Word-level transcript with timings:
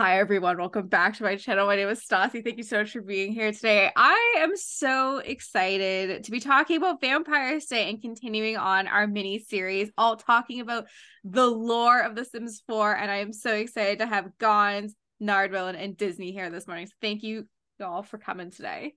Hi, 0.00 0.18
everyone. 0.18 0.56
Welcome 0.56 0.86
back 0.86 1.18
to 1.18 1.24
my 1.24 1.36
channel. 1.36 1.66
My 1.66 1.76
name 1.76 1.90
is 1.90 2.02
Stassi. 2.02 2.42
Thank 2.42 2.56
you 2.56 2.62
so 2.62 2.78
much 2.78 2.92
for 2.92 3.02
being 3.02 3.34
here 3.34 3.52
today. 3.52 3.90
I 3.94 4.36
am 4.38 4.56
so 4.56 5.18
excited 5.18 6.24
to 6.24 6.30
be 6.30 6.40
talking 6.40 6.78
about 6.78 7.02
Vampire 7.02 7.60
Day 7.68 7.90
and 7.90 8.00
continuing 8.00 8.56
on 8.56 8.88
our 8.88 9.06
mini 9.06 9.40
series, 9.40 9.90
all 9.98 10.16
talking 10.16 10.62
about 10.62 10.86
the 11.22 11.46
lore 11.46 12.00
of 12.00 12.14
The 12.14 12.24
Sims 12.24 12.62
4. 12.66 12.96
And 12.96 13.10
I 13.10 13.16
am 13.16 13.34
so 13.34 13.52
excited 13.52 13.98
to 13.98 14.06
have 14.06 14.30
Gonz, 14.40 14.92
Nardvillain, 15.22 15.76
and 15.78 15.98
Disney 15.98 16.32
here 16.32 16.48
this 16.48 16.66
morning. 16.66 16.86
So 16.86 16.94
thank 17.02 17.22
you 17.22 17.46
all 17.78 18.02
for 18.02 18.16
coming 18.16 18.50
today. 18.50 18.94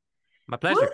My 0.47 0.55
pleasure. 0.55 0.89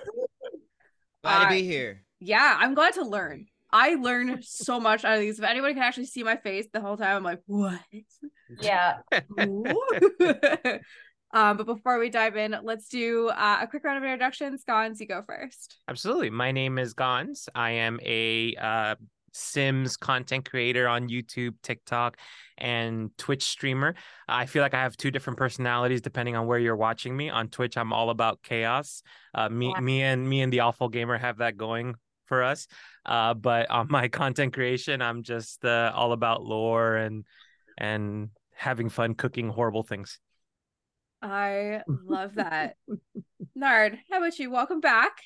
Glad 1.22 1.44
to 1.44 1.50
be 1.50 1.60
uh, 1.60 1.66
here. 1.66 2.04
Yeah, 2.20 2.58
I'm 2.58 2.74
glad 2.74 2.96
to 2.96 3.04
learn. 3.04 3.46
I 3.72 3.96
learned 3.96 4.44
so 4.44 4.80
much 4.80 5.06
out 5.06 5.16
of 5.16 5.20
these. 5.22 5.40
If 5.40 5.46
anyone 5.46 5.74
can 5.74 5.84
actually 5.84 6.06
see 6.06 6.24
my 6.24 6.38
face 6.38 6.68
the 6.74 6.82
whole 6.82 6.98
time, 6.98 7.18
I'm 7.18 7.24
like, 7.24 7.42
what? 7.46 7.80
Yeah. 8.60 8.98
um, 11.32 11.58
but 11.58 11.66
before 11.66 12.00
we 12.00 12.10
dive 12.10 12.36
in, 12.36 12.56
let's 12.64 12.90
do 12.90 13.30
uh, 13.30 13.60
a 13.62 13.68
quick 13.68 13.84
round 13.84 13.98
of 13.98 14.04
introductions. 14.04 14.64
Gonz, 14.68 15.00
you 15.00 15.08
go 15.08 15.24
first. 15.28 15.78
Absolutely. 15.88 16.32
My 16.32 16.52
name 16.52 16.80
is 16.80 16.94
Gonz. 16.96 17.48
I 17.54 17.72
am 17.72 18.00
a 18.04 18.56
uh, 18.56 18.96
Sims 19.34 19.98
content 19.98 20.50
creator 20.50 20.88
on 20.88 21.10
YouTube, 21.10 21.54
TikTok, 21.62 22.18
and 22.58 23.16
Twitch 23.18 23.44
streamer. 23.44 23.96
I 24.28 24.48
feel 24.48 24.64
like 24.64 24.74
I 24.74 24.82
have 24.82 24.98
two 24.98 25.12
different 25.12 25.38
personalities 25.38 26.02
depending 26.02 26.36
on 26.36 26.48
where 26.48 26.60
you're 26.60 26.76
watching 26.76 27.16
me. 27.16 27.30
On 27.30 27.48
Twitch, 27.48 27.78
I'm 27.78 27.94
all 27.94 28.10
about 28.10 28.42
chaos. 28.42 29.04
Uh, 29.34 29.50
me, 29.50 29.72
yeah. 29.76 29.80
me, 29.80 30.02
and 30.02 30.28
me 30.28 30.42
and 30.42 30.52
the 30.52 30.62
Awful 30.62 30.90
Gamer 30.90 31.18
have 31.18 31.38
that 31.38 31.58
going 31.58 31.96
for 32.26 32.44
us. 32.44 32.68
Uh, 33.10 33.34
but 33.34 33.72
on 33.72 33.88
my 33.90 34.08
content 34.08 34.54
creation, 34.54 35.02
I'm 35.02 35.24
just 35.24 35.66
uh, 35.66 35.92
all 35.96 36.12
about 36.12 36.44
lore 36.44 36.96
and 36.96 37.26
and 37.76 38.30
having 38.54 38.90
fun 38.90 39.16
cooking 39.16 39.50
horrible 39.50 39.82
things. 39.82 40.20
I 41.20 41.82
love 41.88 42.36
that. 42.36 42.76
Nard, 43.56 43.98
how 44.12 44.20
about 44.20 44.38
you? 44.38 44.52
Welcome 44.52 44.80
back. 44.80 45.24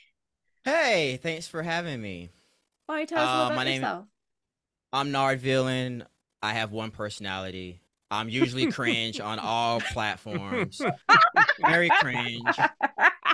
Hey, 0.63 1.19
thanks 1.21 1.49
for 1.49 1.61
having 1.61 2.01
me. 2.01 2.29
Why 2.85 3.01
you 3.01 3.05
tell 3.05 3.19
us 3.19 3.27
uh, 3.27 3.45
about 3.47 3.55
my 3.57 3.69
yourself? 3.69 3.99
Name, 3.99 4.07
I'm 4.93 5.11
Nard 5.11 5.41
Villain. 5.41 6.05
I 6.41 6.53
have 6.53 6.71
one 6.71 6.91
personality. 6.91 7.81
I'm 8.09 8.29
usually 8.29 8.67
cringe 8.71 9.19
on 9.19 9.39
all 9.39 9.81
platforms. 9.81 10.81
Very 11.59 11.89
cringe. 11.99 12.45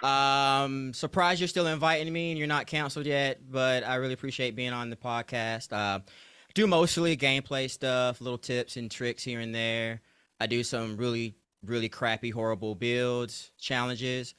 Um, 0.04 0.94
surprised 0.94 1.42
you're 1.42 1.48
still 1.48 1.68
inviting 1.68 2.12
me 2.12 2.32
and 2.32 2.38
you're 2.38 2.48
not 2.48 2.68
canceled 2.68 3.06
yet, 3.06 3.40
but 3.52 3.84
I 3.84 3.96
really 3.96 4.14
appreciate 4.14 4.56
being 4.56 4.74
on 4.74 4.90
the 4.90 4.96
podcast. 4.96 5.74
Uh, 5.74 6.00
do 6.54 6.68
mostly 6.68 7.16
gameplay 7.18 7.70
stuff, 7.70 8.22
little 8.22 8.38
tips 8.38 8.78
and 8.78 8.90
tricks 8.90 9.24
here 9.24 9.40
and 9.40 9.54
there. 9.54 10.02
I 10.40 10.48
do 10.48 10.64
some 10.64 10.98
really, 10.98 11.36
really 11.64 11.90
crappy, 11.90 12.30
horrible 12.30 12.76
builds, 12.76 13.52
challenges. 13.60 14.36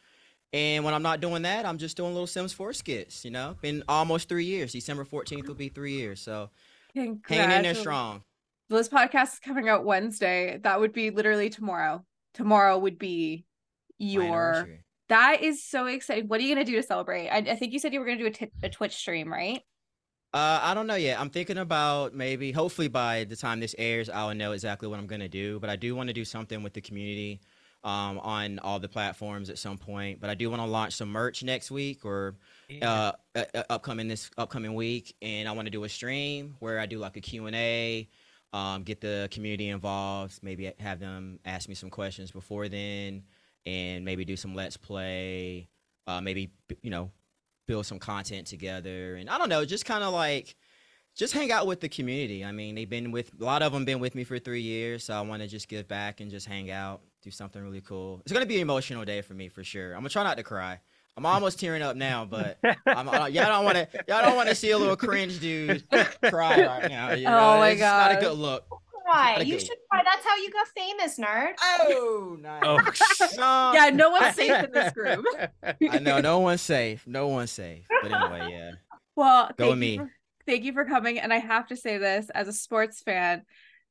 And 0.53 0.85
when 0.85 0.95
I'm 0.95 1.03
not 1.03 1.21
doing 1.21 1.43
that, 1.43 1.65
I'm 1.65 1.79
just 1.79 1.97
doing 1.97 2.13
little 2.13 2.27
Sims 2.27 2.53
4 2.53 2.73
skits, 2.73 3.25
you 3.25 3.31
know? 3.31 3.57
Been 3.61 3.85
almost 3.89 4.29
three 4.29 4.47
years. 4.47 4.73
December 4.73 5.05
14th 5.05 5.47
will 5.47 5.55
be 5.55 5.69
three 5.69 5.93
years. 5.93 6.21
So 6.21 6.51
hanging 6.95 7.21
in 7.29 7.63
there 7.63 7.75
strong. 7.75 8.25
This 8.69 8.89
podcast 8.89 9.35
is 9.35 9.39
coming 9.41 9.69
out 9.69 9.85
Wednesday. 9.85 10.59
That 10.63 10.81
would 10.81 10.93
be 10.93 11.11
literally 11.11 11.51
tomorrow. 11.51 12.05
Tomorrow 12.35 12.79
would 12.79 12.99
be 12.99 13.45
your. 13.99 14.69
That 15.11 15.43
is 15.43 15.63
so 15.63 15.87
exciting. 15.87 16.29
What 16.29 16.41
are 16.41 16.43
you 16.43 16.55
going 16.55 16.65
to 16.65 16.73
do 16.73 16.77
to 16.81 16.83
celebrate? 16.83 17.29
I, 17.29 17.39
I 17.39 17.57
think 17.57 17.73
you 17.73 17.79
said 17.79 17.93
you 17.93 18.01
were 18.01 18.07
going 18.07 18.19
to 18.19 18.25
do 18.25 18.29
a, 18.29 18.33
t- 18.33 18.53
a 18.63 18.69
Twitch 18.71 18.95
stream, 18.95 19.31
right? 19.31 19.61
Uh, 20.33 20.61
I 20.63 20.75
don't 20.75 20.87
know 20.87 20.95
yet. 20.95 21.19
I'm 21.21 21.31
thinking 21.31 21.59
about 21.59 22.15
maybe, 22.15 22.53
hopefully, 22.53 22.87
by 22.87 23.25
the 23.25 23.35
time 23.35 23.59
this 23.59 23.75
airs, 23.77 24.09
I'll 24.09 24.33
know 24.33 24.53
exactly 24.53 24.87
what 24.87 25.01
I'm 25.01 25.09
gonna 25.09 25.29
do. 25.29 25.59
But 25.59 25.71
I 25.71 25.75
do 25.75 25.97
want 25.97 26.07
to 26.07 26.13
do 26.13 26.25
something 26.25 26.63
with 26.63 26.73
the 26.73 26.81
community, 26.81 27.41
um, 27.83 28.21
on 28.21 28.61
all 28.61 28.79
the 28.79 28.89
platforms 28.89 29.51
at 29.51 29.59
some 29.59 29.77
point. 29.77 30.21
But 30.21 30.31
I 30.31 30.37
do 30.37 30.49
want 30.49 30.63
to 30.63 30.67
launch 30.67 30.95
some 30.95 31.09
merch 31.09 31.43
next 31.43 31.73
week 31.73 32.05
or, 32.05 32.37
yeah. 32.69 33.13
uh, 33.35 33.45
uh, 33.55 33.63
upcoming 33.71 34.07
this 34.07 34.31
upcoming 34.39 34.75
week, 34.75 35.17
and 35.21 35.49
I 35.49 35.53
want 35.53 35.67
to 35.67 35.71
do 35.73 35.83
a 35.83 35.89
stream 35.89 36.55
where 36.61 36.79
I 36.79 36.87
do 36.87 36.99
like 36.99 37.17
a 37.17 37.21
Q 37.21 37.47
and 37.47 37.57
A, 37.57 38.09
um, 38.53 38.85
get 38.85 39.01
the 39.01 39.29
community 39.33 39.71
involved, 39.71 40.39
maybe 40.45 40.73
have 40.79 41.01
them 41.01 41.41
ask 41.45 41.69
me 41.69 41.75
some 41.75 41.91
questions 41.91 42.31
before 42.31 42.69
then, 42.69 43.25
and 43.67 44.05
maybe 44.05 44.25
do 44.25 44.37
some 44.37 44.55
let's 44.55 44.77
play. 44.77 45.69
Uh, 46.07 46.21
maybe 46.21 46.51
you 46.83 46.91
know 46.91 47.11
build 47.67 47.87
some 47.87 47.99
content 47.99 48.47
together. 48.47 49.15
And 49.15 49.31
i 49.31 49.39
don't 49.39 49.49
know 49.49 49.65
just 49.65 49.85
kind 49.85 50.03
of 50.03 50.13
like 50.13 50.57
just 51.15 51.33
hang 51.33 51.53
out 51.53 51.67
with 51.67 51.81
the 51.81 51.89
community. 51.89 52.45
I 52.45 52.53
mean 52.53 52.75
they've 52.75 52.89
been 52.89 53.13
with 53.13 53.31
a 53.41 53.45
lot 53.45 53.63
of 53.63 53.73
them 53.73 53.85
been 53.85 54.01
with 54.01 54.15
me 54.15 54.25
for 54.25 54.39
three 54.39 54.63
years 54.63 55.05
so 55.05 55.15
i 55.15 55.21
want 55.21 55.43
to 55.43 55.49
just 55.49 55.69
give 55.69 55.87
back 55.87 56.21
and 56.21 56.31
just 56.31 56.47
hang 56.47 56.71
out 56.71 57.01
do 57.23 57.31
something 57.31 57.63
really 57.63 57.83
cool. 57.83 58.21
It's 58.25 58.33
gonna 58.33 58.47
be 58.47 58.57
an 58.57 58.63
emotional 58.63 59.05
day 59.05 59.21
for 59.21 59.35
me 59.35 59.49
for 59.49 59.63
sure. 59.63 59.93
I'm 59.93 60.01
gonna 60.01 60.09
try 60.09 60.25
not 60.25 60.37
to 60.39 60.43
cry. 60.43 60.81
I'm 61.17 61.27
almost 61.27 61.61
tearing 61.61 61.83
up 61.83 61.97
now 61.97 62.25
but 62.25 62.59
I'm, 62.87 63.09
uh, 63.09 63.27
y'all 63.27 63.47
don't 63.47 63.65
want 63.65 63.77
to 63.77 63.89
y'all 64.09 64.23
don't 64.23 64.37
want 64.37 64.49
to 64.49 64.55
see 64.55 64.71
a 64.71 64.79
little 64.79 64.97
cringe 64.97 65.39
dude 65.39 65.85
cry 66.25 66.65
right 66.65 66.89
now 66.89 67.13
you 67.13 67.25
know? 67.25 67.39
oh 67.39 67.59
my 67.59 67.71
it's 67.71 67.81
god 67.81 68.13
not 68.13 68.19
a 68.19 68.25
good 68.25 68.39
look 68.39 68.65
cry. 69.11 69.41
You 69.41 69.59
should 69.59 69.79
cry. 69.91 70.03
That's 70.05 70.25
how 70.25 70.37
you 70.37 70.51
got 70.51 70.69
famous, 70.69 71.19
nerd. 71.19 71.53
Oh, 71.61 72.37
nice. 72.41 72.63
Oh. 72.65 73.31
no. 73.37 73.73
Yeah, 73.81 73.91
no 73.91 74.11
one's 74.11 74.35
safe 74.35 74.65
in 74.65 74.71
this 74.73 74.93
group. 74.93 75.25
I 75.63 75.99
know 75.99 76.21
no 76.21 76.41
one's 76.41 76.61
safe. 76.61 77.07
No 77.07 77.29
one's 77.29 77.51
safe. 77.51 77.87
But 78.03 78.13
anyway, 78.13 78.49
yeah. 78.51 78.71
Well, 79.17 79.51
go 79.57 79.71
with 79.71 79.79
me. 79.79 79.99
For, 79.99 80.11
thank 80.47 80.65
you 80.65 80.73
for 80.73 80.85
coming. 80.85 81.19
And 81.19 81.33
I 81.33 81.39
have 81.39 81.69
to 81.69 81.77
say 81.77 81.99
this 81.99 82.31
as 82.31 82.49
a 82.49 82.53
sports 82.53 83.03
fan. 83.03 83.43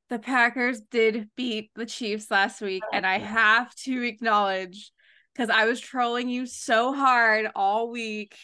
The 0.09 0.19
Packers 0.19 0.81
did 0.81 1.29
beat 1.35 1.71
the 1.75 1.85
Chiefs 1.85 2.31
last 2.31 2.61
week, 2.61 2.83
and 2.91 3.05
I 3.05 3.19
have 3.19 3.73
to 3.83 4.01
acknowledge 4.03 4.91
because 5.33 5.49
I 5.49 5.65
was 5.65 5.79
trolling 5.79 6.29
you 6.29 6.47
so 6.47 6.93
hard 6.93 7.47
all 7.55 7.91
week 7.91 8.35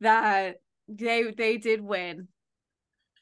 that 0.00 0.56
they 0.88 1.30
they 1.30 1.58
did 1.58 1.80
win. 1.80 2.28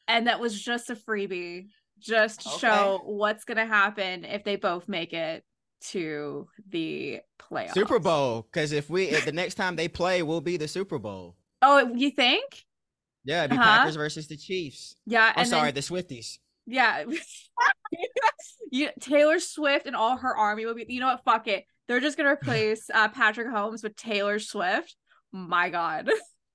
And 0.08 0.26
that 0.26 0.40
was 0.40 0.60
just 0.60 0.90
a 0.90 0.96
freebie 0.96 1.68
just 2.04 2.46
okay. 2.46 2.58
show 2.58 3.00
what's 3.04 3.44
going 3.44 3.56
to 3.56 3.66
happen 3.66 4.24
if 4.24 4.44
they 4.44 4.56
both 4.56 4.88
make 4.88 5.12
it 5.12 5.44
to 5.88 6.48
the 6.70 7.20
playoffs. 7.38 7.74
Super 7.74 7.98
Bowl, 7.98 8.46
because 8.50 8.72
if 8.72 8.88
we 8.88 9.04
if 9.04 9.24
the 9.24 9.32
next 9.32 9.54
time 9.54 9.76
they 9.76 9.88
play, 9.88 10.22
will 10.22 10.40
be 10.40 10.56
the 10.56 10.68
Super 10.68 10.98
Bowl. 10.98 11.36
Oh, 11.62 11.92
you 11.94 12.10
think? 12.10 12.64
Yeah, 13.24 13.40
it'd 13.40 13.52
be 13.52 13.56
uh-huh. 13.56 13.78
Packers 13.78 13.96
versus 13.96 14.28
the 14.28 14.36
Chiefs. 14.36 14.96
Yeah, 15.06 15.32
I'm 15.34 15.46
sorry, 15.46 15.72
then, 15.72 15.74
the 15.74 15.80
Swifties. 15.80 16.38
Yeah, 16.66 17.04
you, 18.70 18.88
Taylor 19.00 19.38
Swift 19.38 19.86
and 19.86 19.96
all 19.96 20.16
her 20.16 20.36
army 20.36 20.66
will 20.66 20.74
be. 20.74 20.86
You 20.88 21.00
know 21.00 21.06
what? 21.06 21.24
Fuck 21.24 21.48
it. 21.48 21.64
They're 21.88 22.00
just 22.00 22.16
gonna 22.16 22.30
replace 22.30 22.88
uh, 22.92 23.08
Patrick 23.08 23.48
Mahomes 23.48 23.82
with 23.82 23.96
Taylor 23.96 24.38
Swift. 24.38 24.96
My 25.32 25.70
God. 25.70 26.10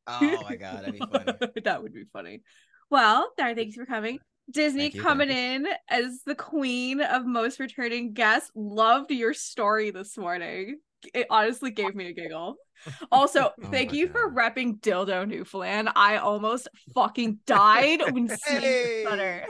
Oh 0.07 0.43
my 0.49 0.55
God, 0.55 0.83
that'd 0.83 0.93
be 0.93 0.99
funny. 0.99 1.61
that 1.63 1.83
would 1.83 1.93
be 1.93 2.05
funny. 2.11 2.41
Well, 2.89 3.31
Dara, 3.37 3.53
thanks 3.53 3.75
for 3.75 3.85
coming. 3.85 4.17
Disney 4.51 4.89
you, 4.89 5.01
coming 5.01 5.29
in 5.29 5.67
as 5.89 6.21
the 6.25 6.35
queen 6.35 7.01
of 7.01 7.25
most 7.25 7.59
returning 7.59 8.13
guests. 8.13 8.51
Loved 8.55 9.11
your 9.11 9.33
story 9.33 9.91
this 9.91 10.17
morning. 10.17 10.79
It 11.13 11.27
honestly 11.29 11.71
gave 11.71 11.95
me 11.95 12.07
a 12.07 12.13
giggle. 12.13 12.55
Also, 13.11 13.49
oh 13.49 13.69
thank 13.71 13.91
you 13.91 14.07
God. 14.07 14.13
for 14.13 14.31
repping 14.31 14.79
Dildo 14.79 15.27
Newfoundland. 15.27 15.89
I 15.97 16.15
almost 16.15 16.69
fucking 16.95 17.39
died 17.45 18.01
when 18.13 18.29
seeing 18.29 18.61
hey. 18.61 19.03
butter. 19.05 19.47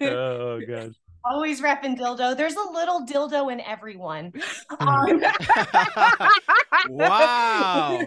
oh 0.00 0.60
god 0.68 0.94
always 1.28 1.60
repping 1.60 1.98
dildo. 1.98 2.36
There's 2.36 2.56
a 2.56 2.70
little 2.72 3.04
dildo 3.06 3.52
in 3.52 3.60
everyone. 3.60 4.32
Um, 4.80 5.20
wow. 6.88 8.00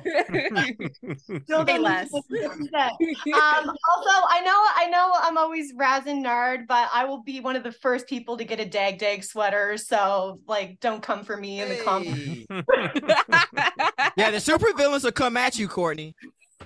dildo 1.50 1.80
less. 1.80 2.14
um, 2.14 2.22
also, 2.34 4.16
I 4.30 4.42
know, 4.44 4.66
I 4.76 4.88
know, 4.90 5.12
I'm 5.16 5.38
always 5.38 5.74
razzing 5.74 6.24
nerd, 6.24 6.68
but 6.68 6.90
I 6.94 7.06
will 7.06 7.24
be 7.24 7.40
one 7.40 7.56
of 7.56 7.64
the 7.64 7.72
first 7.72 8.08
people 8.08 8.38
to 8.38 8.44
get 8.44 8.60
a 8.60 8.66
dag 8.66 8.98
dag 8.98 9.24
sweater. 9.24 9.78
So, 9.78 10.40
like, 10.48 10.80
don't 10.80 11.02
come 11.02 11.24
for 11.24 11.38
me 11.38 11.62
in 11.62 11.70
the 11.70 11.78
comments. 11.84 12.46
yeah, 14.18 14.32
the 14.32 14.40
super 14.40 14.74
villains 14.74 15.04
will 15.04 15.12
come 15.12 15.38
at 15.38 15.58
you, 15.58 15.68
Courtney. 15.68 16.16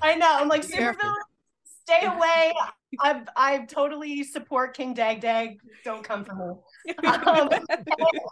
I 0.01 0.15
know. 0.15 0.29
I'm 0.29 0.47
like 0.47 0.63
super 0.63 0.93
villains 0.93 1.25
stay 1.85 2.05
away. 2.05 2.53
I 2.99 3.21
I 3.35 3.59
totally 3.65 4.23
support 4.23 4.75
King 4.75 4.93
Dag 4.93 5.21
Dag. 5.21 5.57
Don't 5.83 6.03
come 6.03 6.25
for 6.25 6.35
me. 6.35 6.95
Um, 7.05 7.49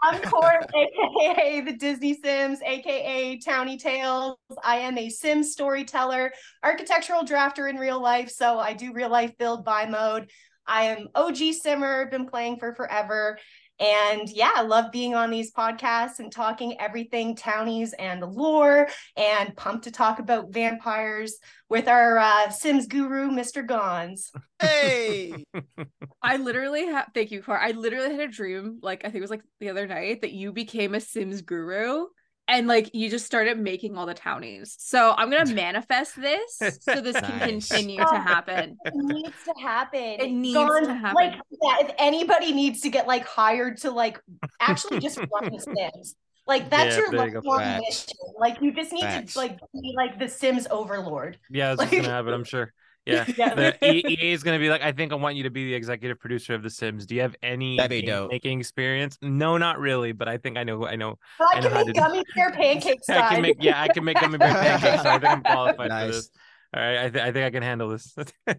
I'm 0.04 0.21
Court, 0.21 0.65
aka 0.75 1.62
the 1.62 1.74
Disney 1.74 2.13
Sims, 2.13 2.60
aka 2.63 3.39
Townie 3.39 3.80
Tales. 3.80 4.38
I 4.63 4.77
am 4.77 4.98
a 4.98 5.10
Sim 5.10 5.44
storyteller, 5.44 6.31
architectural 6.63 7.24
drafter 7.24 7.69
in 7.69 7.77
real 7.77 8.01
life. 8.01 8.30
So 8.30 8.60
I 8.60 8.74
do 8.74 8.94
real 8.94 9.10
life 9.10 9.38
build 9.38 9.65
buy 9.65 9.86
mode. 9.86 10.30
I 10.68 10.86
am 10.86 11.10
OG 11.15 11.54
Simmer, 11.62 12.06
been 12.10 12.25
playing 12.25 12.57
for 12.57 12.74
forever. 12.75 13.38
And 13.84 14.30
yeah, 14.30 14.52
I 14.56 14.62
love 14.62 14.94
being 14.94 15.14
on 15.14 15.30
these 15.30 15.52
podcasts 15.52 16.20
and 16.20 16.32
talking 16.32 16.80
everything 16.80 17.36
townies 17.36 17.92
and 17.94 18.22
the 18.22 18.28
lore 18.28 18.88
and 19.18 19.54
pumped 19.58 19.84
to 19.84 19.92
talk 19.92 20.20
about 20.20 20.54
vampires 20.54 21.38
with 21.68 21.90
our 21.90 22.18
uh, 22.18 22.50
Sims 22.50 22.88
guru, 22.88 23.30
Mr. 23.30 23.66
Gonz. 23.68 24.30
Hey, 24.62 25.44
I 26.22 26.38
literally 26.38 26.86
have 26.86 27.10
thank 27.14 27.32
you 27.32 27.42
for 27.42 27.60
I 27.60 27.72
literally 27.72 28.12
had 28.12 28.22
a 28.22 28.32
dream, 28.32 28.80
like 28.82 29.02
I 29.04 29.08
think 29.08 29.18
it 29.18 29.22
was 29.22 29.32
like 29.32 29.44
the 29.60 29.70
other 29.70 29.86
night, 29.86 30.22
that 30.22 30.32
you 30.32 30.54
became 30.54 30.96
a 30.96 31.02
Sims 31.02 31.42
guru 31.42 32.06
and 32.48 32.68
like 32.68 32.94
you 32.94 33.10
just 33.10 33.25
started 33.25 33.57
making 33.57 33.98
all 33.98 34.06
the 34.06 34.13
townies. 34.13 34.75
So 34.80 35.13
I'm 35.18 35.30
gonna 35.31 35.54
manifest 35.54 36.16
this 36.19 36.57
so 36.81 37.01
this 37.01 37.19
can 37.19 37.40
continue 37.40 38.00
to 38.00 38.06
happen. 38.19 38.78
It 38.86 38.94
needs 38.95 39.36
to 39.45 39.54
happen. 39.62 40.00
It 40.19 40.31
needs 40.31 40.57
Gonz, 40.57 40.86
to 40.86 40.94
happen. 40.94 41.16
Like, 41.16 41.34
yeah, 41.62 41.78
if 41.81 41.92
anybody 41.98 42.51
needs 42.54 42.81
to 42.81 42.90
get 42.90 43.07
like 43.07 43.25
hired 43.25 43.78
to 43.78 43.92
like 43.92 44.19
actually 44.60 45.00
just 45.00 45.18
run 45.34 45.51
the 45.51 45.60
Sims, 45.60 46.16
like 46.45 46.69
that's 46.69 46.95
Yeah, 46.95 47.01
your 47.01 47.12
there 47.12 47.42
lifelong 47.42 47.80
mission. 47.80 48.13
Like 48.38 48.62
you 48.62 48.74
just 48.74 48.92
need 48.92 49.01
Facts. 49.01 49.34
to 49.34 49.39
like 49.39 49.60
be 49.74 49.94
like 49.96 50.19
the 50.19 50.28
Sims 50.28 50.68
overlord. 50.69 51.38
Yeah, 51.50 51.69
that's 51.69 51.80
what's 51.80 51.92
Like- 51.94 52.01
gonna 52.04 52.13
happen. 52.13 52.34
I'm 52.34 52.44
sure. 52.44 52.74
Yeah, 53.06 53.26
Yeah. 53.38 53.54
the 53.54 53.86
E- 53.94 54.04
EA 54.08 54.32
is 54.32 54.44
gonna 54.44 54.60
be 54.60 54.70
like, 54.70 54.82
I 54.82 54.92
think 54.92 55.12
I 55.12 55.16
want 55.16 55.36
you 55.36 55.44
to 55.44 55.50
be 55.50 55.66
the 55.66 55.74
executive 55.74 56.20
producer 56.20 56.54
of 56.54 56.64
The 56.64 56.70
Sims. 56.70 57.06
Do 57.06 57.16
you 57.16 57.22
have 57.22 57.36
any 57.44 57.78
That'd 57.78 58.06
game 58.06 58.28
making 58.30 58.60
experience? 58.60 59.18
No, 59.22 59.58
not 59.58 59.80
really, 59.80 60.12
but 60.14 60.28
I 60.30 60.38
think 60.38 60.58
I 60.58 60.64
know. 60.64 60.86
I 60.88 60.96
know. 60.96 61.20
I 61.40 61.58
I 61.58 61.62
can 61.62 61.72
how 61.72 61.80
to 61.80 61.86
make 61.86 61.94
do- 61.96 62.00
gummy 62.02 62.24
bear 62.36 62.52
pancakes. 62.52 63.10
I 63.10 63.34
can 63.34 63.42
make. 63.42 63.58
Yeah, 63.60 63.82
I 63.82 63.88
can 63.90 64.04
make 64.04 64.20
gummy 64.20 64.38
bear 64.38 64.54
pancakes. 64.54 65.04
So 65.04 65.10
I 65.10 65.20
think 65.20 65.32
I'm 65.32 65.44
qualified 65.44 65.90
for 65.92 66.08
this. 66.12 66.30
All 66.75 66.81
right, 66.81 67.06
I, 67.06 67.10
th- 67.10 67.24
I 67.24 67.31
think 67.31 67.46
I 67.46 67.50
can 67.52 67.64
handle 67.64 67.90
this. 67.90 68.16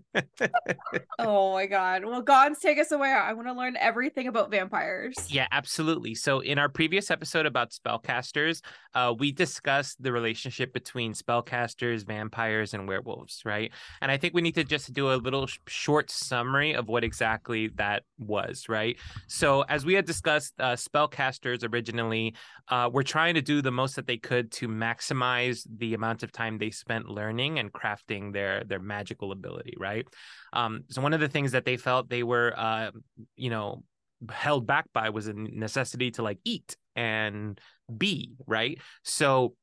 Oh 1.18 1.52
my 1.52 1.66
god. 1.66 2.04
Well, 2.04 2.22
Gonz, 2.22 2.60
take 2.60 2.78
us 2.78 2.92
away. 2.92 3.08
I 3.08 3.32
want 3.32 3.48
to 3.48 3.52
learn 3.52 3.76
everything 3.76 4.26
about 4.26 4.50
vampires. 4.50 5.14
Yeah, 5.28 5.46
absolutely. 5.52 6.14
So, 6.14 6.40
in 6.40 6.58
our 6.58 6.68
previous 6.68 7.10
episode 7.10 7.46
about 7.46 7.70
spellcasters, 7.70 8.62
uh, 8.94 9.14
we 9.16 9.32
discussed 9.32 10.02
the 10.02 10.12
relationship 10.12 10.72
between 10.72 11.12
spellcasters, 11.12 12.06
vampires, 12.06 12.74
and 12.74 12.88
werewolves, 12.88 13.42
right? 13.44 13.72
And 14.00 14.10
I 14.10 14.16
think 14.16 14.34
we 14.34 14.42
need 14.42 14.54
to 14.56 14.64
just 14.64 14.92
do 14.92 15.12
a 15.12 15.16
little 15.16 15.46
sh- 15.46 15.58
short 15.66 16.10
summary 16.10 16.74
of 16.74 16.88
what 16.88 17.04
exactly 17.04 17.68
that 17.76 18.02
was, 18.18 18.68
right? 18.68 18.96
So, 19.28 19.62
as 19.62 19.86
we 19.86 19.94
had 19.94 20.04
discussed, 20.04 20.54
uh, 20.58 20.72
spellcasters 20.72 21.66
originally 21.72 22.34
uh, 22.68 22.90
were 22.92 23.04
trying 23.04 23.34
to 23.34 23.42
do 23.42 23.62
the 23.62 23.72
most 23.72 23.96
that 23.96 24.06
they 24.06 24.18
could 24.18 24.50
to 24.52 24.68
maximize 24.68 25.66
the 25.78 25.94
amount 25.94 26.22
of 26.22 26.32
time 26.32 26.58
they 26.58 26.70
spent 26.70 27.08
learning 27.08 27.58
and 27.58 27.72
crafting 27.72 28.03
their 28.32 28.64
their 28.64 28.80
magical 28.80 29.32
ability, 29.32 29.74
right? 29.78 30.06
Um, 30.52 30.84
so, 30.88 31.02
one 31.02 31.12
of 31.12 31.20
the 31.20 31.28
things 31.28 31.52
that 31.52 31.64
they 31.64 31.76
felt 31.76 32.08
they 32.08 32.22
were, 32.22 32.52
uh, 32.56 32.90
you 33.36 33.50
know, 33.50 33.82
held 34.30 34.66
back 34.66 34.86
by 34.92 35.10
was 35.10 35.26
a 35.26 35.34
necessity 35.34 36.10
to 36.12 36.22
like 36.22 36.38
eat 36.44 36.76
and 36.96 37.60
be 37.98 38.32
right 38.46 38.78
so 39.02 39.54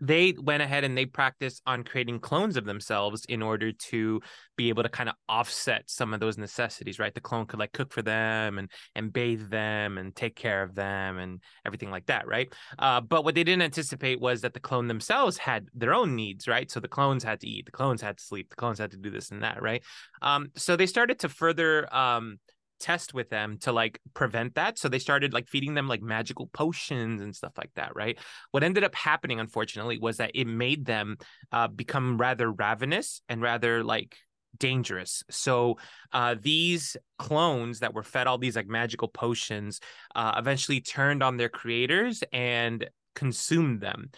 they 0.00 0.34
went 0.38 0.62
ahead 0.62 0.84
and 0.84 0.96
they 0.96 1.06
practiced 1.06 1.62
on 1.66 1.84
creating 1.84 2.20
clones 2.20 2.56
of 2.56 2.64
themselves 2.64 3.24
in 3.28 3.42
order 3.42 3.72
to 3.72 4.20
be 4.56 4.68
able 4.68 4.82
to 4.82 4.88
kind 4.88 5.08
of 5.08 5.14
offset 5.28 5.82
some 5.86 6.14
of 6.14 6.20
those 6.20 6.38
necessities 6.38 6.98
right? 6.98 7.14
The 7.14 7.20
clone 7.20 7.46
could 7.46 7.58
like 7.58 7.72
cook 7.72 7.92
for 7.92 8.02
them 8.02 8.58
and 8.58 8.70
and 8.94 9.12
bathe 9.12 9.50
them 9.50 9.98
and 9.98 10.14
take 10.14 10.36
care 10.36 10.62
of 10.62 10.74
them 10.74 11.18
and 11.18 11.40
everything 11.66 11.90
like 11.90 12.06
that 12.06 12.26
right? 12.26 12.52
Uh, 12.78 13.00
but 13.00 13.24
what 13.24 13.34
they 13.34 13.44
didn't 13.44 13.62
anticipate 13.62 14.20
was 14.20 14.42
that 14.42 14.54
the 14.54 14.60
clone 14.60 14.88
themselves 14.88 15.38
had 15.38 15.66
their 15.74 15.94
own 15.94 16.14
needs 16.14 16.46
right? 16.46 16.70
So 16.70 16.80
the 16.80 16.88
clones 16.88 17.24
had 17.24 17.40
to 17.40 17.48
eat 17.48 17.66
the 17.66 17.72
clones 17.72 18.00
had 18.00 18.18
to 18.18 18.24
sleep 18.24 18.50
the 18.50 18.56
clones 18.56 18.78
had 18.78 18.92
to 18.92 18.96
do 18.96 19.10
this 19.10 19.30
and 19.30 19.42
that 19.42 19.62
right? 19.62 19.82
Um, 20.22 20.48
so 20.56 20.76
they 20.76 20.86
started 20.86 21.18
to 21.20 21.28
further 21.28 21.92
um, 21.94 22.38
test 22.78 23.14
with 23.14 23.30
them 23.30 23.58
to 23.58 23.72
like 23.72 24.00
prevent 24.14 24.54
that. 24.54 24.78
So 24.78 24.88
they 24.88 24.98
started 24.98 25.32
like 25.32 25.48
feeding 25.48 25.74
them 25.74 25.88
like 25.88 26.02
magical 26.02 26.46
potions 26.48 27.20
and 27.22 27.34
stuff 27.34 27.52
like 27.56 27.70
that, 27.76 27.94
right? 27.94 28.18
What 28.50 28.64
ended 28.64 28.84
up 28.84 28.94
happening, 28.94 29.40
unfortunately, 29.40 29.98
was 29.98 30.18
that 30.18 30.32
it 30.34 30.46
made 30.46 30.84
them 30.84 31.16
uh, 31.52 31.68
become 31.68 32.18
rather 32.18 32.50
ravenous 32.50 33.22
and 33.28 33.42
rather 33.42 33.84
like 33.84 34.16
dangerous. 34.58 35.22
So 35.30 35.78
uh, 36.12 36.36
these 36.40 36.96
clones 37.18 37.80
that 37.80 37.94
were 37.94 38.02
fed 38.02 38.26
all 38.26 38.38
these 38.38 38.56
like 38.56 38.68
magical 38.68 39.08
potions 39.08 39.80
uh, 40.14 40.34
eventually 40.36 40.80
turned 40.80 41.22
on 41.22 41.36
their 41.36 41.48
creators 41.48 42.22
and 42.32 42.88
consumed 43.14 43.80
them 43.80 44.10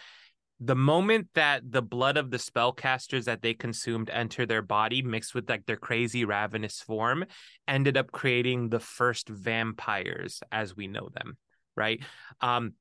the 0.63 0.75
moment 0.75 1.27
that 1.33 1.63
the 1.69 1.81
blood 1.81 2.17
of 2.17 2.29
the 2.29 2.37
spellcasters 2.37 3.25
that 3.25 3.41
they 3.41 3.53
consumed 3.53 4.11
enter 4.11 4.45
their 4.45 4.61
body 4.61 5.01
mixed 5.01 5.33
with 5.33 5.49
like 5.49 5.65
their 5.65 5.75
crazy 5.75 6.23
ravenous 6.23 6.81
form 6.81 7.25
ended 7.67 7.97
up 7.97 8.11
creating 8.11 8.69
the 8.69 8.79
first 8.79 9.27
vampires 9.27 10.41
as 10.51 10.75
we 10.75 10.87
know 10.87 11.09
them 11.13 11.35
right? 11.75 12.01
Um 12.41 12.73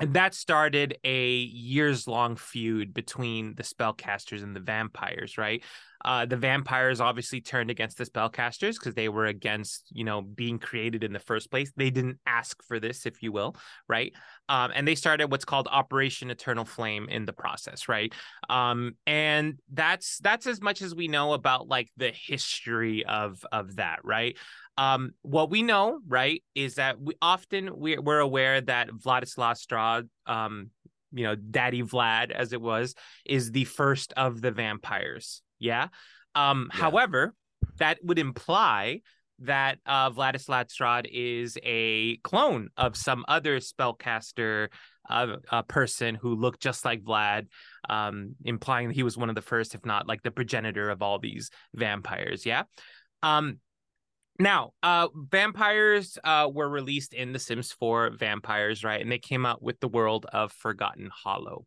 and 0.00 0.14
that 0.14 0.34
started 0.34 0.98
a 1.04 1.36
years 1.36 2.08
long 2.08 2.34
feud 2.34 2.92
between 2.92 3.54
the 3.54 3.62
spellcasters 3.62 4.42
and 4.42 4.54
the 4.54 4.60
vampires 4.60 5.38
right 5.38 5.62
uh, 6.04 6.26
the 6.26 6.36
vampires 6.36 7.00
obviously 7.00 7.40
turned 7.40 7.70
against 7.70 7.98
the 7.98 8.04
spellcasters 8.04 8.74
because 8.74 8.94
they 8.94 9.08
were 9.08 9.26
against 9.26 9.88
you 9.92 10.04
know 10.04 10.22
being 10.22 10.58
created 10.58 11.04
in 11.04 11.12
the 11.12 11.18
first 11.18 11.50
place. 11.50 11.72
They 11.76 11.90
didn't 11.90 12.18
ask 12.26 12.62
for 12.64 12.78
this 12.78 13.06
if 13.06 13.22
you 13.22 13.32
will 13.32 13.56
right? 13.88 14.12
Um, 14.48 14.72
and 14.74 14.86
they 14.86 14.94
started 14.94 15.30
what's 15.30 15.44
called 15.44 15.68
operation 15.70 16.30
eternal 16.30 16.64
flame 16.64 17.08
in 17.08 17.24
the 17.24 17.32
process 17.32 17.88
right? 17.88 18.12
Um, 18.48 18.96
and 19.06 19.58
that's 19.72 20.18
that's 20.18 20.46
as 20.46 20.60
much 20.60 20.82
as 20.82 20.94
we 20.94 21.08
know 21.08 21.32
about 21.32 21.68
like 21.68 21.90
the 21.96 22.12
history 22.12 23.04
of 23.04 23.44
of 23.52 23.76
that 23.76 24.00
right? 24.04 24.36
Um, 24.76 25.12
what 25.22 25.50
we 25.50 25.62
know 25.62 26.00
right 26.06 26.42
is 26.54 26.76
that 26.76 27.00
we 27.00 27.14
often 27.22 27.70
we're, 27.72 28.00
we're 28.00 28.18
aware 28.18 28.60
that 28.60 28.88
vladislav 28.90 29.56
strahd 29.64 30.08
um, 30.26 30.70
you 31.12 31.24
know 31.24 31.36
daddy 31.36 31.82
vlad 31.82 32.30
as 32.30 32.52
it 32.52 32.60
was 32.60 32.94
is 33.24 33.52
the 33.52 33.64
first 33.64 34.12
of 34.16 34.40
the 34.40 34.50
vampires 34.50 35.42
yeah 35.64 35.88
um 36.34 36.68
Yeah. 36.72 36.80
however 36.82 37.34
that 37.78 37.98
would 38.04 38.18
imply 38.18 39.00
that 39.40 39.78
uh, 39.84 40.10
Vladislav 40.10 40.68
Strahd 40.68 41.06
is 41.10 41.58
a 41.64 42.18
clone 42.18 42.68
of 42.76 42.96
some 42.96 43.24
other 43.26 43.58
spellcaster 43.58 44.68
uh, 45.10 45.36
uh, 45.50 45.62
person 45.62 46.14
who 46.14 46.36
looked 46.36 46.62
just 46.62 46.84
like 46.84 47.02
Vlad, 47.02 47.48
um, 47.90 48.36
implying 48.44 48.88
that 48.88 48.94
he 48.94 49.02
was 49.02 49.16
one 49.18 49.28
of 49.28 49.34
the 49.34 49.42
first, 49.42 49.74
if 49.74 49.84
not 49.84 50.06
like 50.06 50.22
the 50.22 50.30
progenitor 50.30 50.88
of 50.88 51.02
all 51.02 51.18
these 51.18 51.50
vampires. 51.74 52.46
Yeah. 52.46 52.62
Um, 53.24 53.58
now, 54.38 54.72
uh, 54.82 55.08
vampires 55.14 56.16
uh, 56.22 56.48
were 56.52 56.68
released 56.68 57.12
in 57.12 57.32
The 57.32 57.38
Sims 57.40 57.72
4 57.72 58.10
Vampires, 58.10 58.84
right? 58.84 59.00
And 59.00 59.10
they 59.10 59.18
came 59.18 59.44
out 59.44 59.62
with 59.62 59.80
the 59.80 59.88
world 59.88 60.26
of 60.32 60.52
Forgotten 60.52 61.10
Hollow. 61.12 61.66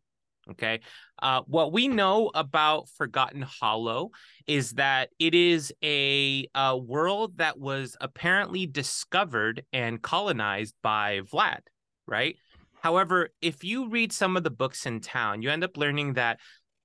Okay. 0.50 0.80
Uh, 1.20 1.42
what 1.46 1.72
we 1.72 1.88
know 1.88 2.30
about 2.34 2.88
Forgotten 2.96 3.42
Hollow 3.42 4.10
is 4.46 4.72
that 4.72 5.10
it 5.18 5.34
is 5.34 5.72
a, 5.84 6.48
a 6.54 6.76
world 6.76 7.38
that 7.38 7.58
was 7.58 7.96
apparently 8.00 8.66
discovered 8.66 9.64
and 9.72 10.00
colonized 10.00 10.74
by 10.82 11.20
Vlad, 11.20 11.60
right? 12.06 12.36
However, 12.80 13.30
if 13.42 13.64
you 13.64 13.88
read 13.90 14.12
some 14.12 14.36
of 14.36 14.44
the 14.44 14.50
books 14.50 14.86
in 14.86 15.00
town, 15.00 15.42
you 15.42 15.50
end 15.50 15.64
up 15.64 15.76
learning 15.76 16.14
that 16.14 16.38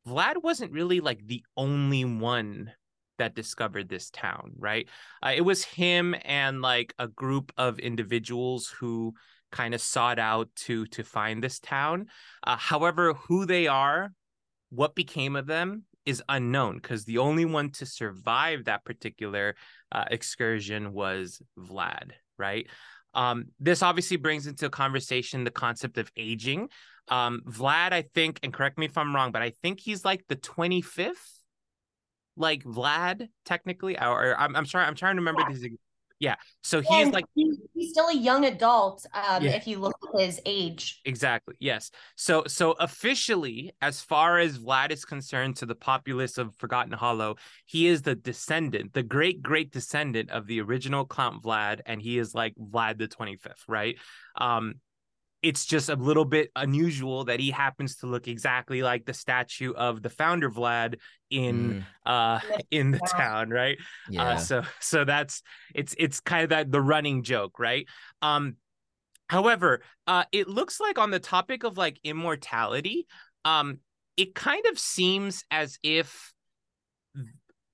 Vlad 0.07 0.43
wasn't 0.43 0.71
really 0.71 0.99
like 0.99 1.25
the 1.25 1.43
only 1.55 2.03
one 2.03 2.71
that 3.17 3.35
discovered 3.35 3.89
this 3.89 4.09
town, 4.09 4.53
right? 4.57 4.87
Uh, 5.21 5.33
it 5.35 5.41
was 5.41 5.63
him 5.63 6.15
and 6.23 6.61
like 6.61 6.93
a 6.99 7.07
group 7.07 7.51
of 7.57 7.79
individuals 7.79 8.67
who 8.67 9.13
kind 9.51 9.73
of 9.73 9.81
sought 9.81 10.19
out 10.19 10.49
to 10.55 10.85
to 10.87 11.03
find 11.03 11.43
this 11.43 11.59
town. 11.59 12.07
Uh, 12.45 12.57
however, 12.57 13.13
who 13.13 13.45
they 13.45 13.67
are, 13.67 14.11
what 14.69 14.95
became 14.95 15.35
of 15.35 15.45
them 15.45 15.83
is 16.05 16.21
unknown 16.27 16.75
because 16.75 17.05
the 17.05 17.19
only 17.19 17.45
one 17.45 17.69
to 17.71 17.85
survive 17.85 18.65
that 18.65 18.83
particular 18.83 19.55
uh, 19.91 20.05
excursion 20.11 20.91
was 20.91 21.41
Vlad, 21.57 22.11
right? 22.37 22.67
Um, 23.13 23.45
this 23.59 23.83
obviously 23.83 24.17
brings 24.17 24.47
into 24.47 24.69
conversation 24.69 25.43
the 25.43 25.51
concept 25.51 25.97
of 25.97 26.11
aging. 26.17 26.69
Um, 27.09 27.41
Vlad, 27.47 27.93
I 27.93 28.03
think, 28.13 28.39
and 28.43 28.53
correct 28.53 28.77
me 28.77 28.85
if 28.85 28.97
I'm 28.97 29.15
wrong, 29.15 29.31
but 29.31 29.41
I 29.41 29.51
think 29.61 29.79
he's 29.79 30.03
like 30.03 30.25
the 30.27 30.35
25th, 30.35 31.42
like 32.35 32.63
Vlad, 32.63 33.27
technically. 33.45 33.99
Or, 33.99 34.31
or 34.31 34.39
I'm, 34.39 34.55
I'm 34.55 34.65
sorry, 34.65 34.85
I'm 34.85 34.95
trying 34.95 35.15
to 35.15 35.21
remember 35.21 35.41
Yeah. 35.41 35.55
these. 35.55 35.67
Yeah, 36.19 36.35
so 36.61 36.79
he's 36.79 36.89
And 37.07 37.11
like 37.13 37.25
he- 37.35 37.51
he's 37.73 37.89
still 37.89 38.07
a 38.07 38.15
young 38.15 38.45
adult 38.45 39.05
um, 39.13 39.43
Yeah. 39.43 39.51
if 39.51 39.67
you 39.67 39.79
look 39.79 39.97
at 40.15 40.21
his 40.21 40.39
age. 40.45 41.01
Exactly. 41.03 41.55
Yes. 41.59 41.91
So 42.15 42.43
so 42.47 42.71
officially, 42.79 43.73
as 43.81 43.99
far 43.99 44.37
as 44.39 44.57
Vlad 44.57 44.91
is 44.91 45.03
concerned, 45.03 45.57
to 45.57 45.65
the 45.65 45.75
populace 45.75 46.37
of 46.37 46.55
Forgotten 46.55 46.93
Hollow, 46.93 47.35
he 47.65 47.87
is 47.87 48.03
the 48.03 48.15
descendant, 48.15 48.93
the 48.93 49.03
great 49.03 49.41
great 49.41 49.71
descendant 49.73 50.29
of 50.29 50.47
the 50.47 50.61
original 50.61 51.05
Count 51.05 51.43
Vlad, 51.43 51.81
and 51.85 52.01
he 52.01 52.17
is 52.17 52.33
like 52.33 52.53
Vlad 52.55 52.99
the 52.99 53.09
twenty 53.09 53.35
fifth, 53.35 53.65
right? 53.67 53.97
Um, 54.37 54.75
it's 55.43 55.65
just 55.65 55.89
a 55.89 55.95
little 55.95 56.25
bit 56.25 56.49
unusual 56.55 57.25
that 57.25 57.39
he 57.39 57.51
happens 57.51 57.97
to 57.97 58.07
look 58.07 58.27
exactly 58.27 58.81
like 58.81 59.05
the 59.05 59.13
statue 59.13 59.73
of 59.73 60.01
the 60.01 60.09
founder 60.09 60.49
Vlad 60.49 60.95
in 61.29 61.75
Mm, 61.75 61.83
uh 62.05 62.39
in 62.71 62.91
the 62.91 62.99
town, 63.17 63.49
right? 63.49 63.77
yeah. 64.09 64.23
Uh, 64.23 64.37
so 64.37 64.63
so 64.79 65.05
that's 65.05 65.41
it's 65.75 65.95
it's 65.97 66.19
kind 66.19 66.43
of 66.43 66.49
that 66.49 66.71
the 66.71 66.81
running 66.81 67.23
joke, 67.23 67.59
right? 67.59 67.87
Um, 68.21 68.55
However, 69.29 69.81
uh, 70.05 70.25
it 70.31 70.47
looks 70.47 70.79
like 70.79 70.99
on 70.99 71.09
the 71.09 71.19
topic 71.19 71.63
of 71.63 71.77
like 71.77 71.99
immortality, 72.03 73.07
um, 73.45 73.79
it 74.17 74.35
kind 74.35 74.65
of 74.67 74.77
seems 74.77 75.43
as 75.49 75.79
if 75.81 76.32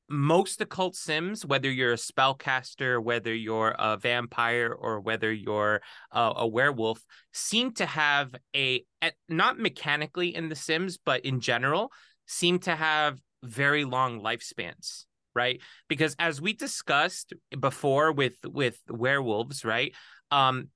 most 0.10 0.62
occult 0.62 0.96
sims, 0.96 1.46
whether 1.46 1.70
you're 1.70 1.94
a 1.94 1.98
spellcaster, 1.98 3.02
whether 3.02 3.34
you're 3.34 3.76
a 3.78 3.98
vampire, 3.98 4.72
or 4.72 5.00
whether 5.00 5.32
you're 5.32 5.82
a, 6.12 6.34
a 6.38 6.48
werewolf, 6.48 7.04
seem 7.32 7.72
to 7.74 7.86
have 7.86 8.34
a 8.56 8.84
not 9.28 9.60
mechanically 9.60 10.36
in 10.36 10.50
the 10.50 10.56
sims, 10.56 10.98
but 10.98 11.26
in 11.26 11.40
general, 11.40 11.92
seem 12.26 12.60
to 12.60 12.76
have 12.76 13.20
very 13.44 13.86
long 13.86 14.22
lifespans 14.22 15.06
right? 15.36 15.62
Because 15.88 16.16
as 16.20 16.42
we 16.42 16.54
discussed 16.54 17.34
before 17.60 18.12
with 18.12 18.36
with 18.44 18.78
werewolves 18.90 19.64
right 19.64 19.94
um 20.32 20.70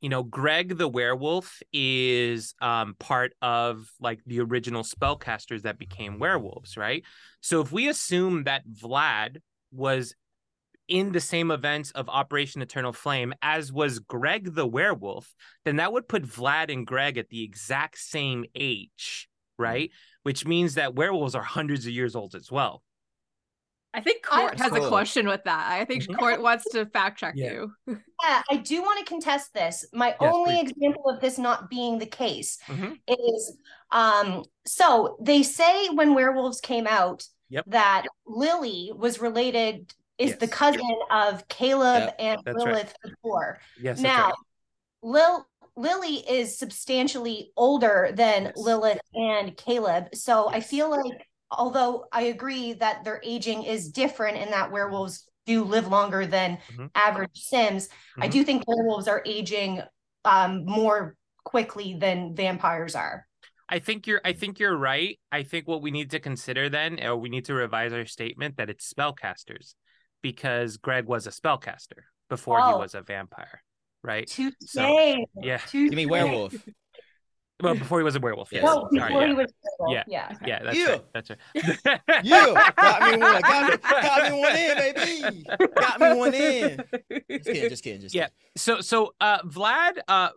you 0.00 0.08
know 0.08 0.22
greg 0.22 0.76
the 0.76 0.88
werewolf 0.88 1.60
is 1.72 2.54
um 2.60 2.94
part 2.98 3.32
of 3.42 3.90
like 4.00 4.20
the 4.26 4.40
original 4.40 4.82
spellcasters 4.82 5.62
that 5.62 5.78
became 5.78 6.18
werewolves 6.18 6.76
right? 6.76 7.04
So 7.40 7.60
if 7.60 7.72
we 7.72 7.88
assume 7.88 8.44
that 8.44 8.68
vlad 8.68 9.38
was 9.72 10.14
in 10.88 11.10
the 11.10 11.20
same 11.20 11.50
events 11.50 11.90
of 11.92 12.08
operation 12.08 12.62
eternal 12.62 12.92
flame 12.92 13.34
as 13.42 13.72
was 13.72 13.98
greg 13.98 14.54
the 14.54 14.66
werewolf 14.66 15.34
then 15.64 15.76
that 15.76 15.92
would 15.92 16.06
put 16.08 16.22
vlad 16.22 16.72
and 16.72 16.86
greg 16.86 17.18
at 17.18 17.28
the 17.28 17.42
exact 17.42 17.98
same 17.98 18.44
age 18.54 19.28
right? 19.58 19.90
Which 20.22 20.46
means 20.46 20.74
that 20.74 20.94
werewolves 20.94 21.34
are 21.34 21.42
hundreds 21.42 21.86
of 21.86 21.92
years 21.92 22.14
old 22.14 22.34
as 22.34 22.50
well 22.50 22.82
I 23.96 24.00
think 24.02 24.22
Court 24.22 24.60
I, 24.60 24.62
has 24.62 24.72
cool. 24.72 24.84
a 24.84 24.88
question 24.88 25.26
with 25.26 25.42
that. 25.44 25.72
I 25.72 25.86
think 25.86 26.06
Court 26.18 26.42
wants 26.42 26.70
to 26.72 26.84
fact 26.84 27.18
check 27.18 27.34
yeah. 27.36 27.52
you. 27.52 27.72
Yeah, 28.22 28.42
I 28.50 28.56
do 28.56 28.80
want 28.80 28.98
to 28.98 29.04
contest 29.04 29.52
this. 29.52 29.84
My 29.92 30.08
yes, 30.08 30.16
only 30.20 30.54
please. 30.54 30.70
example 30.70 31.10
of 31.10 31.20
this 31.20 31.36
not 31.38 31.68
being 31.68 31.98
the 31.98 32.06
case 32.06 32.58
mm-hmm. 32.66 32.92
is 33.06 33.58
um 33.92 34.42
so 34.64 35.18
they 35.20 35.42
say 35.42 35.88
when 35.90 36.14
werewolves 36.14 36.60
came 36.62 36.86
out 36.86 37.26
yep. 37.50 37.64
that 37.66 38.06
Lily 38.26 38.90
was 38.96 39.20
related 39.20 39.92
is 40.16 40.30
yes. 40.30 40.38
the 40.38 40.48
cousin 40.48 40.80
yep. 40.80 41.34
of 41.34 41.48
Caleb 41.48 42.14
and 42.18 42.40
Lilith 42.46 42.94
right. 43.04 43.12
before. 43.12 43.60
Yes. 43.80 44.00
Now, 44.00 44.26
right. 44.26 44.34
Lil 45.02 45.46
Lily 45.76 46.16
is 46.28 46.58
substantially 46.58 47.52
older 47.56 48.10
than 48.14 48.44
yes. 48.44 48.56
Lilith 48.56 49.00
and 49.14 49.54
Caleb. 49.56 50.14
So 50.14 50.48
I 50.48 50.60
feel 50.60 50.90
like 50.90 51.28
although 51.50 52.06
I 52.12 52.22
agree 52.22 52.74
that 52.74 53.04
their 53.04 53.20
aging 53.24 53.64
is 53.64 53.90
different 53.90 54.38
in 54.38 54.50
that 54.50 54.72
werewolves 54.72 55.28
do 55.46 55.64
live 55.64 55.88
longer 55.88 56.26
than 56.26 56.58
mm-hmm. 56.72 56.86
average 56.94 57.30
Sims, 57.34 57.88
mm-hmm. 57.88 58.22
I 58.22 58.28
do 58.28 58.42
think 58.42 58.64
werewolves 58.66 59.08
are 59.08 59.22
aging 59.24 59.82
um, 60.24 60.64
more 60.64 61.16
quickly 61.44 61.96
than 61.98 62.34
vampires 62.34 62.94
are. 62.94 63.26
I 63.68 63.78
think 63.80 64.06
you're 64.06 64.20
I 64.24 64.32
think 64.32 64.58
you're 64.58 64.76
right. 64.76 65.18
I 65.32 65.42
think 65.42 65.66
what 65.66 65.82
we 65.82 65.90
need 65.90 66.10
to 66.12 66.20
consider 66.20 66.68
then, 66.68 67.02
or 67.04 67.16
we 67.16 67.28
need 67.28 67.46
to 67.46 67.54
revise 67.54 67.92
our 67.92 68.06
statement 68.06 68.58
that 68.58 68.70
it's 68.70 68.92
spellcasters 68.92 69.74
because 70.22 70.76
Greg 70.76 71.06
was 71.06 71.26
a 71.26 71.30
spellcaster 71.30 72.04
before 72.28 72.60
oh. 72.60 72.72
he 72.72 72.78
was 72.78 72.94
a 72.94 73.02
vampire. 73.02 73.62
Right. 74.02 74.28
To 74.28 74.52
so, 74.60 75.16
yeah. 75.42 75.60
You 75.72 75.90
mean 75.90 76.08
werewolf? 76.08 76.54
Well, 77.62 77.74
before 77.78 77.98
he 77.98 78.04
was 78.04 78.16
a 78.16 78.20
werewolf. 78.20 78.52
Yes. 78.52 78.64
Oh, 78.66 78.88
before 78.90 79.08
Sorry, 79.08 79.20
yeah. 79.20 79.26
he 79.28 79.34
was 79.34 79.52
Yeah. 79.88 80.04
Yeah. 80.06 80.36
Yeah. 80.46 80.62
That's 80.62 80.76
you. 80.76 80.88
right. 80.88 81.04
That's 81.14 81.30
right. 81.30 81.38
you 82.24 82.54
got 82.54 83.12
me 83.12 83.18
one. 83.18 83.40
Got 83.42 83.70
me, 83.70 83.76
got 83.82 84.32
me 84.32 84.40
one 84.40 84.56
in, 84.56 84.76
baby. 84.76 85.44
Got 85.74 86.00
me 86.00 86.14
one 86.14 86.34
in. 86.34 86.84
Just 87.30 87.44
kidding. 87.46 87.70
Just 87.70 87.84
kidding. 87.84 88.00
Just 88.00 88.14
yeah. 88.14 88.24
Kidding. 88.24 88.36
So, 88.56 88.80
so, 88.80 89.14
uh, 89.20 89.42
Vlad, 89.42 89.98
uh, 90.08 90.30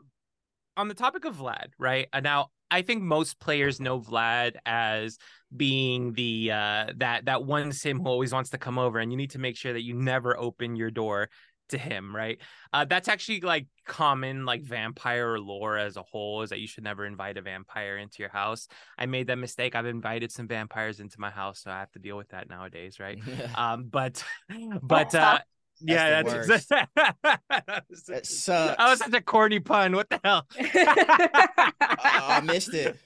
on 0.77 0.88
the 0.88 0.93
topic 0.93 1.25
of 1.25 1.35
Vlad, 1.35 1.67
right? 1.77 2.07
Uh, 2.13 2.21
now, 2.21 2.47
I 2.71 2.83
think 2.83 3.01
most 3.01 3.39
players 3.39 3.79
know 3.79 3.99
Vlad 3.99 4.55
as 4.65 5.17
being 5.55 6.13
the 6.13 6.51
uh 6.51 6.85
that 6.97 7.25
that 7.25 7.43
one 7.43 7.71
sim 7.71 7.99
who 7.99 8.05
always 8.05 8.31
wants 8.31 8.51
to 8.51 8.59
come 8.59 8.77
over 8.77 8.99
and 8.99 9.11
you 9.11 9.17
need 9.17 9.31
to 9.31 9.39
make 9.39 9.57
sure 9.57 9.73
that 9.73 9.81
you 9.81 9.95
never 9.95 10.38
open 10.38 10.75
your 10.75 10.91
door 10.91 11.27
to 11.69 11.77
him, 11.77 12.15
right? 12.15 12.39
Uh, 12.73 12.85
that's 12.85 13.07
actually 13.07 13.41
like 13.41 13.67
common 13.85 14.45
like 14.45 14.63
vampire 14.63 15.39
lore 15.39 15.77
as 15.77 15.97
a 15.97 16.03
whole 16.03 16.41
is 16.41 16.49
that 16.49 16.59
you 16.59 16.67
should 16.67 16.83
never 16.83 17.05
invite 17.05 17.38
a 17.38 17.41
vampire 17.41 17.97
into 17.97 18.17
your 18.19 18.29
house. 18.29 18.67
I 18.97 19.05
made 19.05 19.27
that 19.27 19.38
mistake. 19.38 19.75
I've 19.75 19.85
invited 19.85 20.31
some 20.31 20.47
vampires 20.47 20.99
into 20.99 21.19
my 21.19 21.29
house, 21.29 21.61
so 21.61 21.71
I 21.71 21.79
have 21.79 21.91
to 21.91 21.99
deal 21.99 22.17
with 22.17 22.29
that 22.29 22.49
nowadays, 22.49 22.99
right? 22.99 23.19
um, 23.55 23.88
but 23.89 24.23
but 24.81 25.13
uh 25.15 25.39
yeah, 25.81 26.21
that's, 26.23 26.47
that's 26.47 26.65
that 28.07 28.25
sucks. 28.25 28.77
That 28.77 28.89
was 28.89 28.99
such 28.99 29.13
a 29.13 29.21
corny 29.21 29.61
pun. 29.61 29.95
What 29.95 30.09
the 30.09 30.19
hell? 30.21 30.45
oh, 30.59 31.73
I 31.81 32.41
missed 32.43 32.73
it. 32.73 32.97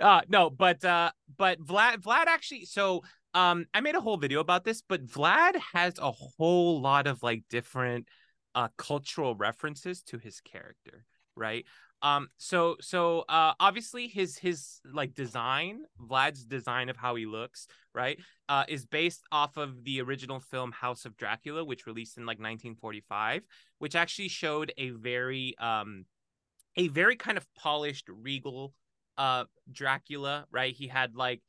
uh, 0.00 0.20
no, 0.28 0.50
but 0.50 0.84
uh, 0.84 1.12
but 1.36 1.60
Vlad, 1.60 1.98
Vlad 1.98 2.26
actually. 2.26 2.64
So 2.64 3.02
um 3.34 3.64
i 3.74 3.80
made 3.80 3.94
a 3.94 4.00
whole 4.00 4.16
video 4.16 4.40
about 4.40 4.64
this 4.64 4.82
but 4.88 5.06
vlad 5.06 5.56
has 5.72 5.98
a 5.98 6.10
whole 6.10 6.80
lot 6.80 7.06
of 7.06 7.22
like 7.22 7.42
different 7.48 8.06
uh 8.54 8.68
cultural 8.76 9.34
references 9.34 10.02
to 10.02 10.18
his 10.18 10.40
character 10.40 11.04
right? 11.36 11.64
Um 12.02 12.28
so 12.36 12.76
so 12.80 13.20
uh 13.28 13.54
obviously 13.60 14.08
his 14.08 14.36
his 14.36 14.80
like 14.92 15.14
design 15.14 15.82
vlad's 16.00 16.44
design 16.44 16.88
of 16.88 16.96
how 16.96 17.14
he 17.14 17.26
looks 17.26 17.68
right 17.94 18.18
uh 18.48 18.64
is 18.66 18.84
based 18.84 19.22
off 19.30 19.56
of 19.56 19.84
the 19.84 20.00
original 20.00 20.40
film 20.40 20.72
house 20.72 21.04
of 21.04 21.16
dracula 21.16 21.64
which 21.64 21.86
released 21.86 22.16
in 22.18 22.26
like 22.26 22.38
1945 22.38 23.42
which 23.78 23.94
actually 23.94 24.28
showed 24.28 24.72
a 24.76 24.90
very 24.90 25.54
um 25.58 26.04
a 26.76 26.88
very 26.88 27.14
kind 27.14 27.38
of 27.38 27.46
polished 27.54 28.08
regal 28.08 28.74
uh 29.16 29.44
dracula 29.70 30.46
right? 30.50 30.74
He 30.74 30.88
had 30.88 31.14
like 31.14 31.40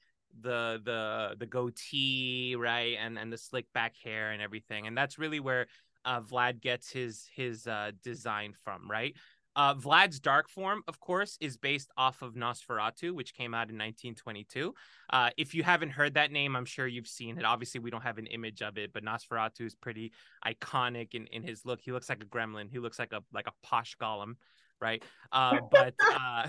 the 0.41 0.81
the 0.83 1.35
the 1.39 1.45
goatee 1.45 2.55
right 2.57 2.97
and 2.99 3.17
and 3.17 3.31
the 3.31 3.37
slick 3.37 3.71
back 3.73 3.95
hair 4.03 4.31
and 4.31 4.41
everything 4.41 4.87
and 4.87 4.97
that's 4.97 5.19
really 5.19 5.39
where 5.39 5.67
uh, 6.05 6.21
Vlad 6.21 6.61
gets 6.61 6.91
his 6.91 7.27
his 7.35 7.67
uh, 7.67 7.91
design 8.03 8.53
from 8.63 8.89
right 8.89 9.15
uh, 9.55 9.75
Vlad's 9.75 10.19
dark 10.19 10.49
form, 10.49 10.83
of 10.87 10.99
course, 10.99 11.37
is 11.39 11.57
based 11.57 11.91
off 11.95 12.21
of 12.21 12.33
Nosferatu, 12.33 13.11
which 13.11 13.33
came 13.33 13.53
out 13.53 13.69
in 13.69 13.75
1922. 13.75 14.73
Uh, 15.09 15.29
if 15.37 15.53
you 15.53 15.63
haven't 15.63 15.91
heard 15.91 16.15
that 16.15 16.31
name, 16.31 16.55
I'm 16.55 16.65
sure 16.65 16.87
you've 16.87 17.07
seen 17.07 17.37
it. 17.37 17.45
Obviously, 17.45 17.79
we 17.79 17.91
don't 17.91 18.01
have 18.01 18.17
an 18.17 18.27
image 18.27 18.61
of 18.61 18.77
it, 18.77 18.91
but 18.93 19.03
Nosferatu 19.03 19.61
is 19.61 19.75
pretty 19.75 20.11
iconic 20.45 21.13
in, 21.13 21.27
in 21.27 21.43
his 21.43 21.65
look. 21.65 21.81
He 21.81 21.91
looks 21.91 22.09
like 22.09 22.23
a 22.23 22.25
gremlin. 22.25 22.69
He 22.71 22.79
looks 22.79 22.97
like 22.97 23.13
a 23.13 23.23
like 23.31 23.47
a 23.47 23.53
posh 23.61 23.95
golem, 24.01 24.35
right? 24.81 25.03
Uh, 25.31 25.59
but 25.71 25.93
uh, 26.03 26.47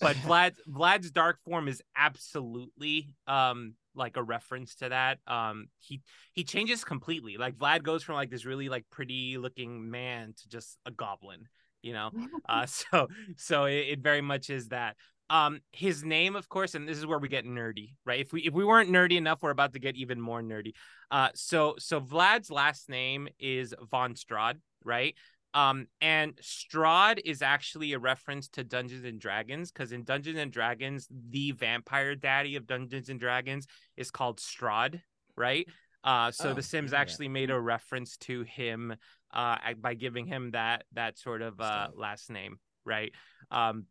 but 0.00 0.16
Vlad 0.24 0.54
Vlad's 0.68 1.10
dark 1.10 1.38
form 1.44 1.68
is 1.68 1.82
absolutely 1.96 3.14
um 3.26 3.74
like 3.94 4.16
a 4.16 4.22
reference 4.22 4.76
to 4.76 4.88
that. 4.90 5.18
Um 5.26 5.68
he 5.78 6.00
he 6.32 6.44
changes 6.44 6.84
completely. 6.84 7.36
Like 7.36 7.56
Vlad 7.56 7.82
goes 7.82 8.02
from 8.02 8.14
like 8.14 8.30
this 8.30 8.44
really 8.44 8.68
like 8.68 8.84
pretty 8.90 9.38
looking 9.38 9.90
man 9.90 10.34
to 10.42 10.48
just 10.48 10.78
a 10.86 10.90
goblin, 10.90 11.48
you 11.82 11.92
know. 11.92 12.10
uh 12.48 12.66
so 12.66 13.08
so 13.36 13.64
it, 13.64 13.86
it 13.88 13.98
very 14.00 14.20
much 14.22 14.50
is 14.50 14.68
that. 14.68 14.96
Um 15.30 15.60
his 15.72 16.04
name 16.04 16.36
of 16.36 16.48
course 16.48 16.74
and 16.74 16.88
this 16.88 16.98
is 16.98 17.06
where 17.06 17.18
we 17.18 17.28
get 17.28 17.44
nerdy, 17.44 17.94
right? 18.06 18.20
If 18.20 18.32
we 18.32 18.42
if 18.42 18.54
we 18.54 18.64
weren't 18.64 18.90
nerdy 18.90 19.16
enough, 19.16 19.42
we're 19.42 19.50
about 19.50 19.74
to 19.74 19.80
get 19.80 19.96
even 19.96 20.20
more 20.20 20.42
nerdy. 20.42 20.72
Uh 21.10 21.30
so 21.34 21.74
so 21.78 22.00
Vlad's 22.00 22.50
last 22.50 22.88
name 22.88 23.28
is 23.38 23.74
Von 23.90 24.14
Strahd, 24.14 24.56
right? 24.84 25.14
Um, 25.58 25.88
and 26.00 26.36
Strahd 26.36 27.18
is 27.24 27.42
actually 27.42 27.92
a 27.92 27.98
reference 27.98 28.46
to 28.50 28.62
Dungeons 28.62 29.04
and 29.04 29.20
Dragons 29.20 29.72
because 29.72 29.90
in 29.90 30.04
Dungeons 30.04 30.38
and 30.38 30.52
Dragons, 30.52 31.08
the 31.10 31.50
vampire 31.50 32.14
daddy 32.14 32.54
of 32.54 32.64
Dungeons 32.64 33.08
and 33.08 33.18
Dragons 33.18 33.66
is 33.96 34.12
called 34.12 34.38
Strahd, 34.38 35.00
right? 35.36 35.66
Uh, 36.04 36.30
so 36.30 36.50
oh, 36.50 36.54
the 36.54 36.62
Sims 36.62 36.92
yeah. 36.92 37.00
actually 37.00 37.26
made 37.26 37.50
a 37.50 37.58
reference 37.58 38.16
to 38.18 38.42
him 38.42 38.94
uh, 39.34 39.56
by 39.80 39.94
giving 39.94 40.26
him 40.26 40.52
that 40.52 40.84
that 40.92 41.18
sort 41.18 41.42
of 41.42 41.60
uh, 41.60 41.88
last 41.92 42.30
name, 42.30 42.60
right? 42.84 43.12
Um, 43.50 43.86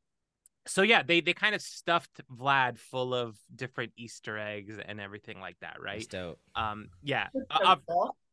so 0.67 0.83
yeah, 0.83 1.03
they 1.03 1.19
they 1.19 1.33
kind 1.33 1.53
of 1.53 1.61
stuffed 1.61 2.21
Vlad 2.33 2.77
full 2.77 3.13
of 3.13 3.35
different 3.53 3.91
Easter 3.97 4.37
eggs 4.37 4.79
and 4.83 5.01
everything 5.01 5.41
like 5.41 5.57
that, 5.59 5.81
right? 5.81 5.99
That's 5.99 6.07
dope. 6.07 6.39
Um, 6.55 6.87
yeah. 7.03 7.27
Uh, 7.51 7.75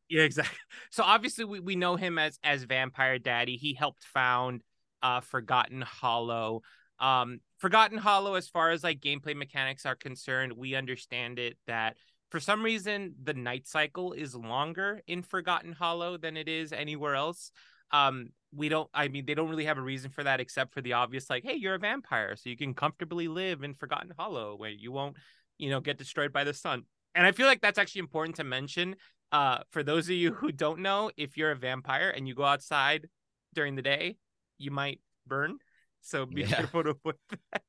yeah, 0.08 0.22
exactly. 0.22 0.56
So 0.90 1.02
obviously 1.02 1.44
we, 1.44 1.60
we 1.60 1.76
know 1.76 1.96
him 1.96 2.18
as 2.18 2.38
as 2.44 2.64
Vampire 2.64 3.18
Daddy. 3.18 3.56
He 3.56 3.74
helped 3.74 4.04
found 4.04 4.62
uh 5.02 5.20
Forgotten 5.20 5.82
Hollow. 5.82 6.62
Um 7.00 7.40
Forgotten 7.58 7.98
Hollow 7.98 8.34
as 8.34 8.48
far 8.48 8.70
as 8.70 8.84
like 8.84 9.00
gameplay 9.00 9.34
mechanics 9.36 9.86
are 9.86 9.96
concerned, 9.96 10.52
we 10.52 10.74
understand 10.74 11.38
it 11.38 11.56
that 11.66 11.96
for 12.30 12.40
some 12.40 12.62
reason 12.62 13.14
the 13.22 13.34
night 13.34 13.66
cycle 13.66 14.12
is 14.12 14.34
longer 14.34 15.00
in 15.06 15.22
Forgotten 15.22 15.72
Hollow 15.72 16.16
than 16.16 16.36
it 16.36 16.48
is 16.48 16.72
anywhere 16.72 17.14
else. 17.14 17.50
Um 17.90 18.28
we 18.54 18.68
don't 18.68 18.88
I 18.94 19.08
mean 19.08 19.26
they 19.26 19.34
don't 19.34 19.50
really 19.50 19.64
have 19.64 19.78
a 19.78 19.82
reason 19.82 20.10
for 20.10 20.22
that 20.24 20.40
except 20.40 20.72
for 20.74 20.80
the 20.80 20.92
obvious 20.92 21.28
like 21.28 21.44
hey, 21.44 21.54
you're 21.54 21.74
a 21.74 21.78
vampire 21.78 22.36
so 22.36 22.50
you 22.50 22.56
can 22.56 22.74
comfortably 22.74 23.26
live 23.28 23.62
in 23.64 23.74
Forgotten 23.74 24.12
Hollow 24.16 24.54
where 24.56 24.70
you 24.70 24.92
won't, 24.92 25.16
you 25.58 25.70
know, 25.70 25.80
get 25.80 25.98
destroyed 25.98 26.32
by 26.32 26.44
the 26.44 26.54
sun. 26.54 26.84
And 27.16 27.26
I 27.26 27.32
feel 27.32 27.46
like 27.46 27.60
that's 27.60 27.78
actually 27.78 28.00
important 28.00 28.36
to 28.36 28.44
mention 28.44 28.96
uh, 29.34 29.58
for 29.72 29.82
those 29.82 30.04
of 30.08 30.14
you 30.14 30.32
who 30.32 30.52
don't 30.52 30.78
know, 30.80 31.10
if 31.16 31.36
you're 31.36 31.50
a 31.50 31.56
vampire 31.56 32.10
and 32.16 32.28
you 32.28 32.34
go 32.34 32.44
outside 32.44 33.08
during 33.54 33.74
the 33.74 33.82
day, 33.82 34.16
you 34.58 34.70
might 34.70 35.00
burn. 35.26 35.58
So 36.02 36.24
be 36.26 36.42
Yeah. 36.42 36.48
careful 36.56 36.82
to 36.88 36.96
with 37.04 37.16
that. 37.52 37.62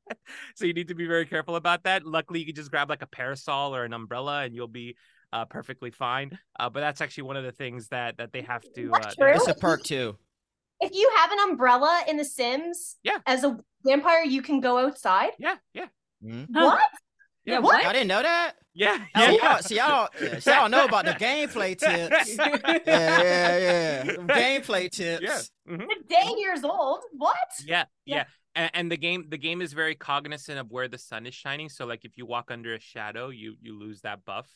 so 0.55 0.65
you 0.65 0.73
need 0.73 0.89
to 0.89 0.95
be 0.95 1.07
very 1.07 1.25
careful 1.25 1.55
about 1.55 1.83
that. 1.83 2.05
Luckily, 2.05 2.39
you 2.41 2.45
can 2.45 2.55
just 2.55 2.69
grab 2.69 2.89
like 2.89 3.01
a 3.01 3.07
parasol 3.07 3.75
or 3.75 3.83
an 3.85 3.93
umbrella, 3.93 4.43
and 4.43 4.53
you'll 4.53 4.67
be 4.83 4.95
uh, 5.33 5.45
perfectly 5.45 5.89
fine. 5.91 6.37
Uh, 6.59 6.69
but 6.69 6.81
that's 6.81 7.01
actually 7.01 7.23
one 7.23 7.37
of 7.37 7.43
the 7.43 7.51
things 7.51 7.87
that 7.89 8.17
that 8.17 8.31
they 8.33 8.41
have 8.41 8.63
to. 8.75 8.91
Uh, 8.93 8.99
That's 8.99 9.15
they- 9.15 9.23
true. 9.23 9.33
It's 9.35 9.47
a 9.47 9.55
perk 9.55 9.83
too. 9.83 10.17
If 10.81 10.91
you 10.93 11.09
have 11.17 11.31
an 11.31 11.39
umbrella 11.49 12.03
in 12.07 12.17
The 12.17 12.25
Sims, 12.25 12.97
Yeah. 13.01 13.19
as 13.25 13.43
a 13.45 13.57
vampire, 13.85 14.23
you 14.25 14.41
can 14.41 14.59
go 14.59 14.77
outside. 14.77 15.31
yeah, 15.39 15.55
yeah, 15.73 15.87
Mhm. 16.23 16.47
What? 16.51 16.79
Yeah, 17.45 17.59
What? 17.59 17.75
what? 17.75 17.85
I 17.85 17.93
didn't 17.93 18.09
know 18.09 18.21
that. 18.21 18.55
Yeah, 18.75 18.97
See, 18.97 19.05
yeah. 19.15 19.31
y'all, 19.31 19.57
see, 19.61 19.75
y'all, 19.77 20.07
yeah, 20.21 20.39
see, 20.39 20.51
y'all 20.51 20.69
know 20.69 20.85
about 20.85 21.05
the 21.05 21.13
gameplay 21.13 21.77
tips. 21.85 22.35
Yeah, 22.37 22.79
yeah, 22.85 23.57
yeah. 23.57 24.03
Gameplay 24.27 24.91
tips. 24.91 25.23
Yeah. 25.23 25.73
mhm. 25.75 25.83
A 25.85 26.03
day 26.07 26.29
years 26.37 26.63
old. 26.63 26.99
What? 27.13 27.37
Yeah, 27.65 27.85
Yeah. 28.05 28.15
yeah. 28.17 28.23
And, 28.57 28.71
and 28.73 28.91
the 28.91 28.97
game 28.97 29.25
the 29.29 29.37
game 29.37 29.61
is 29.61 29.73
very 29.73 29.95
cognizant 29.95 30.59
of 30.59 30.71
where 30.71 30.87
the 30.87 30.97
sun 30.97 31.25
is 31.25 31.33
shining. 31.33 31.69
So 31.69 31.85
like 31.85 32.05
if 32.05 32.17
you 32.17 32.25
walk 32.25 32.51
under 32.51 32.73
a 32.75 32.79
shadow, 32.79 33.29
you 33.29 33.55
you 33.61 33.77
lose 33.77 34.01
that 34.01 34.23
buff, 34.25 34.49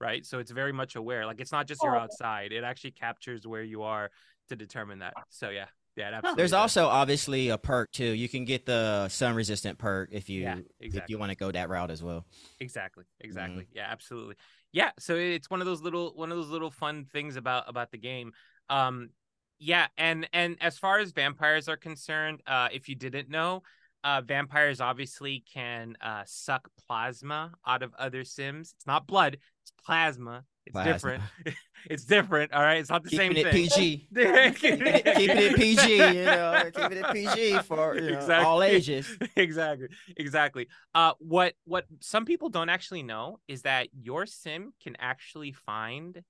right? 0.00 0.26
So 0.26 0.38
it's 0.40 0.50
very 0.50 0.72
much 0.72 0.96
aware. 0.96 1.24
Like 1.26 1.40
it's 1.40 1.52
not 1.52 1.66
just 1.66 1.82
you're 1.82 1.96
Oh. 1.96 2.00
outside. 2.00 2.52
It 2.52 2.64
actually 2.64 2.92
captures 2.92 3.46
where 3.46 3.62
you 3.62 3.82
are 3.82 4.10
to 4.48 4.56
determine 4.56 4.98
that. 5.00 5.14
So 5.30 5.50
yeah. 5.50 5.66
Yeah, 5.96 6.10
absolutely. 6.12 6.40
There's 6.40 6.50
does. 6.50 6.60
also 6.60 6.86
obviously 6.86 7.48
a 7.48 7.58
perk 7.58 7.90
too. 7.90 8.04
You 8.04 8.28
can 8.28 8.44
get 8.44 8.66
the 8.66 9.08
sun 9.08 9.34
resistant 9.34 9.78
perk 9.78 10.10
if 10.12 10.28
you 10.28 10.42
Yeah, 10.42 10.56
if 10.80 11.08
you 11.08 11.18
want 11.18 11.30
to 11.30 11.36
go 11.36 11.50
that 11.50 11.68
route 11.68 11.90
as 11.90 12.02
well. 12.02 12.24
exactly 12.60 13.04
Mm-hmm. 13.04 13.24
exactly 13.26 13.66
yeah 13.74 13.86
absolutely 13.90 14.36
yeah 14.72 14.90
so 14.98 15.14
it's 15.16 15.50
one 15.50 15.60
of 15.60 15.66
those 15.66 15.82
little 15.82 16.12
one 16.14 16.30
of 16.30 16.36
those 16.38 16.48
little 16.48 16.70
fun 16.70 17.04
things 17.04 17.36
about 17.36 17.68
about 17.68 17.90
the 17.90 17.98
game 17.98 18.32
um 18.70 19.10
yeah 19.58 19.86
and 19.98 20.28
and 20.32 20.56
as 20.60 20.78
far 20.78 20.98
as 20.98 21.12
vampires 21.12 21.68
are 21.68 21.76
concerned 21.76 22.40
uh 22.46 22.68
if 22.72 22.88
you 22.88 22.94
didn't 22.94 23.28
know 23.28 23.62
uh 24.04 24.20
vampires 24.20 24.80
obviously 24.80 25.44
can 25.52 25.96
uh 26.00 26.22
suck 26.26 26.68
plasma 26.86 27.52
out 27.66 27.82
of 27.82 27.92
other 27.98 28.24
sims 28.24 28.74
it's 28.76 28.86
not 28.86 29.06
blood 29.06 29.34
it's 29.62 29.72
plasma 29.84 30.44
it's 30.66 30.72
Plasma. 30.72 30.92
different 30.92 31.22
it's 31.90 32.04
different 32.04 32.52
all 32.52 32.60
right 32.62 32.78
it's 32.78 32.90
not 32.90 33.04
the 33.04 33.10
Keeping 33.10 33.32
same 33.32 33.36
it 33.36 33.44
thing 33.44 33.52
PG. 33.52 34.08
keeping 34.14 34.54
Keeping 34.54 34.86
it, 34.86 35.04
keeping 35.16 35.38
it 35.38 35.56
PG, 35.56 35.96
you 36.18 36.24
know, 36.24 36.70
keeping 36.74 36.98
it 36.98 37.06
PG 37.12 37.58
for 37.60 37.94
you 37.94 38.10
know, 38.12 38.16
Exactly. 38.16 38.44
all 38.46 38.62
ages. 38.62 39.08
exactly 39.36 39.88
exactly 40.16 40.66
uh 40.94 41.12
what 41.18 41.54
what 41.64 41.86
some 42.00 42.24
people 42.24 42.48
don't 42.48 42.68
actually 42.68 43.02
know 43.04 43.38
is 43.46 43.62
that 43.62 43.88
your 43.94 44.26
sim 44.26 44.72
can 44.82 44.96
actually 44.98 45.52
find 45.52 46.22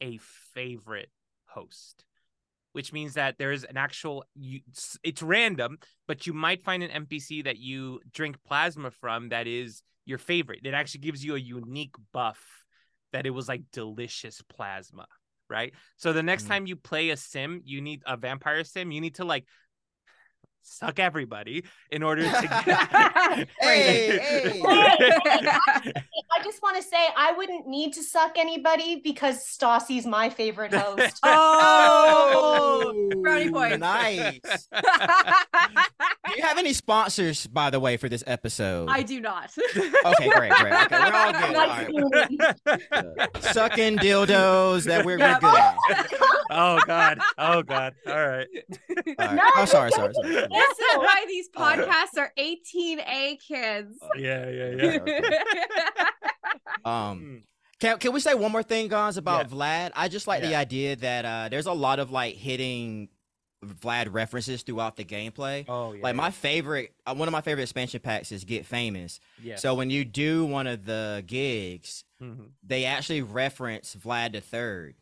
a 0.00 0.18
favorite 0.54 1.10
host 1.46 2.04
which 2.72 2.92
means 2.92 3.14
that 3.14 3.36
there's 3.38 3.64
an 3.64 3.76
actual 3.76 4.24
you 4.34 4.60
it's- 4.68 4.98
it's 5.02 5.22
random 5.22 5.78
but 6.06 6.26
you 6.26 6.32
might 6.32 6.62
find 6.62 6.82
an 6.82 7.04
npc 7.06 7.44
that 7.44 7.58
you 7.58 8.00
drink 8.12 8.36
plasma 8.46 8.90
from 8.90 9.28
that 9.30 9.46
is 9.46 9.82
your 10.06 10.18
favorite 10.18 10.60
it 10.64 10.74
actually 10.74 11.00
gives 11.00 11.24
you 11.24 11.34
a 11.34 11.38
unique 11.38 11.94
buff 12.12 12.40
that 13.12 13.26
it 13.26 13.30
was 13.30 13.48
like 13.48 13.62
delicious 13.72 14.40
plasma 14.48 15.06
right 15.48 15.74
so 15.96 16.12
the 16.12 16.22
next 16.22 16.44
Mm. 16.44 16.48
time 16.48 16.66
you 16.66 16.76
play 16.76 17.10
a 17.10 17.16
sim 17.16 17.60
you 17.64 17.80
need 17.80 18.02
a 18.06 18.16
vampire 18.16 18.62
sim 18.64 18.90
you 18.92 19.00
need 19.00 19.16
to 19.16 19.24
like 19.24 19.44
suck 20.62 20.98
everybody 20.98 21.64
in 21.90 22.02
order 22.02 22.22
to 22.22 22.42
get 22.64 23.48
Hey, 23.60 24.18
hey. 24.18 24.62
I 26.40 26.42
just 26.44 26.62
want 26.62 26.76
to 26.76 26.82
say 26.82 26.96
I 27.16 27.32
wouldn't 27.32 27.66
need 27.66 27.92
to 27.94 28.02
suck 28.02 28.38
anybody 28.38 29.00
because 29.04 29.44
Stassi's 29.46 30.06
my 30.06 30.30
favorite 30.30 30.72
host. 30.74 31.20
Oh, 32.42 33.10
brownie 33.22 33.50
points. 33.50 33.78
Nice. 33.78 34.40
Do 34.72 36.36
you 36.36 36.42
have 36.42 36.58
any 36.58 36.72
sponsors, 36.72 37.46
by 37.46 37.70
the 37.70 37.78
way, 37.80 37.96
for 37.96 38.08
this 38.08 38.22
episode? 38.26 38.88
I 38.90 39.02
do 39.02 39.20
not. 39.20 39.52
Okay, 39.76 40.28
great, 40.30 40.52
great. 40.52 40.72
Okay, 40.72 40.98
we're 40.98 41.12
all 41.12 41.32
good. 41.32 41.56
All 41.56 42.10
Nice 42.10 42.86
uh, 42.92 43.26
Sucking 43.40 43.98
dildos 43.98 44.84
that 44.84 45.04
we're, 45.04 45.18
we're 45.18 45.38
good 45.40 45.44
at. 45.44 45.76
oh 46.50 46.80
god 46.86 47.18
oh 47.38 47.62
god 47.62 47.94
all 48.06 48.14
right 48.28 48.48
All 49.18 49.26
right. 49.26 49.34
No, 49.34 49.42
Oh, 49.56 49.64
sorry, 49.66 49.90
sorry, 49.92 50.12
sorry. 50.14 50.32
this 50.32 50.78
is 50.78 50.96
why 50.96 51.24
these 51.28 51.48
All 51.56 51.64
right. 51.64 51.78
podcasts 51.78 52.18
are 52.18 52.32
18A 52.38 53.38
kids. 53.40 53.98
yeah 54.16 54.48
yeah 54.48 54.70
yeah 54.70 54.98
okay. 55.00 55.20
Um, 56.84 57.20
Mm. 57.20 57.42
can 57.78 57.98
can 57.98 58.12
we 58.12 58.20
say 58.20 58.34
one 58.34 58.52
more 58.52 58.62
thing, 58.62 58.88
guys, 58.88 59.16
about 59.16 59.46
Yeah. 59.50 59.56
Vlad? 59.56 59.90
I 59.94 60.08
just 60.08 60.26
like 60.26 60.42
the 60.42 60.54
idea 60.54 60.96
that 60.96 61.24
uh, 61.24 61.48
there's 61.48 61.66
a 61.66 61.72
lot 61.72 61.98
of 61.98 62.10
like 62.10 62.36
hitting 62.36 63.08
Vlad 63.64 64.08
references 64.12 64.62
throughout 64.62 64.96
the 64.96 65.04
gameplay. 65.04 65.66
oh 65.68 65.92
yeah 65.92 66.02
Like 66.02 66.16
my 66.16 66.30
favorite, 66.30 66.94
uh, 67.06 67.14
one 67.14 67.28
of 67.28 67.32
my 67.32 67.42
favorite 67.42 67.62
expansion 67.64 68.00
packs 68.00 68.32
is 68.32 68.44
Get 68.44 68.64
Famous. 68.64 69.20
yeah 69.42 69.56
So 69.56 69.74
when 69.74 69.90
you 69.90 70.04
do 70.06 70.46
one 70.46 70.66
of 70.66 70.86
the 70.86 71.22
gigs, 71.26 72.04
Mhm. 72.22 72.52
they 72.62 72.86
actually 72.86 73.20
reference 73.22 73.94
Vlad 73.96 74.32
the 74.32 74.40
Third 74.40 74.94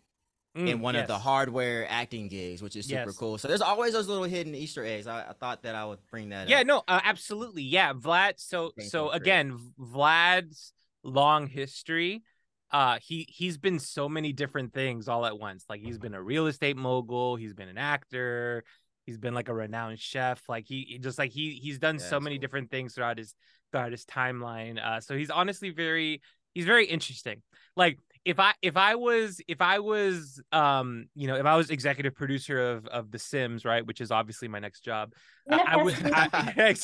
in 0.56 0.78
Mm, 0.78 0.80
one 0.80 0.96
of 0.96 1.06
the 1.06 1.18
hardware 1.20 1.86
acting 1.88 2.26
gigs, 2.26 2.60
which 2.60 2.74
is 2.74 2.84
super 2.86 3.10
Yes. 3.10 3.16
cool. 3.16 3.38
So 3.38 3.46
there's 3.46 3.60
always 3.60 3.92
those 3.92 4.08
little 4.08 4.24
hidden 4.24 4.56
Easter 4.56 4.84
eggs. 4.84 5.06
I, 5.06 5.28
I 5.28 5.32
thought 5.34 5.62
that 5.62 5.76
I 5.76 5.84
would 5.84 6.04
bring 6.10 6.30
that 6.30 6.48
yeah 6.48 6.60
up. 6.60 6.66
no 6.66 6.78
uh, 6.88 7.00
absolutely 7.04 7.62
yeah 7.62 7.92
vlad 7.92 8.40
so 8.40 8.72
Thank 8.76 8.90
so 8.90 9.10
again 9.10 9.56
vlad's 9.78 10.72
long 11.02 11.46
history 11.46 12.22
uh 12.70 12.98
he 13.00 13.26
he's 13.30 13.56
been 13.56 13.78
so 13.78 14.08
many 14.08 14.32
different 14.32 14.72
things 14.74 15.08
all 15.08 15.24
at 15.24 15.38
once. 15.38 15.64
Like 15.68 15.80
he's 15.80 15.98
been 15.98 16.14
a 16.14 16.22
real 16.22 16.46
estate 16.46 16.76
mogul 16.76 17.36
he's 17.36 17.54
been 17.54 17.68
an 17.68 17.78
actor 17.78 18.64
he's 19.06 19.18
been 19.18 19.32
like 19.34 19.48
a 19.48 19.54
renowned 19.54 19.98
chef. 19.98 20.42
Like 20.48 20.66
he, 20.66 20.84
he 20.88 20.98
just 20.98 21.18
like 21.18 21.30
he 21.30 21.52
he's 21.52 21.78
done 21.78 21.98
Yeah, 21.98 22.00
so 22.00 22.20
many 22.20 22.36
cool. 22.36 22.42
different 22.42 22.70
things 22.70 22.94
throughout 22.94 23.18
his 23.18 23.34
throughout 23.72 23.92
his 23.92 24.04
timeline 24.04 24.78
uh 24.84 25.00
so 25.00 25.16
he's 25.16 25.30
honestly 25.30 25.70
very 25.70 26.20
he's 26.54 26.66
very 26.66 26.86
interesting. 26.86 27.42
Like 27.76 27.98
if 28.28 28.38
i 28.38 28.52
if 28.60 28.76
i 28.76 28.94
was 28.94 29.40
if 29.48 29.62
i 29.62 29.78
was 29.78 30.40
um 30.52 31.06
you 31.14 31.26
know 31.26 31.36
if 31.36 31.46
i 31.46 31.56
was 31.56 31.70
executive 31.70 32.14
producer 32.14 32.72
of 32.72 32.86
of 32.88 33.10
the 33.10 33.18
sims 33.18 33.64
right 33.64 33.86
which 33.86 34.02
is 34.02 34.10
obviously 34.10 34.48
my 34.48 34.58
next 34.58 34.80
job 34.80 35.14
I, 35.50 35.64
I 35.66 35.76
would 35.82 35.94
I. 36.12 36.74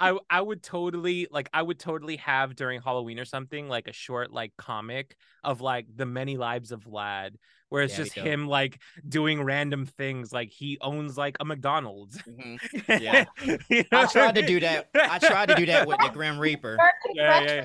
I 0.00 0.18
I 0.30 0.40
would 0.40 0.60
totally 0.62 1.28
like 1.30 1.48
I 1.52 1.62
would 1.62 1.78
totally 1.78 2.16
have 2.16 2.56
during 2.56 2.80
Halloween 2.80 3.20
or 3.20 3.24
something 3.24 3.68
like 3.68 3.86
a 3.86 3.92
short 3.92 4.32
like 4.32 4.52
comic 4.58 5.16
of 5.44 5.60
like 5.60 5.86
the 5.94 6.04
many 6.06 6.36
lives 6.36 6.72
of 6.72 6.84
Vlad 6.84 7.36
where 7.68 7.82
it's 7.84 7.96
Yeah, 7.96 8.04
just 8.04 8.16
him 8.16 8.48
like 8.48 8.80
doing 9.08 9.42
random 9.42 9.86
things 9.86 10.32
like 10.32 10.50
he 10.50 10.78
owns 10.80 11.16
like 11.16 11.36
a 11.38 11.44
McDonald's. 11.44 12.20
Mhm. 12.28 13.00
Yeah. 13.00 13.24
You 13.68 13.84
I 13.92 14.06
tried 14.06 14.34
to 14.34 14.46
do 14.46 14.60
that. 14.60 14.88
I 14.94 15.18
tried 15.18 15.48
to 15.48 15.54
do 15.54 15.66
that 15.66 15.86
with 15.86 15.98
the 15.98 16.10
Grim 16.10 16.38
Reaper. 16.38 16.78
Yeah, 17.14 17.64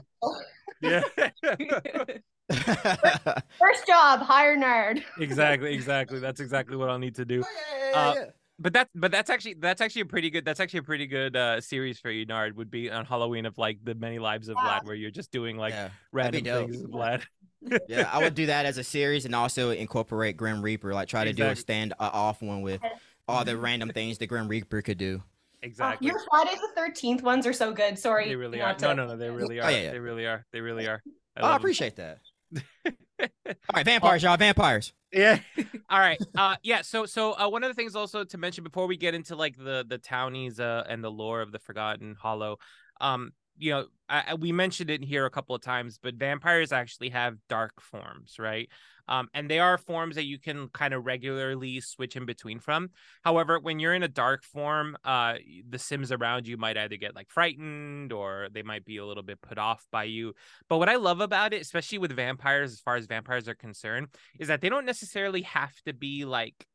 yeah, 0.81 1.01
yeah. 1.21 2.17
First 3.59 3.87
job, 3.87 4.21
hire 4.21 4.57
nerd. 4.57 5.03
exactly, 5.19 5.73
exactly. 5.73 6.19
That's 6.19 6.39
exactly 6.39 6.75
what 6.77 6.89
I'll 6.89 6.99
need 6.99 7.15
to 7.15 7.25
do. 7.25 7.43
Yeah, 7.91 7.91
Uh, 7.99 8.13
yeah. 8.17 8.25
but 8.59 8.73
that 8.73 8.89
but 8.95 9.11
that's 9.11 9.29
actually 9.29 9.55
that's 9.55 9.81
actually 9.81 10.01
a 10.01 10.05
pretty 10.05 10.29
good 10.29 10.45
that's 10.45 10.59
actually 10.59 10.79
a 10.79 10.83
pretty 10.83 11.07
good 11.07 11.35
uh 11.35 11.59
series 11.61 11.99
for 11.99 12.09
you 12.11 12.25
nard 12.25 12.55
would 12.55 12.69
be 12.71 12.89
on 12.89 13.03
halloween 13.05 13.45
of 13.45 13.57
like 13.57 13.77
the 13.83 13.93
many 13.95 14.19
lives 14.19 14.47
of 14.47 14.55
Wow. 14.55 14.79
vlad 14.81 14.85
where 14.85 14.95
you're 14.95 15.11
just 15.11 15.31
doing 15.31 15.57
like 15.57 15.73
yeah. 15.73 15.89
random 16.11 16.43
things 16.43 16.77
with 16.81 16.91
vlad 16.91 17.23
yeah, 17.87 18.09
I 18.11 18.19
would 18.19 18.35
do 18.35 18.47
that 18.47 18.65
as 18.65 18.77
a 18.77 18.83
series 18.83 19.23
and 19.25 19.33
also 19.33 19.69
incorporate 19.69 20.35
Grim 20.35 20.61
Reaper. 20.61 20.93
Like 20.93 21.07
try 21.07 21.23
to 21.23 21.31
do 21.31 21.45
a 21.45 21.55
stand 21.55 21.93
uh, 21.97 22.09
off 22.11 22.41
one 22.41 22.61
with 22.61 22.81
all 23.27 23.45
the 23.45 23.55
random 23.57 23.89
things 23.89 24.17
the 24.17 24.27
Grim 24.27 24.49
Reaper 24.49 24.81
could 24.81 24.97
do. 24.97 25.23
exactly 25.61 26.07
Your 26.07 26.19
Friday 26.29 26.55
the 26.55 26.69
Thirteenth 26.75 27.23
ones 27.23 27.47
are 27.47 27.53
so 27.53 27.71
good. 27.71 27.97
Sorry, 27.97 28.27
they 28.27 28.35
really 28.35 28.59
are 28.61 28.73
not 28.73 28.81
no 28.81 28.93
no 28.93 29.07
no 29.07 29.15
they 29.15 29.29
really 29.41 29.61
Oh, 29.61 29.65
are 29.65 29.71
yeah, 29.71 29.77
yeah. 29.83 29.91
they 29.91 29.99
really 29.99 30.25
are 30.25 30.45
they 30.51 30.59
really 30.61 30.87
are 30.87 31.01
Oh, 31.05 31.11
I 31.37 31.41
love 31.43 31.51
'em. 31.51 31.61
appreciate 31.61 31.95
that. 31.95 32.19
All 32.85 33.75
right, 33.75 33.85
vampires, 33.85 34.23
y'all, 34.23 34.37
vampires. 34.37 34.93
yeah 35.11 35.39
all 35.89 35.99
right 35.99 36.19
uh 36.35 36.55
yeah 36.63 36.81
so 36.81 37.05
so 37.05 37.33
uh 37.33 37.47
one 37.47 37.63
of 37.63 37.69
the 37.69 37.73
things 37.75 37.95
also 37.95 38.23
to 38.23 38.37
mention 38.37 38.63
before 38.63 38.87
we 38.87 38.97
get 38.97 39.13
into 39.13 39.35
like 39.35 39.55
the 39.55 39.85
the 39.87 39.97
townies 39.97 40.59
uh 40.59 40.83
and 40.89 41.03
the 41.03 41.11
lore 41.11 41.41
of 41.41 41.51
the 41.51 41.59
forgotten 41.59 42.15
hollow 42.19 42.57
um 42.99 43.31
you 43.57 43.71
know 43.71 43.85
I, 44.09 44.35
we 44.35 44.51
mentioned 44.51 44.89
it 44.89 45.03
here 45.03 45.25
a 45.25 45.29
couple 45.29 45.55
of 45.55 45.61
times 45.61 45.99
but 46.01 46.15
vampires 46.15 46.71
actually 46.71 47.09
have 47.09 47.37
dark 47.49 47.81
forms 47.81 48.35
right? 48.39 48.69
Um 49.07 49.27
and 49.33 49.49
they 49.49 49.59
are 49.59 49.77
forms 49.77 50.15
that 50.15 50.25
you 50.25 50.39
can 50.39 50.69
kind 50.69 50.93
of 50.93 51.05
regularly 51.05 51.81
switch 51.81 52.15
in 52.15 52.25
between 52.25 52.59
from. 52.59 52.89
However 53.23 53.59
when 53.59 53.79
you're 53.79 53.93
in 53.93 54.03
a 54.03 54.07
dark 54.07 54.43
form 54.43 54.97
uh 55.03 55.35
the 55.69 55.79
sims 55.79 56.11
around 56.11 56.47
you 56.47 56.57
might 56.57 56.77
either 56.77 56.97
get 56.97 57.15
like 57.15 57.29
frightened 57.29 58.11
or 58.11 58.47
they 58.51 58.63
might 58.63 58.85
be 58.85 58.97
a 58.97 59.05
little 59.05 59.23
bit 59.23 59.41
put 59.41 59.57
off 59.57 59.85
by 59.91 60.03
you. 60.03 60.33
But 60.69 60.77
what 60.77 60.89
i 60.89 60.95
love 60.95 61.21
about 61.21 61.53
it 61.53 61.61
especially 61.61 61.97
with 61.97 62.11
vampires 62.11 62.71
as 62.71 62.79
far 62.79 62.95
as 62.95 63.05
vampires 63.05 63.47
are 63.47 63.55
concerned 63.55 64.07
is 64.39 64.47
that 64.47 64.61
they 64.61 64.69
don't 64.69 64.85
necessarily 64.85 65.41
have 65.43 65.73
to 65.85 65.93
be 65.93 66.25
like 66.25 66.65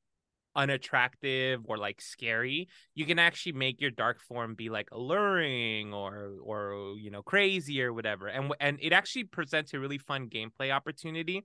unattractive 0.57 1.61
or 1.65 1.77
like 1.77 2.01
scary 2.01 2.69
you 2.95 3.05
can 3.05 3.19
actually 3.19 3.53
make 3.53 3.81
your 3.81 3.91
dark 3.91 4.21
form 4.21 4.55
be 4.55 4.69
like 4.71 4.89
alluring 4.93 5.95
or 5.95 6.33
or 6.43 6.95
you 6.99 7.11
know 7.11 7.23
crazy 7.23 7.81
or 7.83 7.93
whatever 7.93 8.27
and 8.27 8.53
and 8.61 8.79
it 8.81 8.93
actually 8.93 9.25
presents 9.25 9.73
a 9.75 9.79
really 9.79 9.99
fun 9.99 10.29
gameplay 10.29 10.73
opportunity 10.73 11.45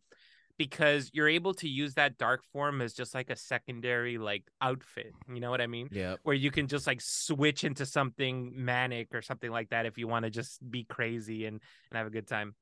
because 0.58 1.10
you're 1.13 1.30
able 1.30 1.54
to 1.54 1.68
use 1.68 1.96
that 1.96 2.18
dark 2.18 2.44
form 2.52 2.82
as 2.82 2.94
just 2.94 3.16
like 3.16 3.30
a 3.30 3.36
secondary 3.36 4.18
like 4.18 4.44
outfit. 4.62 5.13
You 5.28 5.39
know 5.39 5.50
what 5.50 5.62
I 5.62 5.68
mean? 5.68 5.89
Yeah. 5.92 6.16
Where 6.24 6.36
you 6.36 6.52
can 6.52 6.68
just 6.68 6.86
like 6.86 7.02
switch 7.02 7.63
into 7.63 7.86
something 7.86 8.54
manic 8.56 9.10
or 9.13 9.22
something 9.22 9.50
like 9.50 9.70
that 9.70 9.86
if 9.86 9.98
you 9.98 10.08
want 10.08 10.26
to 10.26 10.32
just 10.32 10.60
be 10.70 10.84
crazy 10.84 11.46
and 11.46 11.60
and 11.89 11.98
have 11.98 12.08
a 12.08 12.12
good 12.12 12.28
time. 12.28 12.56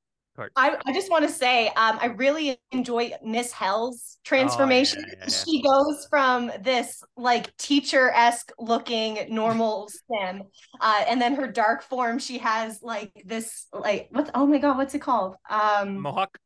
I, 0.56 0.78
I 0.86 0.94
just 0.94 1.10
want 1.10 1.24
to 1.28 1.32
say 1.32 1.68
um, 1.70 1.98
I 2.02 2.08
really 2.18 2.58
enjoy 2.72 3.14
Miss 3.24 3.52
Hell's 3.52 4.18
transformation. 4.24 5.04
Oh, 5.06 5.08
yeah, 5.08 5.16
yeah, 5.20 5.26
yeah. 5.28 5.44
She 5.46 5.62
goes 5.62 6.08
from 6.10 6.52
this 6.62 7.04
like 7.18 7.56
teacher 7.58 8.12
esque 8.12 8.52
looking 8.60 9.20
normal 9.30 9.90
sim, 10.12 10.44
uh, 10.80 11.04
and 11.08 11.22
then 11.22 11.36
her 11.36 11.48
dark 11.48 11.84
form. 11.84 12.20
She 12.20 12.38
has 12.40 12.82
like 12.82 13.12
this 13.26 13.68
like 13.74 14.10
what's 14.12 14.32
oh 14.34 14.46
my 14.46 14.58
god 14.58 14.78
what's 14.78 14.96
it 14.96 15.00
called? 15.00 15.36
Um, 15.50 16.00
Mohawk. 16.00 16.38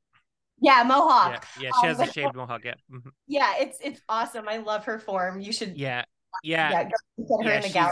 Yeah, 0.61 0.83
mohawk. 0.85 1.45
Yeah, 1.59 1.63
yeah 1.63 1.69
she 1.81 1.87
has 1.87 1.99
um, 1.99 2.07
a 2.07 2.11
shaved 2.13 2.35
mohawk. 2.35 2.63
Yeah. 2.63 2.75
Mm-hmm. 2.91 3.09
Yeah, 3.27 3.53
it's 3.59 3.77
it's 3.83 4.01
awesome. 4.07 4.47
I 4.47 4.57
love 4.57 4.85
her 4.85 4.99
form. 4.99 5.39
You 5.39 5.51
should. 5.51 5.77
Yeah, 5.77 6.03
yeah. 6.43 6.71
yeah 6.71 6.83
get 6.83 7.45
her 7.45 7.51
in 7.53 7.61
the 7.61 7.69
gallery. 7.69 7.91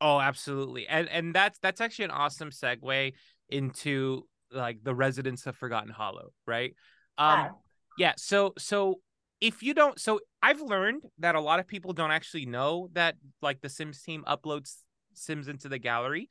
Oh, 0.00 0.20
absolutely. 0.20 0.86
And 0.86 1.08
and 1.08 1.34
that's 1.34 1.58
that's 1.58 1.80
actually 1.80 2.06
an 2.06 2.10
awesome 2.12 2.50
segue 2.50 3.12
into 3.48 4.26
like 4.52 4.82
the 4.82 4.94
residents 4.94 5.46
of 5.46 5.56
Forgotten 5.56 5.90
Hollow, 5.90 6.32
right? 6.46 6.74
Um, 7.16 7.38
yeah. 7.38 7.48
yeah. 7.98 8.12
So 8.16 8.54
so 8.58 9.00
if 9.40 9.62
you 9.62 9.74
don't, 9.74 10.00
so 10.00 10.20
I've 10.42 10.60
learned 10.60 11.04
that 11.18 11.34
a 11.34 11.40
lot 11.40 11.60
of 11.60 11.66
people 11.66 11.92
don't 11.92 12.10
actually 12.10 12.46
know 12.46 12.88
that 12.92 13.16
like 13.42 13.60
the 13.60 13.68
Sims 13.68 14.02
team 14.02 14.24
uploads 14.26 14.76
Sims 15.14 15.48
into 15.48 15.68
the 15.68 15.78
gallery. 15.78 16.28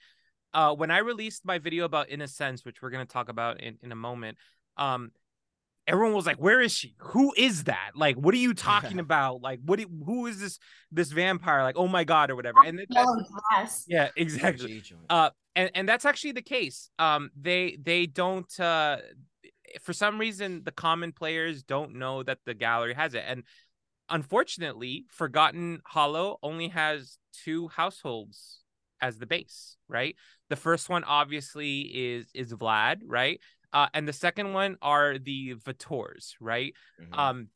Uh, 0.54 0.74
when 0.74 0.92
I 0.92 1.00
released 1.00 1.46
my 1.46 1.60
video 1.60 1.86
about 1.86 2.10
In 2.10 2.22
a 2.22 2.28
Sense, 2.28 2.66
which 2.66 2.82
we're 2.82 2.90
gonna 2.90 3.06
talk 3.06 3.30
about 3.30 3.62
in 3.62 3.78
in 3.82 3.92
a 3.92 3.96
moment, 3.96 4.38
um, 4.78 5.12
everyone 5.88 6.14
was 6.14 6.26
like, 6.26 6.38
"Where 6.38 6.62
is 6.62 6.72
she? 6.72 6.96
Who 6.98 7.34
is 7.38 7.66
that? 7.66 7.92
Like, 7.96 8.16
what 8.18 8.34
are 8.34 8.38
you 8.38 8.54
talking 8.70 9.00
about? 9.00 9.42
Like, 9.42 9.60
what? 9.66 9.80
Who 9.80 10.28
is 10.28 10.40
this 10.40 10.60
this 10.92 11.12
vampire? 11.12 11.64
Like, 11.64 11.78
oh 11.78 11.88
my 11.88 12.04
god, 12.04 12.30
or 12.30 12.36
whatever." 12.36 12.58
And 12.66 12.80
yeah, 13.88 14.10
exactly. 14.16 14.84
Uh, 15.10 15.30
and 15.56 15.72
and 15.74 15.90
that's 15.90 16.06
actually 16.06 16.34
the 16.34 16.42
case. 16.42 16.90
Um, 17.00 17.32
they 17.40 17.78
they 17.82 18.06
don't. 18.06 18.60
Uh, 18.60 18.98
for 19.82 19.94
some 19.94 20.18
reason, 20.20 20.64
the 20.64 20.72
common 20.72 21.12
players 21.12 21.64
don't 21.64 21.96
know 21.96 22.24
that 22.24 22.40
the 22.46 22.54
gallery 22.54 22.94
has 22.94 23.14
it, 23.14 23.24
and 23.28 23.44
unfortunately, 24.10 25.06
Forgotten 25.10 25.82
Hollow 25.86 26.38
only 26.42 26.70
has 26.70 27.18
two 27.44 27.68
households 27.68 28.62
as 29.02 29.18
the 29.18 29.26
base, 29.26 29.78
right? 29.88 30.16
The 30.50 30.56
first 30.56 30.90
one 30.90 31.04
obviously 31.04 31.82
is 31.82 32.28
is 32.34 32.54
Vlad, 32.54 33.02
right? 33.06 33.40
Uh, 33.74 33.88
and 33.94 34.08
the 34.08 34.14
second 34.14 34.54
one 34.54 34.78
are 34.82 35.18
the 35.18 35.56
Vatores, 35.56 36.34
right? 36.40 36.74
Mm-hmm. 37.02 37.20
Um, 37.20 37.48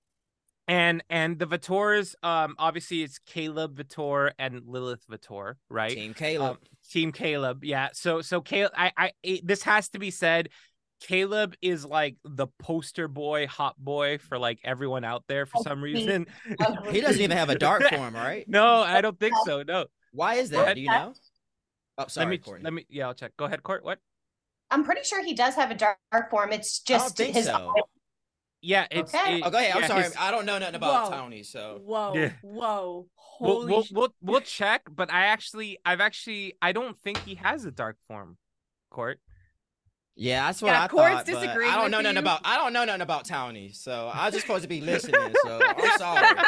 and 0.67 1.03
and 1.09 1.37
the 1.37 1.47
Vatores, 1.47 2.15
um, 2.23 2.55
obviously 2.57 3.03
it's 3.03 3.19
Caleb 3.19 3.77
Vatore 3.77 4.31
and 4.39 4.61
Lilith 4.65 5.05
Vatore, 5.11 5.55
right? 5.69 5.91
Team 5.91 6.13
Caleb. 6.13 6.51
Um, 6.51 6.57
team 6.89 7.11
Caleb, 7.11 7.63
yeah. 7.63 7.89
So 7.93 8.21
so 8.21 8.41
Caleb, 8.41 8.71
I 8.75 8.91
I 8.95 9.11
it, 9.23 9.45
this 9.45 9.63
has 9.63 9.89
to 9.89 9.99
be 9.99 10.11
said. 10.11 10.49
Caleb 11.01 11.55
is 11.63 11.83
like 11.83 12.15
the 12.23 12.45
poster 12.59 13.07
boy, 13.07 13.47
hot 13.47 13.75
boy 13.75 14.19
for 14.19 14.37
like 14.37 14.59
everyone 14.63 15.03
out 15.03 15.23
there 15.27 15.47
for 15.47 15.63
some 15.63 15.83
reason. 15.83 16.27
he 16.91 17.01
doesn't 17.01 17.19
even 17.19 17.35
have 17.35 17.49
a 17.49 17.57
dark 17.57 17.81
form, 17.89 18.13
right? 18.13 18.47
no, 18.47 18.81
I 18.81 19.01
don't 19.01 19.19
think 19.19 19.33
so. 19.43 19.63
No. 19.63 19.87
Why 20.13 20.35
is 20.35 20.51
that? 20.51 20.75
Do 20.75 20.81
you 20.81 20.89
know? 20.89 21.13
Oh, 21.97 22.05
sorry. 22.07 22.25
Let 22.25 22.29
me 22.29 22.37
Courtney. 22.37 22.63
let 22.63 22.73
me 22.73 22.85
yeah, 22.87 23.07
I'll 23.07 23.15
check. 23.15 23.35
Go 23.35 23.45
ahead, 23.45 23.63
Court. 23.63 23.83
What? 23.83 23.97
I'm 24.71 24.83
pretty 24.83 25.03
sure 25.03 25.23
he 25.23 25.33
does 25.33 25.55
have 25.55 25.69
a 25.69 25.75
dark 25.75 25.97
form. 26.29 26.51
It's 26.51 26.79
just 26.79 27.17
his. 27.17 27.45
So. 27.45 27.73
Yeah, 28.61 28.87
it's. 28.89 29.13
Okay. 29.13 29.37
It, 29.37 29.43
oh, 29.45 29.49
go 29.49 29.57
ahead. 29.57 29.75
I'm 29.75 29.81
yeah, 29.81 29.87
sorry. 29.87 30.03
His... 30.03 30.15
I 30.17 30.31
don't 30.31 30.45
know 30.45 30.57
nothing 30.57 30.75
about 30.75 31.11
whoa. 31.11 31.17
Tony, 31.17 31.43
so. 31.43 31.81
Whoa. 31.83 32.13
Yeah. 32.15 32.31
Whoa. 32.41 33.07
Holy. 33.15 33.65
We'll, 33.65 33.67
we'll, 33.67 33.85
we'll, 33.91 34.13
we'll 34.21 34.41
check, 34.41 34.83
but 34.89 35.11
I 35.11 35.25
actually, 35.25 35.79
I've 35.83 35.99
actually, 35.99 36.53
I 36.61 36.71
don't 36.71 36.97
think 36.99 37.17
he 37.23 37.35
has 37.35 37.65
a 37.65 37.71
dark 37.71 37.97
form, 38.07 38.37
Court. 38.89 39.19
Yeah, 40.15 40.45
that's 40.45 40.61
what 40.61 40.69
yeah, 40.69 40.83
I 40.83 40.87
thought. 40.87 41.25
But 41.25 41.47
I 41.47 41.75
don't 41.77 41.89
know 41.89 42.01
nothing 42.01 42.17
about. 42.17 42.41
I 42.43 42.57
don't 42.57 42.73
know 42.73 42.83
nothing 42.83 43.01
about 43.01 43.25
Tony, 43.25 43.71
so 43.71 44.11
I 44.13 44.25
was 44.25 44.33
just 44.33 44.45
supposed 44.45 44.63
to 44.63 44.69
be 44.69 44.81
listening. 44.81 45.33
So 45.43 45.61
I'm 45.65 45.77
sorry. 45.97 46.21
yeah, 46.21 46.41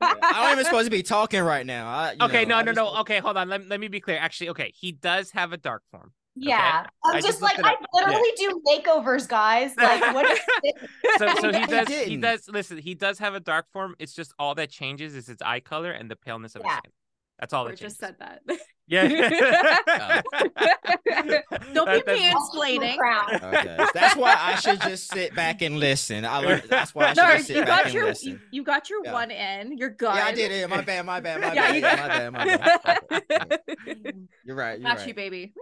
I 0.00 0.40
don't 0.42 0.52
even 0.52 0.64
supposed 0.64 0.86
to 0.86 0.90
be 0.90 1.02
talking 1.02 1.42
right 1.42 1.66
now. 1.66 1.86
I, 1.86 2.16
okay, 2.22 2.44
know, 2.44 2.62
no, 2.62 2.72
no, 2.72 2.84
no. 2.84 3.00
Okay, 3.00 3.18
hold 3.18 3.36
on. 3.36 3.48
Let, 3.48 3.68
let 3.68 3.78
me 3.78 3.88
be 3.88 4.00
clear. 4.00 4.16
Actually, 4.16 4.50
okay, 4.50 4.72
he 4.74 4.90
does 4.92 5.30
have 5.32 5.52
a 5.52 5.58
dark 5.58 5.82
form. 5.90 6.12
Yeah, 6.36 6.80
okay? 6.80 6.88
I'm 7.04 7.14
just, 7.22 7.26
just 7.26 7.42
like 7.42 7.58
I 7.62 7.76
literally 7.92 8.28
yeah. 8.38 8.48
do 8.48 8.62
makeovers, 8.66 9.28
guys. 9.28 9.74
Like 9.84 10.14
what? 10.14 10.30
Is 10.30 10.38
so, 11.18 11.34
so 11.40 11.52
he 11.52 11.66
does. 11.66 11.88
He 11.88 12.16
does. 12.16 12.48
Listen, 12.48 12.78
he 12.78 12.94
does 12.94 13.18
have 13.18 13.34
a 13.34 13.40
dark 13.40 13.66
form. 13.72 13.94
It's 13.98 14.14
just 14.14 14.34
all 14.38 14.54
that 14.56 14.70
changes 14.70 15.14
is 15.14 15.28
its 15.28 15.42
eye 15.42 15.60
color 15.60 15.92
and 15.92 16.10
the 16.10 16.16
paleness 16.16 16.56
of 16.56 16.62
yeah. 16.64 16.70
his 16.70 16.78
skin. 16.78 16.92
That's 17.38 17.52
all. 17.52 17.64
That 17.66 17.76
just 17.76 17.98
said 17.98 18.16
that. 18.18 18.42
Yeah. 18.86 19.08
Don't 21.72 21.86
be 21.86 22.02
mansplaining. 22.02 22.98
Okay. 23.32 23.86
That's 23.94 24.14
why 24.14 24.36
I 24.38 24.56
should 24.56 24.78
just 24.82 25.10
sit 25.10 25.34
back 25.34 25.62
and 25.62 25.78
listen. 25.78 26.26
I 26.26 26.40
learned, 26.40 26.64
that's 26.68 26.94
why 26.94 27.04
I 27.04 27.14
should 27.14 27.16
no, 27.16 27.32
just 27.32 27.46
sit 27.46 27.56
you 27.56 27.62
back 27.62 27.68
got 27.68 27.84
and 27.86 27.94
your, 27.94 28.04
listen. 28.04 28.32
You, 28.32 28.40
you 28.50 28.62
got 28.62 28.90
your 28.90 29.00
yeah. 29.06 29.12
one 29.14 29.30
in. 29.30 29.78
You're 29.78 29.88
good. 29.88 30.14
Yeah, 30.14 30.26
I 30.26 30.34
did 30.34 30.52
it. 30.52 30.68
My 30.68 30.82
bad. 30.82 31.06
My 31.06 31.18
bad. 31.20 31.40
My 31.40 31.54
bad. 31.54 31.76
Yeah, 31.76 31.96
my 31.96 32.44
bad. 32.44 32.80
My 33.10 33.20
bad. 33.26 34.28
You're 34.44 34.54
right. 34.54 34.78
You're 34.78 34.86
got 34.86 34.98
right. 34.98 35.08
you, 35.08 35.14
baby 35.14 35.54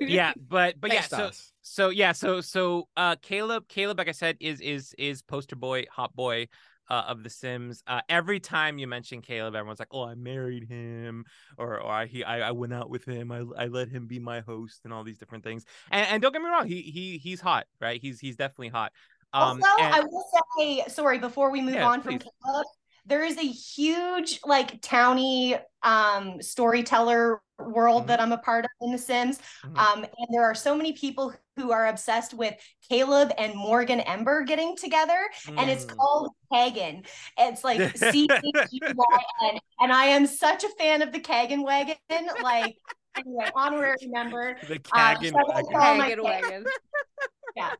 yeah, 0.00 0.32
but 0.36 0.80
but 0.80 0.90
Thanks, 0.90 1.08
yeah, 1.10 1.18
so 1.18 1.30
so 1.62 1.88
yeah, 1.90 2.12
so 2.12 2.40
so 2.40 2.88
uh 2.96 3.16
Caleb 3.22 3.68
Caleb 3.68 3.98
like 3.98 4.08
I 4.08 4.12
said 4.12 4.36
is 4.40 4.60
is 4.60 4.94
is 4.98 5.22
poster 5.22 5.56
boy, 5.56 5.84
hot 5.90 6.14
boy 6.14 6.48
uh, 6.90 7.04
of 7.08 7.22
the 7.22 7.30
Sims. 7.30 7.82
Uh 7.86 8.00
every 8.08 8.40
time 8.40 8.78
you 8.78 8.86
mention 8.86 9.20
Caleb 9.22 9.54
everyone's 9.54 9.78
like, 9.78 9.88
"Oh, 9.90 10.04
I 10.04 10.14
married 10.14 10.68
him," 10.68 11.24
or 11.56 11.80
or 11.80 11.90
I 11.90 12.06
he 12.06 12.24
I, 12.24 12.48
I 12.48 12.50
went 12.52 12.72
out 12.72 12.90
with 12.90 13.04
him. 13.04 13.32
I 13.32 13.44
I 13.56 13.66
let 13.66 13.88
him 13.88 14.06
be 14.06 14.18
my 14.18 14.40
host 14.40 14.80
and 14.84 14.92
all 14.92 15.04
these 15.04 15.18
different 15.18 15.44
things. 15.44 15.64
And 15.90 16.06
and 16.08 16.22
don't 16.22 16.32
get 16.32 16.42
me 16.42 16.48
wrong, 16.48 16.66
he 16.66 16.82
he 16.82 17.18
he's 17.18 17.40
hot, 17.40 17.66
right? 17.80 18.00
He's 18.00 18.20
he's 18.20 18.36
definitely 18.36 18.68
hot. 18.68 18.92
Um, 19.32 19.62
also, 19.62 19.82
and... 19.82 19.94
I 19.94 20.00
will 20.00 20.24
say, 20.58 20.84
sorry, 20.88 21.18
before 21.18 21.50
we 21.50 21.60
move 21.60 21.74
yeah, 21.74 21.86
on 21.86 22.00
from 22.00 22.18
Caleb, 22.18 22.66
there 23.08 23.24
is 23.24 23.38
a 23.38 23.42
huge 23.42 24.40
like 24.44 24.80
towny 24.82 25.56
um 25.82 26.40
storyteller 26.40 27.40
world 27.58 28.02
mm-hmm. 28.02 28.08
that 28.08 28.20
I'm 28.20 28.32
a 28.32 28.38
part 28.38 28.64
of 28.64 28.70
in 28.80 28.92
The 28.92 28.98
Sims. 28.98 29.40
Mm-hmm. 29.64 29.76
Um, 29.76 30.04
and 30.04 30.28
there 30.30 30.44
are 30.44 30.54
so 30.54 30.76
many 30.76 30.92
people 30.92 31.34
who 31.56 31.72
are 31.72 31.88
obsessed 31.88 32.34
with 32.34 32.54
Caleb 32.88 33.32
and 33.36 33.52
Morgyn 33.54 34.02
Ember 34.06 34.44
getting 34.44 34.76
together, 34.76 35.18
mm. 35.44 35.58
and 35.58 35.68
it's 35.68 35.84
mm. 35.84 35.96
called 35.96 36.30
Kagan. 36.52 37.04
It's 37.36 37.64
like 37.64 37.96
C 37.96 38.28
H 38.30 38.68
U 38.70 38.80
Y 38.94 39.22
N, 39.50 39.58
and 39.80 39.92
I 39.92 40.04
am 40.04 40.26
such 40.26 40.64
a 40.64 40.68
fan 40.78 41.02
of 41.02 41.12
the 41.12 41.20
Kagan 41.20 41.64
wagon. 41.64 41.96
Like, 42.42 42.78
anyway, 43.16 43.50
honorary 43.54 44.06
member. 44.06 44.56
The 44.68 44.78
Kagan 44.78 45.34
uh, 45.34 45.62
wagon. 45.72 46.22
wagon. 46.22 46.64
yeah 47.56 47.72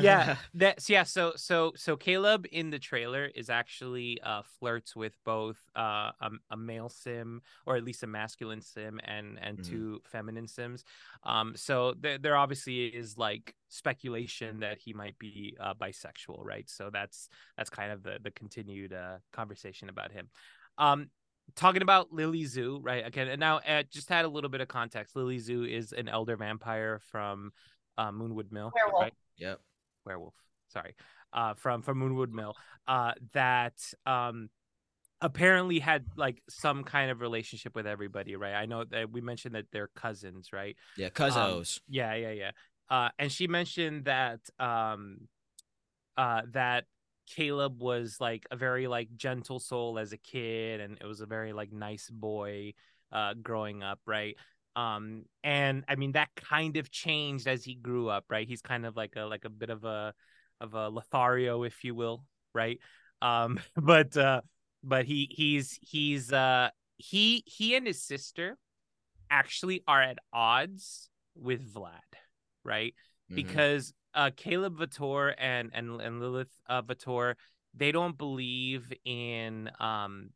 yeah 0.00 0.36
that's 0.54 0.88
yeah 0.88 1.02
so 1.02 1.32
so 1.36 1.72
so 1.76 1.96
caleb 1.96 2.46
in 2.52 2.70
the 2.70 2.78
trailer 2.78 3.26
is 3.34 3.50
actually 3.50 4.20
uh 4.22 4.42
flirts 4.58 4.96
with 4.96 5.16
both 5.24 5.58
uh 5.76 6.10
a, 6.20 6.30
a 6.50 6.56
male 6.56 6.88
sim 6.88 7.40
or 7.66 7.76
at 7.76 7.84
least 7.84 8.02
a 8.02 8.06
masculine 8.06 8.60
sim 8.60 9.00
and 9.04 9.38
and 9.40 9.58
mm-hmm. 9.58 9.70
two 9.70 10.00
feminine 10.04 10.48
sims 10.48 10.84
um 11.24 11.54
so 11.56 11.94
there, 12.00 12.18
there 12.18 12.36
obviously 12.36 12.86
is 12.86 13.16
like 13.18 13.54
speculation 13.68 14.60
that 14.60 14.78
he 14.78 14.92
might 14.92 15.18
be 15.18 15.56
uh 15.60 15.74
bisexual 15.74 16.44
right 16.44 16.68
so 16.68 16.90
that's 16.92 17.28
that's 17.56 17.70
kind 17.70 17.92
of 17.92 18.02
the 18.02 18.18
the 18.22 18.30
continued 18.30 18.92
uh 18.92 19.16
conversation 19.32 19.88
about 19.88 20.12
him 20.12 20.28
um 20.78 21.08
talking 21.54 21.82
about 21.82 22.12
Lily 22.12 22.42
Zhu, 22.42 22.80
right? 22.82 23.06
Again, 23.06 23.28
and 23.28 23.38
now 23.38 23.58
uh, 23.58 23.84
just 23.90 24.10
add 24.10 24.24
a 24.24 24.28
little 24.28 24.50
bit 24.50 24.60
of 24.60 24.68
context. 24.68 25.14
Lily 25.14 25.38
Zhu 25.38 25.68
is 25.70 25.92
an 25.92 26.08
elder 26.08 26.36
vampire 26.36 27.00
from 27.10 27.52
uh, 27.96 28.10
Moonwood 28.10 28.50
Mill, 28.50 28.72
Werewolf. 28.74 29.02
right? 29.02 29.14
Yep. 29.38 29.60
Werewolf. 30.04 30.34
Sorry. 30.68 30.94
Uh, 31.32 31.54
from 31.54 31.82
from 31.82 32.00
Moonwood 32.00 32.32
Mill. 32.32 32.54
Uh, 32.86 33.12
that 33.32 33.74
um 34.04 34.48
apparently 35.20 35.78
had 35.78 36.04
like 36.16 36.42
some 36.48 36.84
kind 36.84 37.10
of 37.10 37.20
relationship 37.20 37.74
with 37.74 37.86
everybody, 37.86 38.36
right? 38.36 38.54
I 38.54 38.66
know 38.66 38.84
that 38.84 39.10
we 39.10 39.20
mentioned 39.20 39.54
that 39.54 39.66
they're 39.72 39.90
cousins, 39.96 40.52
right? 40.52 40.76
Yeah, 40.96 41.08
cousins. 41.08 41.80
Um, 41.80 41.84
yeah, 41.88 42.14
yeah, 42.14 42.30
yeah. 42.32 42.50
Uh, 42.88 43.08
and 43.18 43.32
she 43.32 43.46
mentioned 43.46 44.04
that 44.04 44.40
um, 44.58 45.28
uh, 46.16 46.42
that 46.52 46.84
Caleb 47.26 47.82
was 47.82 48.18
like 48.20 48.46
a 48.50 48.56
very 48.56 48.86
like 48.86 49.08
gentle 49.16 49.58
soul 49.58 49.98
as 49.98 50.12
a 50.12 50.18
kid, 50.18 50.80
and 50.80 50.98
it 51.00 51.06
was 51.06 51.20
a 51.20 51.26
very 51.26 51.52
like 51.52 51.72
nice 51.72 52.08
boy 52.10 52.74
uh, 53.10 53.34
growing 53.34 53.82
up, 53.82 54.00
right? 54.06 54.36
Um 54.76 55.24
and 55.42 55.84
i 55.88 55.96
mean 55.96 56.12
that 56.12 56.28
kind 56.36 56.76
of 56.76 56.90
changed 56.90 57.48
as 57.48 57.64
he 57.64 57.74
grew 57.74 58.08
up 58.08 58.24
right? 58.28 58.46
He's 58.46 58.62
kind 58.62 58.86
of 58.86 58.96
like 58.96 59.14
a 59.16 59.22
like 59.22 59.44
a 59.44 59.50
bit 59.50 59.70
of 59.70 59.84
a 59.84 60.14
of 60.60 60.74
a 60.74 60.88
lothario 60.88 61.62
if 61.64 61.82
you 61.82 61.94
will 61.94 62.24
right? 62.54 62.78
Um 63.22 63.58
but 63.76 64.16
uh 64.16 64.42
but 64.84 65.06
he 65.06 65.28
he's 65.30 65.78
he's 65.82 66.32
uh 66.32 66.68
he 66.98 67.42
he 67.46 67.74
and 67.74 67.86
his 67.86 68.02
sister 68.02 68.56
actually 69.30 69.82
are 69.88 70.02
at 70.02 70.18
odds 70.32 71.08
with 71.34 71.74
vlad 71.74 71.90
right? 72.64 72.94
Mm-hmm. 73.30 73.36
because 73.36 73.92
uh, 74.14 74.30
Caleb 74.36 74.78
Vatore 74.78 75.34
and 75.36 75.70
and 75.74 76.00
and 76.00 76.20
Lilith 76.20 76.50
uh, 76.68 76.82
Vatore, 76.82 77.34
they 77.74 77.92
don't 77.92 78.16
believe 78.16 78.92
in 79.04 79.70
um 79.78 80.30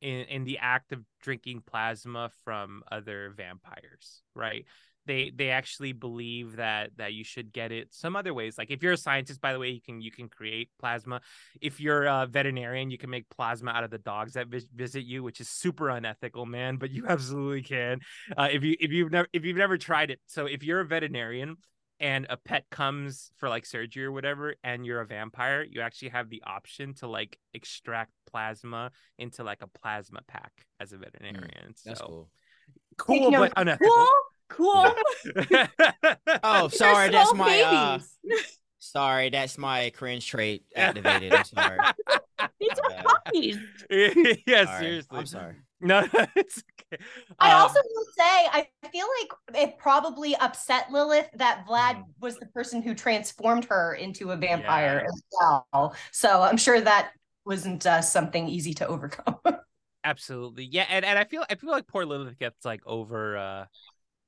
in 0.00 0.20
in 0.26 0.44
the 0.44 0.58
act 0.58 0.92
of 0.92 1.04
drinking 1.20 1.62
plasma 1.66 2.30
from 2.44 2.82
other 2.90 3.32
vampires, 3.36 4.22
right? 4.34 4.64
They 5.06 5.32
they 5.34 5.50
actually 5.50 5.92
believe 5.92 6.56
that 6.56 6.90
that 6.98 7.14
you 7.14 7.24
should 7.24 7.52
get 7.52 7.72
it 7.72 7.94
some 7.94 8.14
other 8.14 8.34
ways. 8.34 8.58
Like 8.58 8.70
if 8.70 8.82
you're 8.82 8.92
a 8.92 8.98
scientist, 8.98 9.40
by 9.40 9.52
the 9.52 9.58
way, 9.58 9.70
you 9.70 9.80
can 9.80 10.00
you 10.00 10.10
can 10.10 10.28
create 10.28 10.68
plasma. 10.78 11.22
If 11.60 11.80
you're 11.80 12.04
a 12.04 12.26
veterinarian, 12.26 12.90
you 12.90 12.98
can 12.98 13.08
make 13.08 13.28
plasma 13.30 13.70
out 13.70 13.84
of 13.84 13.90
the 13.90 13.98
dogs 13.98 14.34
that 14.34 14.48
vis- 14.48 14.66
visit 14.74 15.04
you, 15.04 15.22
which 15.22 15.40
is 15.40 15.48
super 15.48 15.88
unethical, 15.88 16.44
man. 16.44 16.76
But 16.76 16.90
you 16.90 17.06
absolutely 17.08 17.62
can. 17.62 18.00
Uh, 18.36 18.48
if 18.52 18.62
you 18.62 18.76
if 18.78 18.92
you've 18.92 19.10
never 19.10 19.28
if 19.32 19.44
you've 19.44 19.56
never 19.56 19.78
tried 19.78 20.10
it, 20.10 20.20
so 20.26 20.44
if 20.44 20.62
you're 20.62 20.80
a 20.80 20.86
veterinarian 20.86 21.56
and 22.00 22.26
a 22.30 22.36
pet 22.36 22.64
comes 22.70 23.30
for 23.36 23.48
like 23.48 23.66
surgery 23.66 24.04
or 24.04 24.12
whatever 24.12 24.54
and 24.62 24.86
you're 24.86 25.00
a 25.00 25.06
vampire 25.06 25.64
you 25.68 25.80
actually 25.80 26.08
have 26.08 26.28
the 26.30 26.42
option 26.46 26.94
to 26.94 27.06
like 27.06 27.38
extract 27.54 28.12
plasma 28.30 28.90
into 29.18 29.42
like 29.42 29.62
a 29.62 29.66
plasma 29.66 30.20
pack 30.28 30.52
as 30.80 30.92
a 30.92 30.98
veterinarian 30.98 31.70
mm, 31.70 31.84
that's 31.84 32.00
so 32.00 32.06
cool. 32.06 32.28
Cool 32.96 33.30
but 33.30 33.52
unethical. 33.56 33.88
cool 33.88 34.06
cool. 34.48 34.92
Oh 36.42 36.68
sorry 36.68 37.10
that's 37.10 37.34
my 37.34 37.60
uh, 37.62 37.98
sorry 38.78 39.30
that's 39.30 39.58
my 39.58 39.90
cringe 39.90 40.26
trait 40.26 40.64
activated 40.76 41.32
i'm 41.32 41.44
sorry. 41.44 41.78
These 42.60 42.70
are 42.70 43.02
puppies. 43.02 43.58
Yeah 44.46 44.64
sorry. 44.64 44.80
seriously. 44.80 45.18
I'm 45.18 45.26
sorry. 45.26 45.54
No, 45.80 46.06
it's 46.36 46.58
okay. 46.58 46.77
I 47.38 47.52
um, 47.52 47.62
also 47.62 47.80
will 47.94 48.06
say 48.16 48.24
I 48.24 48.68
feel 48.90 49.06
like 49.20 49.62
it 49.62 49.78
probably 49.78 50.36
upset 50.36 50.90
Lilith 50.90 51.28
that 51.34 51.66
Vlad 51.68 51.96
mm. 51.96 52.04
was 52.20 52.36
the 52.38 52.46
person 52.46 52.82
who 52.82 52.94
transformed 52.94 53.64
her 53.66 53.94
into 53.94 54.30
a 54.30 54.36
vampire 54.36 55.02
yeah. 55.02 55.08
as 55.08 55.22
well. 55.72 55.94
So 56.12 56.42
I'm 56.42 56.56
sure 56.56 56.80
that 56.80 57.12
wasn't 57.44 57.86
uh, 57.86 58.02
something 58.02 58.48
easy 58.48 58.74
to 58.74 58.86
overcome. 58.86 59.36
Absolutely, 60.04 60.64
yeah, 60.64 60.86
and 60.88 61.04
and 61.04 61.18
I 61.18 61.24
feel 61.24 61.44
I 61.50 61.56
feel 61.56 61.70
like 61.70 61.86
poor 61.86 62.04
Lilith 62.04 62.38
gets 62.38 62.64
like 62.64 62.80
over 62.86 63.36
uh 63.36 63.64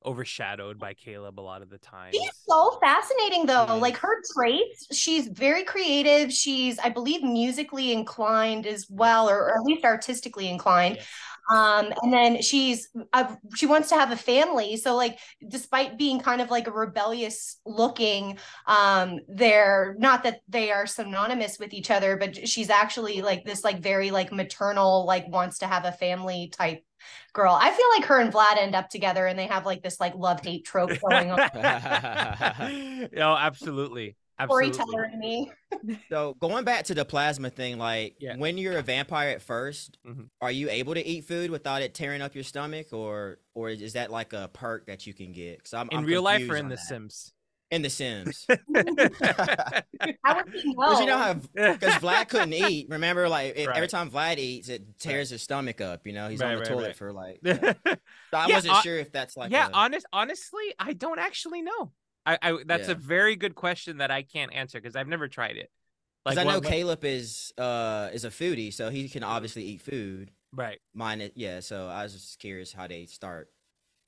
overshadowed 0.04 0.78
by 0.78 0.94
Caleb 0.94 1.38
a 1.38 1.42
lot 1.42 1.62
of 1.62 1.70
the 1.70 1.78
time. 1.78 2.12
She's 2.12 2.30
so 2.48 2.78
fascinating 2.80 3.46
though. 3.46 3.78
Like 3.78 3.96
her 3.98 4.22
traits, 4.34 4.86
she's 4.96 5.28
very 5.28 5.62
creative. 5.64 6.32
She's, 6.32 6.78
I 6.78 6.88
believe, 6.88 7.22
musically 7.22 7.92
inclined 7.92 8.66
as 8.66 8.86
well, 8.88 9.28
or, 9.28 9.38
or 9.38 9.58
at 9.58 9.62
least 9.62 9.84
artistically 9.84 10.48
inclined. 10.48 10.96
Yes. 10.96 11.06
Um, 11.50 11.92
and 12.02 12.12
then 12.12 12.42
she's 12.42 12.88
uh, 13.12 13.34
she 13.54 13.66
wants 13.66 13.88
to 13.88 13.96
have 13.96 14.12
a 14.12 14.16
family. 14.16 14.76
So 14.76 14.94
like, 14.94 15.18
despite 15.46 15.98
being 15.98 16.20
kind 16.20 16.40
of 16.40 16.50
like 16.50 16.68
a 16.68 16.72
rebellious 16.72 17.58
looking, 17.66 18.38
um, 18.66 19.20
they're 19.28 19.96
not 19.98 20.22
that 20.24 20.40
they 20.48 20.70
are 20.70 20.86
synonymous 20.86 21.58
with 21.58 21.72
each 21.72 21.90
other, 21.90 22.16
but 22.16 22.48
she's 22.48 22.70
actually 22.70 23.22
like 23.22 23.44
this 23.44 23.64
like 23.64 23.80
very 23.80 24.10
like 24.10 24.32
maternal, 24.32 25.04
like 25.06 25.28
wants 25.28 25.58
to 25.58 25.66
have 25.66 25.84
a 25.84 25.92
family 25.92 26.52
type 26.56 26.84
girl. 27.32 27.56
I 27.60 27.70
feel 27.70 27.86
like 27.96 28.04
her 28.06 28.20
and 28.20 28.32
Vlad 28.32 28.58
end 28.58 28.74
up 28.74 28.88
together 28.88 29.26
and 29.26 29.38
they 29.38 29.46
have 29.46 29.66
like 29.66 29.82
this 29.82 30.00
like 30.00 30.14
love 30.14 30.40
hate 30.40 30.64
trope 30.64 30.92
going 31.00 31.30
on. 31.30 31.40
oh, 33.16 33.36
absolutely. 33.36 34.16
Absolutely. 34.40 34.72
Storyteller 34.72 35.04
in 35.12 35.18
me. 35.18 35.52
so 36.08 36.34
going 36.40 36.64
back 36.64 36.84
to 36.84 36.94
the 36.94 37.04
plasma 37.04 37.50
thing, 37.50 37.78
like 37.78 38.16
yeah. 38.20 38.36
when 38.36 38.56
you're 38.56 38.78
a 38.78 38.82
vampire 38.82 39.30
at 39.30 39.46
1st 39.46 39.90
mm-hmm. 40.06 40.22
are 40.40 40.50
you 40.50 40.70
able 40.70 40.94
to 40.94 41.06
eat 41.06 41.24
food 41.24 41.50
without 41.50 41.82
it 41.82 41.94
tearing 41.94 42.22
up 42.22 42.34
your 42.34 42.44
stomach, 42.44 42.92
or 42.92 43.38
or 43.54 43.68
is 43.68 43.92
that 43.92 44.10
like 44.10 44.32
a 44.32 44.48
perk 44.52 44.86
that 44.86 45.06
you 45.06 45.12
can 45.12 45.32
get? 45.32 45.58
Because 45.58 45.74
I'm 45.74 45.88
in 45.90 45.98
I'm 45.98 46.04
real 46.04 46.22
life 46.22 46.48
or 46.48 46.56
in 46.56 46.68
The 46.68 46.76
that. 46.76 46.84
Sims. 46.84 47.32
In 47.70 47.82
The 47.82 47.90
Sims. 47.90 48.46
How 50.24 50.36
would 50.36 50.54
you 50.54 50.74
know? 50.74 51.00
you 51.00 51.06
know 51.06 51.18
how 51.18 51.34
because 51.34 51.94
Vlad 51.94 52.28
couldn't 52.28 52.52
eat. 52.52 52.88
Remember, 52.88 53.28
like 53.28 53.56
right. 53.56 53.68
every 53.76 53.86
time 53.86 54.10
Vlad 54.10 54.38
eats, 54.38 54.68
it 54.68 54.98
tears 54.98 55.30
right. 55.30 55.34
his 55.34 55.42
stomach 55.42 55.80
up. 55.80 56.06
You 56.06 56.14
know, 56.14 56.28
he's 56.28 56.40
right, 56.40 56.54
on 56.54 56.58
the 56.58 56.64
toilet 56.64 56.96
for 56.96 57.12
like. 57.12 57.40
Yeah. 57.42 57.74
So 58.32 58.36
I 58.38 58.46
yeah, 58.46 58.54
wasn't 58.54 58.74
uh, 58.74 58.82
sure 58.82 58.96
if 58.96 59.10
that's 59.10 59.36
like. 59.36 59.50
Yeah, 59.50 59.66
a... 59.66 59.72
honest, 59.72 60.06
honestly, 60.12 60.62
I 60.78 60.92
don't 60.92 61.18
actually 61.18 61.62
know. 61.62 61.90
I, 62.26 62.38
I 62.42 62.58
that's 62.66 62.88
yeah. 62.88 62.92
a 62.92 62.96
very 62.96 63.36
good 63.36 63.54
question 63.54 63.98
that 63.98 64.10
I 64.10 64.22
can't 64.22 64.52
answer 64.52 64.80
because 64.80 64.96
I've 64.96 65.08
never 65.08 65.28
tried 65.28 65.56
it. 65.56 65.70
Like 66.26 66.36
I 66.38 66.44
know 66.44 66.56
what, 66.56 66.64
Caleb 66.64 67.04
is 67.04 67.52
uh 67.56 68.10
is 68.12 68.24
a 68.24 68.30
foodie, 68.30 68.72
so 68.72 68.90
he 68.90 69.08
can 69.08 69.22
obviously 69.22 69.64
eat 69.64 69.80
food. 69.80 70.30
Right. 70.52 70.80
Mine, 70.94 71.20
it, 71.20 71.32
yeah. 71.36 71.60
So 71.60 71.88
I 71.88 72.02
was 72.02 72.12
just 72.12 72.38
curious 72.38 72.72
how 72.72 72.86
they 72.86 73.06
start 73.06 73.48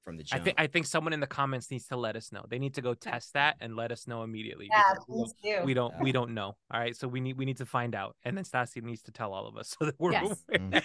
from 0.02 0.16
the 0.16 0.22
jump. 0.22 0.42
I 0.42 0.44
think 0.44 0.60
I 0.60 0.66
think 0.66 0.86
someone 0.86 1.12
in 1.12 1.20
the 1.20 1.26
comments 1.26 1.70
needs 1.70 1.86
to 1.86 1.96
let 1.96 2.16
us 2.16 2.32
know. 2.32 2.44
They 2.48 2.58
need 2.58 2.74
to 2.74 2.82
go 2.82 2.94
test 2.94 3.32
that 3.34 3.56
and 3.60 3.76
let 3.76 3.92
us 3.92 4.06
know 4.06 4.22
immediately. 4.24 4.68
Yeah, 4.70 4.82
please 5.06 5.34
we 5.42 5.50
don't, 5.50 5.60
do. 5.60 5.66
We 5.66 5.74
don't 5.74 6.00
we 6.00 6.12
don't 6.12 6.34
know. 6.34 6.56
All 6.70 6.80
right, 6.80 6.96
so 6.96 7.08
we 7.08 7.20
need 7.20 7.38
we 7.38 7.44
need 7.44 7.58
to 7.58 7.66
find 7.66 7.94
out, 7.94 8.16
and 8.24 8.36
then 8.36 8.44
Stassi 8.44 8.82
needs 8.82 9.02
to 9.02 9.12
tell 9.12 9.32
all 9.32 9.46
of 9.46 9.56
us 9.56 9.76
so 9.78 9.86
that 9.86 9.94
we're. 9.98 10.12
Yes. 10.12 10.44
mm. 10.52 10.82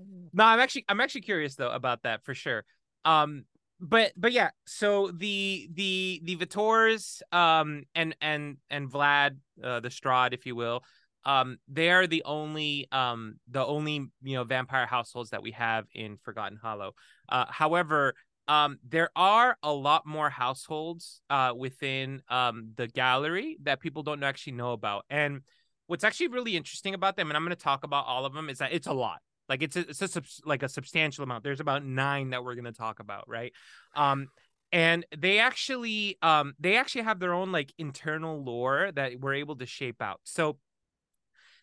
No, 0.36 0.44
I'm 0.44 0.58
actually 0.58 0.84
I'm 0.88 1.00
actually 1.00 1.20
curious 1.20 1.54
though 1.54 1.70
about 1.70 2.02
that 2.02 2.24
for 2.24 2.34
sure. 2.34 2.64
Um, 3.04 3.44
but 3.84 4.12
but 4.16 4.32
yeah 4.32 4.50
so 4.64 5.10
the 5.14 5.68
the 5.74 6.20
the 6.24 6.36
Vatores 6.36 7.20
um 7.32 7.82
and 7.94 8.16
and 8.20 8.56
and 8.70 8.90
Vlad 8.90 9.36
uh, 9.62 9.80
the 9.80 9.90
Strahd 9.90 10.32
if 10.32 10.46
you 10.46 10.56
will 10.56 10.82
um 11.24 11.58
they 11.68 11.90
are 11.90 12.06
the 12.06 12.22
only 12.24 12.88
um 12.92 13.36
the 13.50 13.64
only 13.64 14.06
you 14.22 14.36
know 14.36 14.44
vampire 14.44 14.86
households 14.86 15.30
that 15.30 15.42
we 15.42 15.50
have 15.50 15.84
in 15.94 16.16
Forgotten 16.16 16.58
Hollow. 16.60 16.94
Uh 17.28 17.44
however 17.48 18.14
um 18.48 18.78
there 18.88 19.10
are 19.14 19.58
a 19.62 19.72
lot 19.72 20.06
more 20.06 20.30
households 20.30 21.20
uh 21.28 21.52
within 21.54 22.22
um 22.28 22.70
the 22.76 22.88
gallery 22.88 23.58
that 23.62 23.80
people 23.80 24.02
don't 24.02 24.22
actually 24.22 24.54
know 24.54 24.72
about. 24.72 25.04
And 25.10 25.42
what's 25.88 26.04
actually 26.04 26.28
really 26.28 26.56
interesting 26.56 26.94
about 26.94 27.16
them 27.16 27.28
and 27.28 27.36
I'm 27.36 27.44
going 27.44 27.54
to 27.54 27.62
talk 27.62 27.84
about 27.84 28.06
all 28.06 28.24
of 28.24 28.32
them 28.32 28.48
is 28.48 28.58
that 28.58 28.72
it's 28.72 28.86
a 28.86 28.94
lot 28.94 29.20
like 29.48 29.62
it's 29.62 29.76
a, 29.76 29.80
it's 29.80 30.16
a 30.16 30.22
like 30.44 30.62
a 30.62 30.68
substantial 30.68 31.24
amount. 31.24 31.44
There's 31.44 31.60
about 31.60 31.84
nine 31.84 32.30
that 32.30 32.44
we're 32.44 32.54
gonna 32.54 32.72
talk 32.72 33.00
about, 33.00 33.28
right? 33.28 33.52
Um, 33.94 34.28
and 34.72 35.06
they 35.16 35.38
actually 35.38 36.18
um 36.22 36.54
they 36.58 36.76
actually 36.76 37.02
have 37.02 37.20
their 37.20 37.32
own 37.32 37.52
like 37.52 37.72
internal 37.78 38.42
lore 38.42 38.90
that 38.92 39.20
we're 39.20 39.34
able 39.34 39.56
to 39.56 39.66
shape 39.66 40.02
out. 40.02 40.20
So 40.24 40.58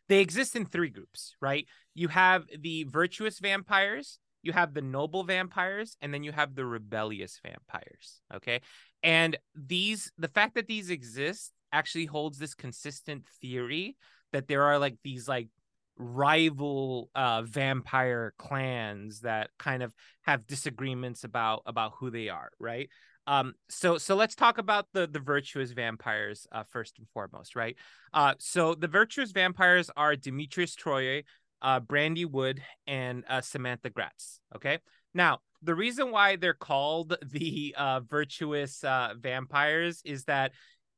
they 0.07 0.19
exist 0.19 0.55
in 0.55 0.65
three 0.65 0.89
groups, 0.89 1.35
right? 1.41 1.65
You 1.93 2.09
have 2.09 2.45
the 2.59 2.83
virtuous 2.83 3.39
vampires, 3.39 4.19
you 4.43 4.51
have 4.53 4.73
the 4.73 4.81
noble 4.81 5.23
vampires, 5.23 5.95
and 6.01 6.13
then 6.13 6.23
you 6.23 6.31
have 6.31 6.55
the 6.55 6.65
rebellious 6.65 7.39
vampires. 7.43 8.21
Okay. 8.33 8.61
And 9.03 9.37
these, 9.55 10.11
the 10.17 10.27
fact 10.27 10.55
that 10.55 10.67
these 10.67 10.89
exist 10.89 11.53
actually 11.71 12.05
holds 12.05 12.37
this 12.37 12.53
consistent 12.53 13.25
theory 13.41 13.95
that 14.33 14.47
there 14.47 14.63
are 14.63 14.77
like 14.77 14.97
these 15.03 15.27
like 15.27 15.47
rival 15.97 17.09
uh, 17.15 17.41
vampire 17.43 18.33
clans 18.37 19.21
that 19.21 19.49
kind 19.59 19.83
of 19.83 19.93
have 20.23 20.47
disagreements 20.47 21.23
about 21.23 21.61
about 21.65 21.93
who 21.99 22.09
they 22.09 22.29
are 22.29 22.49
right? 22.59 22.89
Um 23.27 23.53
so 23.69 23.97
so 23.97 24.15
let's 24.15 24.35
talk 24.35 24.57
about 24.57 24.87
the 24.93 25.07
the 25.07 25.19
virtuous 25.19 25.71
vampires 25.71 26.47
uh, 26.51 26.63
first 26.63 26.97
and 26.97 27.07
foremost 27.13 27.55
right? 27.55 27.75
Uh 28.13 28.33
so 28.39 28.73
the 28.73 28.87
virtuous 28.87 29.31
vampires 29.31 29.89
are 29.95 30.15
demetrius 30.15 30.75
troye 30.75 31.23
uh 31.61 31.79
brandy 31.79 32.25
wood 32.25 32.61
and 32.87 33.23
uh 33.29 33.41
samantha 33.41 33.89
gratz 33.89 34.39
okay? 34.55 34.79
Now 35.13 35.39
the 35.61 35.75
reason 35.75 36.09
why 36.11 36.35
they're 36.35 36.53
called 36.53 37.15
the 37.31 37.75
uh 37.77 37.99
virtuous 37.99 38.83
uh 38.83 39.13
vampires 39.19 40.01
is 40.03 40.23
that 40.25 40.51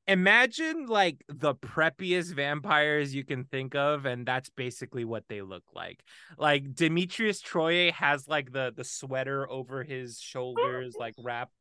imagine 0.07 0.85
like 0.87 1.23
the 1.29 1.55
preppiest 1.55 2.33
vampires 2.33 3.15
you 3.15 3.23
can 3.23 3.45
think 3.45 3.73
of 3.73 4.05
and 4.05 4.25
that's 4.25 4.49
basically 4.49 5.05
what 5.05 5.23
they 5.29 5.41
look 5.41 5.63
like. 5.73 6.01
Like 6.37 6.75
demetrius 6.75 7.41
troye 7.41 7.91
has 7.93 8.27
like 8.27 8.51
the 8.51 8.73
the 8.75 8.83
sweater 8.83 9.49
over 9.49 9.83
his 9.83 10.19
shoulders 10.19 10.95
like 10.99 11.15
wrapped 11.23 11.53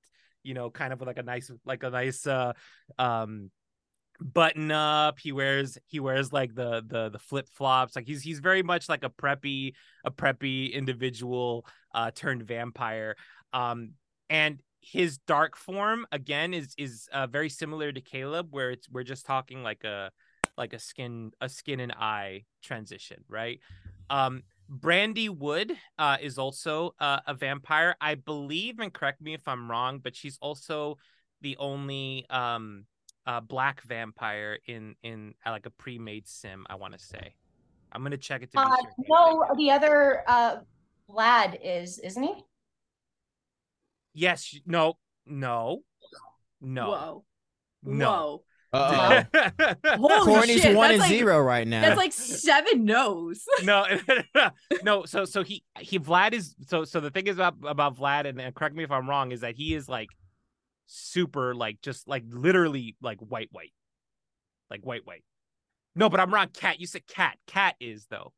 you 0.43 0.55
know 0.55 0.71
kind 0.71 0.93
of 0.93 1.01
like 1.01 1.19
a 1.19 1.23
nice 1.23 1.51
like 1.65 1.85
a 1.85 1.91
nice 1.91 2.27
uh 2.27 2.53
um 2.99 3.51
button 4.21 4.71
up. 4.71 5.19
He 5.19 5.33
wears 5.33 5.79
he 5.87 6.01
wears 6.01 6.33
like 6.33 6.55
the 6.55 6.83
the 6.87 7.11
the 7.11 7.19
flip-flops. 7.19 7.97
Like 7.97 8.07
he's 8.07 8.23
he's 8.23 8.41
very 8.41 8.63
much 8.63 8.89
like 8.89 9.05
a 9.05 9.11
preppy 9.11 9.75
a 10.05 10.11
preppy 10.11 10.73
individual 10.73 11.67
uh 11.95 12.11
turned 12.13 12.43
vampire. 12.43 13.17
Um 13.53 13.93
and 14.31 14.61
his 14.83 15.18
dark 15.18 15.57
form 15.57 16.07
again 16.11 16.53
is 16.53 16.75
is 16.77 17.09
uh, 17.12 17.27
very 17.27 17.49
similar 17.49 17.92
to 17.92 18.01
Caleb, 18.01 18.49
where 18.51 18.73
it's 18.73 18.90
we're 18.90 19.05
just 19.05 19.25
talking 19.25 19.62
like 19.62 19.85
a 19.85 20.11
like 20.59 20.73
a 20.73 20.79
skin 20.79 21.31
a 21.40 21.49
skin 21.49 21.81
and 21.81 21.92
eye 21.92 22.45
transition, 22.62 23.25
right? 23.29 23.61
Um, 24.11 24.42
Brandy 24.68 25.29
Wood 25.29 25.73
uh, 25.99 26.16
is 26.21 26.37
also 26.37 26.95
uh, 26.99 27.21
a 27.27 27.35
vampire, 27.35 27.95
I 28.01 28.16
believe, 28.16 28.81
and 28.81 28.92
correct 28.92 29.21
me 29.21 29.35
if 29.35 29.47
I'm 29.47 29.71
wrong, 29.71 30.01
but 30.03 30.16
she's 30.16 30.38
also 30.42 30.99
the 31.42 31.57
only 31.59 32.27
um, 32.29 32.87
uh, 33.27 33.40
black 33.40 33.83
vampire 33.83 34.59
in 34.66 34.97
in 35.05 35.35
uh, 35.47 35.51
like 35.51 35.66
a 35.66 35.71
pre-made 35.71 36.27
sim. 36.27 36.66
I 36.68 36.75
want 36.75 36.95
to 36.95 36.99
say. 36.99 37.35
I'm 37.92 38.03
gonna 38.03 38.16
check 38.16 38.42
it. 38.42 38.51
To 38.53 38.59
be 38.59 38.64
uh, 38.64 38.77
no, 39.09 39.45
the 39.57 39.71
other 39.71 40.25
uh, 40.27 40.57
Vlad 41.09 41.59
is, 41.62 41.99
isn't 42.01 42.23
he? 42.23 42.35
Yes. 44.14 44.55
No. 44.66 44.94
No. 45.27 45.83
No. 46.61 46.87
Whoa. 46.90 47.25
No. 47.83 48.42
Uh 48.75 49.25
Holy 49.85 50.25
Courtney's 50.25 50.62
shit, 50.62 50.75
one 50.75 50.88
that's 50.88 50.92
and 50.92 51.01
like- 51.01 51.11
zero 51.11 51.38
right 51.40 51.68
now. 51.68 51.83
That's 51.83 51.98
like 51.98 52.11
seven 52.11 52.87
no's. 52.87 53.44
no, 53.64 53.85
no. 54.83 55.05
So, 55.05 55.27
so 55.27 55.42
he, 55.42 55.62
he, 55.79 55.98
Vlad 55.98 56.33
is. 56.33 56.55
So, 56.68 56.85
so 56.85 56.98
the 56.98 57.11
thing 57.11 57.27
is 57.27 57.37
about 57.37 57.57
about 57.66 57.98
Vlad, 57.98 58.27
and, 58.27 58.40
and 58.40 58.55
correct 58.55 58.75
me 58.75 58.83
if 58.83 58.90
I'm 58.90 59.07
wrong, 59.07 59.31
is 59.31 59.42
that 59.42 59.57
he 59.57 59.75
is 59.75 59.90
like 59.90 60.09
super, 60.87 61.55
like 61.55 61.83
just 61.83 62.09
like 62.09 62.25
literally 62.27 62.96
like 63.03 63.18
white, 63.18 63.48
white, 63.53 63.75
like 64.70 64.81
white, 64.81 65.05
white. 65.05 65.25
No, 65.94 66.09
but 66.09 66.18
I'm 66.18 66.33
wrong. 66.33 66.48
Cat, 66.48 66.81
you 66.81 66.87
said 66.87 67.07
cat. 67.07 67.37
Cat 67.46 67.75
is 67.79 68.07
though. 68.09 68.33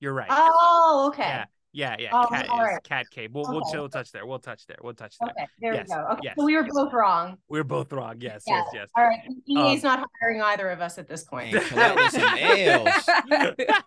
You're 0.00 0.14
right. 0.14 0.26
Oh, 0.30 1.10
okay. 1.12 1.28
Yeah, 1.28 1.44
yeah, 1.76 1.94
yeah. 1.98 2.08
Oh, 2.12 2.26
cat 2.26 2.48
all 2.48 2.60
is 2.60 2.64
right. 2.66 2.82
cat 2.84 3.06
cave. 3.10 3.30
We'll 3.34 3.44
we'll 3.48 3.58
Okay. 3.58 3.72
chill 3.72 3.88
touch 3.90 4.10
there. 4.10 4.24
We'll 4.24 4.38
touch 4.38 4.66
there. 4.66 4.78
We'll 4.82 4.94
touch 4.94 5.14
there. 5.20 5.30
Okay, 5.30 5.46
there 5.60 5.74
Yes, 5.74 5.86
we 5.90 5.94
go. 5.94 6.00
Okay, 6.12 6.20
yes, 6.24 6.34
so 6.38 6.44
we 6.46 6.56
were 6.56 6.64
both 6.64 6.92
wrong. 6.94 7.36
We're 7.50 7.64
both 7.64 7.92
wrong. 7.92 8.14
Yes, 8.18 8.44
Yeah. 8.46 8.62
yes, 8.72 8.88
All 8.96 9.04
right, 9.04 9.20
EA's 9.46 9.84
Um, 9.84 9.90
not 10.00 10.08
hiring 10.20 10.40
either 10.40 10.70
of 10.70 10.80
us 10.80 10.96
at 10.96 11.06
this 11.06 11.24
point. 11.24 11.52
Man, 11.52 11.62
collecting 11.64 12.20
some 12.20 12.38
L's. 12.38 13.08
yes. 13.28 13.50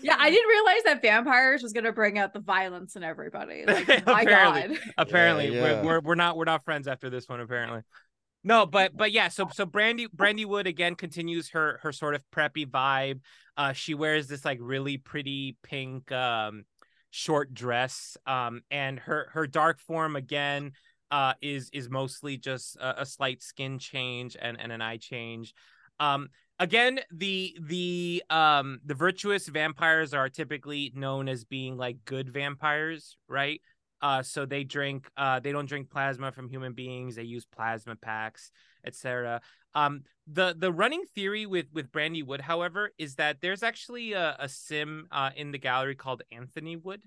Yeah, 0.00 0.16
I 0.18 0.30
didn't 0.30 0.48
realize 0.48 0.82
that 0.84 1.02
vampires 1.02 1.62
was 1.62 1.72
gonna 1.72 1.92
bring 1.92 2.18
out 2.18 2.32
the 2.32 2.40
violence 2.40 2.94
in 2.96 3.02
everybody. 3.02 3.64
Like, 3.66 4.06
my 4.06 4.22
Apparently. 4.22 4.76
God. 4.76 4.78
apparently 4.96 5.48
Yeah, 5.54 5.62
We're, 5.62 5.84
we're 5.84 6.00
we're 6.00 6.14
not 6.14 6.36
we're 6.36 6.44
not 6.44 6.64
friends 6.64 6.86
after 6.88 7.10
this 7.10 7.28
one 7.28 7.40
apparently 7.40 7.82
no 8.44 8.64
but 8.66 8.96
but 8.96 9.10
yeah 9.12 9.26
so 9.28 9.48
so 9.52 9.66
brandy 9.66 10.06
brandy 10.12 10.44
wood 10.44 10.66
again 10.68 10.94
continues 10.94 11.50
her 11.50 11.80
her 11.82 11.90
sort 11.92 12.14
of 12.14 12.22
preppy 12.34 12.64
vibe 12.64 13.20
uh 13.56 13.72
she 13.72 13.94
wears 13.94 14.28
this 14.28 14.44
like 14.44 14.58
really 14.60 14.96
pretty 14.96 15.56
pink 15.64 16.10
um 16.12 16.64
short 17.18 17.52
dress 17.52 18.16
um 18.28 18.60
and 18.70 19.00
her 19.00 19.28
her 19.32 19.44
dark 19.44 19.80
form 19.80 20.14
again 20.14 20.70
uh 21.10 21.34
is 21.42 21.68
is 21.72 21.90
mostly 21.90 22.36
just 22.36 22.76
a, 22.76 23.02
a 23.02 23.04
slight 23.04 23.42
skin 23.42 23.76
change 23.76 24.36
and 24.40 24.56
and 24.60 24.70
an 24.70 24.80
eye 24.80 24.96
change 24.96 25.52
um 25.98 26.28
again 26.60 27.00
the 27.10 27.58
the 27.60 28.22
um 28.30 28.78
the 28.84 28.94
virtuous 28.94 29.48
vampires 29.48 30.14
are 30.14 30.28
typically 30.28 30.92
known 30.94 31.28
as 31.28 31.42
being 31.42 31.76
like 31.76 31.96
good 32.04 32.28
vampires 32.32 33.16
right 33.26 33.60
uh, 34.00 34.22
so 34.22 34.46
they 34.46 34.64
drink. 34.64 35.10
Uh, 35.16 35.40
they 35.40 35.52
don't 35.52 35.66
drink 35.66 35.90
plasma 35.90 36.30
from 36.30 36.48
human 36.48 36.72
beings. 36.72 37.16
They 37.16 37.24
use 37.24 37.44
plasma 37.44 37.96
packs, 37.96 38.52
etc. 38.86 39.40
Um, 39.74 40.02
the 40.26 40.54
the 40.56 40.72
running 40.72 41.04
theory 41.14 41.46
with 41.46 41.66
with 41.72 41.90
Brandy 41.90 42.22
Wood, 42.22 42.40
however, 42.40 42.92
is 42.98 43.14
that 43.16 43.40
there's 43.40 43.62
actually 43.62 44.12
a, 44.12 44.36
a 44.38 44.48
sim 44.48 45.06
uh, 45.10 45.30
in 45.36 45.52
the 45.52 45.58
gallery 45.58 45.94
called 45.94 46.22
Anthony 46.30 46.76
Wood, 46.76 47.02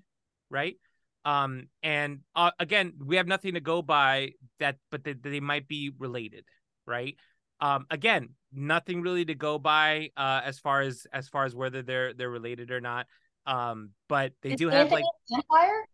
right? 0.50 0.76
Um, 1.24 1.68
and 1.82 2.20
uh, 2.34 2.50
again, 2.58 2.94
we 3.04 3.16
have 3.16 3.28
nothing 3.28 3.54
to 3.54 3.60
go 3.60 3.80
by 3.80 4.32
that, 4.58 4.76
but 4.90 5.04
they, 5.04 5.12
they 5.12 5.38
might 5.40 5.68
be 5.68 5.92
related, 5.98 6.44
right? 6.86 7.16
Um, 7.60 7.86
again, 7.90 8.30
nothing 8.52 9.02
really 9.02 9.24
to 9.24 9.34
go 9.36 9.58
by 9.58 10.10
uh, 10.16 10.40
as 10.44 10.58
far 10.58 10.80
as 10.82 11.06
as 11.12 11.28
far 11.28 11.44
as 11.44 11.54
whether 11.54 11.82
they're 11.82 12.12
they're 12.12 12.30
related 12.30 12.72
or 12.72 12.80
not. 12.80 13.06
Um, 13.46 13.90
but 14.08 14.32
they 14.42 14.50
Is 14.50 14.58
do 14.58 14.68
have 14.68 14.90
like 14.90 15.04
Empire? 15.32 15.86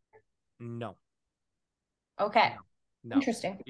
no, 0.61 0.96
Okay, 2.20 2.54
no. 3.04 3.16
interesting. 3.16 3.62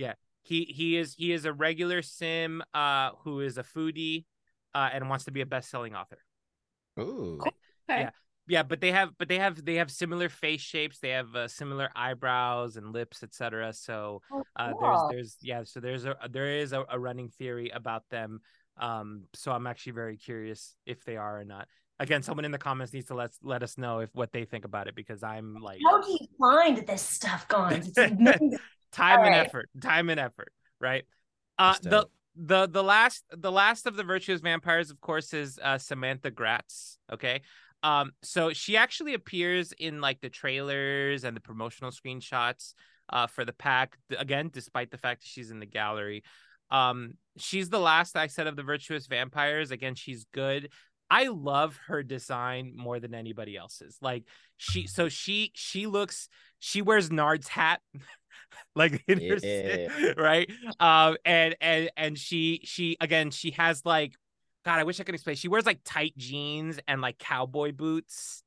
He 0.48 0.64
he 0.64 0.96
is 0.96 1.14
he 1.14 1.32
is 1.32 1.44
a 1.44 1.52
regular 1.52 2.00
sim 2.02 2.62
uh 2.72 3.10
who 3.22 3.40
is 3.40 3.58
a 3.58 3.62
foodie 3.62 4.24
uh 4.74 4.88
and 4.92 5.08
wants 5.10 5.24
to 5.26 5.30
be 5.30 5.42
a 5.42 5.46
best-selling 5.46 5.94
author 5.94 6.20
Ooh. 6.98 7.38
Okay. 7.90 8.08
yeah 8.48 8.62
but 8.62 8.80
they 8.80 8.92
have 8.92 9.10
but 9.18 9.28
they 9.28 9.38
have 9.38 9.62
they 9.62 9.74
have 9.74 9.90
similar 9.90 10.28
face 10.30 10.62
shapes 10.62 10.98
they 11.00 11.10
have 11.10 11.34
uh, 11.36 11.46
similar 11.48 11.90
eyebrows 11.94 12.76
and 12.78 12.92
lips 12.92 13.22
etc 13.22 13.72
so 13.72 14.22
Oh, 14.32 14.42
uh 14.56 14.72
cool. 14.72 14.80
there's 14.80 15.02
there's 15.10 15.36
yeah 15.42 15.62
so 15.64 15.80
there's 15.80 16.04
a 16.06 16.16
there 16.30 16.50
is 16.56 16.72
a, 16.72 16.84
a 16.90 16.98
running 16.98 17.28
theory 17.28 17.68
about 17.68 18.04
them 18.10 18.40
um 18.80 19.24
so 19.34 19.52
i'm 19.52 19.66
actually 19.66 19.92
very 19.92 20.16
curious 20.16 20.74
if 20.86 21.04
they 21.04 21.16
are 21.16 21.40
or 21.40 21.44
not 21.44 21.68
again 22.00 22.22
someone 22.22 22.44
in 22.46 22.52
the 22.52 22.58
comments 22.68 22.92
needs 22.94 23.06
to 23.06 23.14
let 23.14 23.32
let 23.42 23.62
us 23.62 23.76
know 23.76 24.00
if 24.00 24.10
what 24.14 24.32
they 24.32 24.44
think 24.44 24.64
about 24.64 24.88
it 24.88 24.94
because 24.94 25.22
i'm 25.22 25.56
like 25.60 25.80
How 25.84 26.00
do 26.00 26.10
you 26.10 26.26
find 26.38 26.86
this 26.86 27.02
stuff, 27.02 27.46
Gonz? 27.48 27.88
It's 27.88 27.98
amazing. 28.12 28.56
Time 28.92 29.24
and 29.24 29.34
Alright. 29.34 29.46
effort 29.46 29.70
time 29.80 30.10
and 30.10 30.20
effort 30.20 30.52
right? 30.80 31.04
Uh 31.58 31.74
That's 31.74 31.80
the 31.80 31.90
dope. 31.90 32.12
the 32.36 32.68
the 32.68 32.82
last 32.82 33.24
the 33.30 33.52
last 33.52 33.86
of 33.86 33.96
the 33.96 34.04
virtuous 34.04 34.40
vampires 34.40 34.90
of 34.90 35.00
course 35.00 35.32
is 35.34 35.58
uh 35.62 35.78
samantha 35.78 36.30
gratz 36.30 36.98
okay? 37.12 37.42
Um 37.82 38.12
so 38.22 38.52
she 38.52 38.76
actually 38.76 39.14
appears 39.14 39.72
in 39.72 40.00
like 40.00 40.20
the 40.20 40.28
trailers 40.30 41.24
and 41.24 41.36
the 41.36 41.40
promotional 41.40 41.90
screenshots 41.90 42.74
uh 43.10 43.26
for 43.26 43.44
the 43.44 43.52
pack 43.52 43.96
again 44.18 44.50
despite 44.52 44.90
the 44.90 44.98
fact 44.98 45.22
that 45.22 45.28
she's 45.28 45.50
in 45.50 45.60
the 45.60 45.66
gallery. 45.66 46.22
Um 46.70 47.14
she's 47.38 47.68
the 47.70 47.78
last 47.80 48.16
i 48.16 48.26
said 48.26 48.46
of 48.46 48.56
the 48.56 48.62
virtuous 48.62 49.06
vampires. 49.06 49.70
Again 49.70 49.94
she's 49.94 50.24
good. 50.32 50.70
I 51.10 51.28
love 51.28 51.78
her 51.86 52.02
design 52.02 52.74
more 52.76 53.00
than 53.00 53.14
anybody 53.14 53.56
else's. 53.56 53.96
Like 54.02 54.24
she 54.58 54.86
so 54.86 55.08
she 55.08 55.52
she 55.54 55.86
looks 55.86 56.28
she 56.58 56.82
wears 56.82 57.10
nard's 57.10 57.48
hat 57.48 57.80
like 58.74 59.02
in 59.06 59.20
her 59.20 59.38
Yeah. 59.42 60.12
right? 60.16 60.50
Um 60.80 61.16
and 61.24 61.56
and 61.60 61.90
and 61.96 62.18
she 62.18 62.60
she 62.64 62.96
again 63.00 63.30
she 63.30 63.52
has 63.52 63.84
like 63.84 64.14
god 64.64 64.78
i 64.78 64.84
wish 64.84 65.00
i 65.00 65.04
could 65.04 65.14
explain. 65.14 65.36
She 65.36 65.48
wears 65.48 65.66
like 65.66 65.80
tight 65.84 66.16
jeans 66.16 66.78
and 66.86 67.00
like 67.00 67.18
cowboy 67.18 67.72
boots 67.72 68.42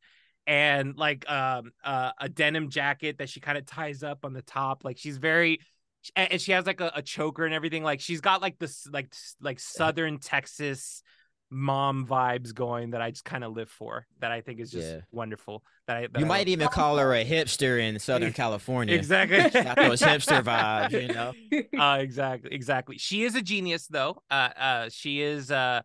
and 0.47 0.97
like 0.97 1.29
um 1.29 1.71
uh, 1.83 2.11
a 2.19 2.27
denim 2.29 2.69
jacket 2.69 3.19
that 3.19 3.29
she 3.29 3.39
kind 3.39 3.57
of 3.57 3.65
ties 3.65 4.03
up 4.03 4.25
on 4.25 4.33
the 4.33 4.41
top. 4.41 4.83
Like 4.83 4.97
she's 4.97 5.17
very 5.17 5.59
and 6.15 6.33
and 6.33 6.41
she 6.41 6.51
has 6.51 6.65
like 6.65 6.81
a, 6.81 6.91
a 6.95 7.01
choker 7.01 7.45
and 7.45 7.53
everything. 7.53 7.83
Like 7.83 8.01
she's 8.01 8.21
got 8.21 8.41
like 8.41 8.57
this 8.59 8.87
like 8.91 9.13
like 9.39 9.59
southern 9.59 10.17
texas 10.19 11.03
mom 11.51 12.07
vibes 12.07 12.53
going 12.53 12.91
that 12.91 13.01
i 13.01 13.11
just 13.11 13.25
kind 13.25 13.43
of 13.43 13.53
live 13.53 13.69
for 13.69 14.07
that 14.19 14.31
i 14.31 14.39
think 14.41 14.59
is 14.59 14.71
just 14.71 14.87
Yeah. 14.87 15.01
wonderful 15.11 15.63
that 15.87 15.97
i 15.97 16.01
that 16.07 16.19
You 16.19 16.25
I 16.25 16.27
might 16.27 16.39
love. 16.39 16.47
even 16.47 16.67
call 16.69 16.97
her 16.97 17.13
a 17.13 17.25
hipster 17.25 17.79
in 17.79 17.99
Southern 17.99 18.31
California. 18.41 18.95
exactly 18.95 19.49
Got 19.63 19.77
those 19.77 20.01
hipster 20.01 20.41
vibes, 20.41 20.91
you 20.91 21.09
know. 21.13 21.33
uh 21.79 21.97
exactly 21.99 22.51
exactly 22.53 22.97
she 22.97 23.23
is 23.23 23.35
a 23.35 23.41
genius 23.41 23.87
though 23.87 24.21
uh 24.31 24.49
uh 24.57 24.89
she 24.89 25.21
is 25.21 25.51
uh 25.51 25.81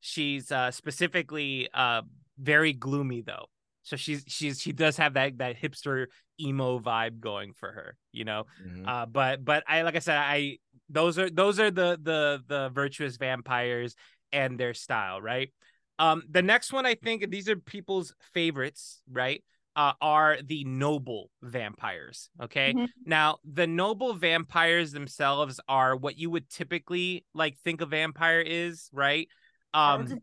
she's 0.00 0.50
uh 0.50 0.70
specifically 0.70 1.68
uh 1.74 2.02
very 2.38 2.72
gloomy 2.72 3.20
though 3.20 3.46
so 3.82 3.96
she's 3.96 4.24
she's 4.26 4.60
she 4.60 4.72
does 4.72 4.96
have 4.96 5.14
that 5.14 5.36
that 5.38 5.56
hipster 5.60 6.06
emo 6.40 6.78
vibe 6.78 7.20
going 7.20 7.52
for 7.52 7.70
her 7.72 7.96
you 8.12 8.24
know 8.24 8.44
Mhm. 8.66 8.88
uh 8.88 9.04
but 9.06 9.44
but 9.44 9.62
i 9.68 9.82
like 9.82 9.96
i 9.96 9.98
said 9.98 10.16
i 10.16 10.56
those 10.88 11.18
are 11.18 11.28
those 11.30 11.60
are 11.60 11.70
the 11.70 11.98
the 12.02 12.42
the 12.48 12.70
virtuous 12.70 13.16
vampires 13.16 13.94
and 14.32 14.58
their 14.58 14.74
style 14.74 15.20
right 15.20 15.50
um 15.98 16.22
the 16.30 16.42
next 16.42 16.72
one 16.72 16.86
i 16.86 16.94
think 16.94 17.30
these 17.30 17.48
are 17.48 17.56
people's 17.56 18.14
favorites 18.32 19.02
right 19.10 19.42
uh, 19.76 19.92
are 20.00 20.38
the 20.44 20.64
noble 20.64 21.30
vampires 21.42 22.28
okay 22.42 22.74
Mhm. 22.74 22.86
now 23.06 23.38
the 23.44 23.66
noble 23.66 24.14
vampires 24.14 24.92
themselves 24.92 25.60
are 25.68 25.96
what 25.96 26.18
you 26.18 26.28
would 26.28 26.48
typically 26.50 27.24
like 27.34 27.56
think 27.58 27.80
a 27.80 27.86
vampire 27.86 28.40
is 28.40 28.88
right 28.92 29.28
um 29.74 30.20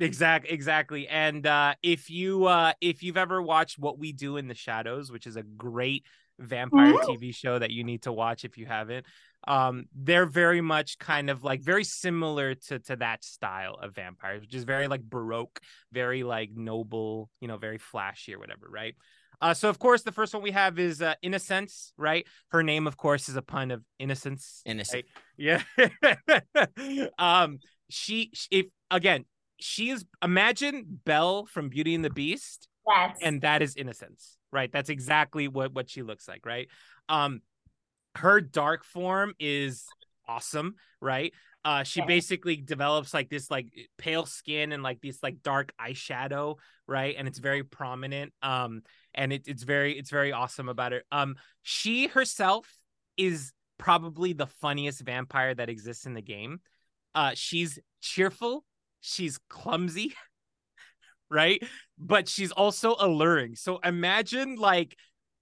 Exact, 0.00 0.50
exactly. 0.50 1.06
And 1.06 1.46
uh, 1.46 1.74
if 1.82 2.10
you 2.10 2.46
uh, 2.46 2.72
if 2.80 3.04
you've 3.04 3.16
ever 3.16 3.40
watched 3.40 3.78
What 3.78 3.96
We 3.98 4.12
Do 4.12 4.38
in 4.38 4.48
the 4.48 4.54
Shadows, 4.54 5.12
which 5.12 5.24
is 5.26 5.36
a 5.36 5.42
great 5.44 6.04
vampire 6.40 6.94
Ooh. 6.94 7.00
TV 7.06 7.30
show 7.30 7.60
that 7.60 7.70
you 7.70 7.84
need 7.84 8.02
to 8.02 8.12
watch 8.12 8.44
if 8.44 8.58
you 8.58 8.66
haven't, 8.66 9.06
um, 9.46 9.84
they're 9.94 10.26
very 10.26 10.60
much 10.60 10.98
kind 10.98 11.30
of 11.30 11.44
like 11.44 11.62
very 11.62 11.84
similar 11.84 12.54
to 12.54 12.78
to 12.80 12.96
that 12.96 13.24
style 13.24 13.78
of 13.80 13.94
vampires, 13.94 14.40
which 14.40 14.54
is 14.54 14.64
very 14.64 14.88
like 14.88 15.02
baroque, 15.02 15.60
very 15.92 16.22
like 16.22 16.50
noble, 16.54 17.30
you 17.40 17.48
know, 17.48 17.56
very 17.56 17.78
flashy 17.78 18.34
or 18.34 18.38
whatever, 18.38 18.66
right? 18.68 18.94
Uh, 19.40 19.52
so 19.52 19.68
of 19.68 19.78
course 19.78 20.02
the 20.02 20.12
first 20.12 20.32
one 20.32 20.42
we 20.42 20.52
have 20.52 20.78
is 20.78 21.02
uh, 21.02 21.14
Innocence, 21.22 21.92
right? 21.98 22.26
Her 22.48 22.62
name, 22.62 22.86
of 22.86 22.96
course, 22.96 23.28
is 23.28 23.36
a 23.36 23.42
pun 23.42 23.70
of 23.70 23.82
innocence. 23.98 24.62
Innocent. 24.64 25.04
Yeah. 25.36 25.62
um 27.18 27.58
she 27.90 28.32
if 28.50 28.66
again, 28.90 29.24
she 29.60 29.90
is 29.90 30.04
imagine 30.22 31.00
Belle 31.04 31.46
from 31.46 31.68
Beauty 31.68 31.94
and 31.94 32.04
the 32.04 32.10
Beast 32.10 32.68
Yes. 32.86 33.18
and 33.22 33.40
that 33.42 33.62
is 33.62 33.76
innocence, 33.76 34.36
right? 34.52 34.70
That's 34.70 34.90
exactly 34.90 35.48
what 35.48 35.72
what 35.72 35.88
she 35.90 36.02
looks 36.02 36.28
like, 36.28 36.44
right? 36.46 36.68
Um 37.08 37.40
her 38.16 38.40
dark 38.40 38.84
form 38.84 39.34
is 39.38 39.84
awesome, 40.28 40.74
right? 41.00 41.32
Uh 41.64 41.82
she 41.82 42.00
Yeah. 42.00 42.06
basically 42.06 42.56
develops 42.56 43.12
like 43.14 43.28
this 43.28 43.50
like 43.50 43.68
pale 43.98 44.26
skin 44.26 44.72
and 44.72 44.82
like 44.82 45.00
this 45.00 45.22
like 45.22 45.42
dark 45.42 45.72
eyeshadow, 45.80 46.56
right? 46.86 47.14
And 47.16 47.26
it's 47.28 47.38
very 47.38 47.62
prominent. 47.62 48.32
Um 48.42 48.82
and 49.14 49.32
it, 49.32 49.42
it's 49.46 49.62
very 49.62 49.98
it's 49.98 50.10
very 50.10 50.32
awesome 50.32 50.68
about 50.68 50.92
it. 50.92 51.04
Um 51.10 51.36
she 51.62 52.06
herself 52.06 52.66
is 53.16 53.52
probably 53.78 54.32
the 54.32 54.46
funniest 54.46 55.00
vampire 55.02 55.54
that 55.54 55.68
exists 55.68 56.06
in 56.06 56.14
the 56.14 56.22
game. 56.22 56.60
Uh 57.14 57.32
she's 57.34 57.78
cheerful, 58.00 58.64
she's 59.00 59.38
clumsy, 59.48 60.14
right? 61.30 61.62
But 61.98 62.28
she's 62.28 62.52
also 62.52 62.96
alluring. 62.98 63.56
So 63.56 63.78
imagine 63.78 64.56
like 64.56 64.96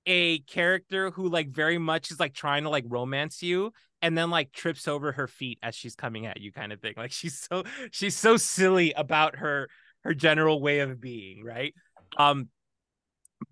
a 0.06 0.40
character 0.40 1.10
who 1.10 1.28
like 1.28 1.48
very 1.48 1.78
much 1.78 2.10
is 2.10 2.20
like 2.20 2.34
trying 2.34 2.64
to 2.64 2.68
like 2.68 2.84
romance 2.88 3.42
you 3.42 3.72
and 4.00 4.18
then 4.18 4.30
like 4.30 4.52
trips 4.52 4.88
over 4.88 5.12
her 5.12 5.28
feet 5.28 5.58
as 5.62 5.74
she's 5.74 5.94
coming 5.94 6.26
at 6.26 6.40
you 6.40 6.52
kind 6.52 6.72
of 6.72 6.80
thing 6.80 6.94
like 6.96 7.12
she's 7.12 7.38
so 7.38 7.62
she's 7.90 8.16
so 8.16 8.36
silly 8.36 8.92
about 8.92 9.36
her 9.36 9.68
her 10.02 10.14
general 10.14 10.60
way 10.60 10.80
of 10.80 11.00
being 11.00 11.44
right 11.44 11.74
um 12.16 12.48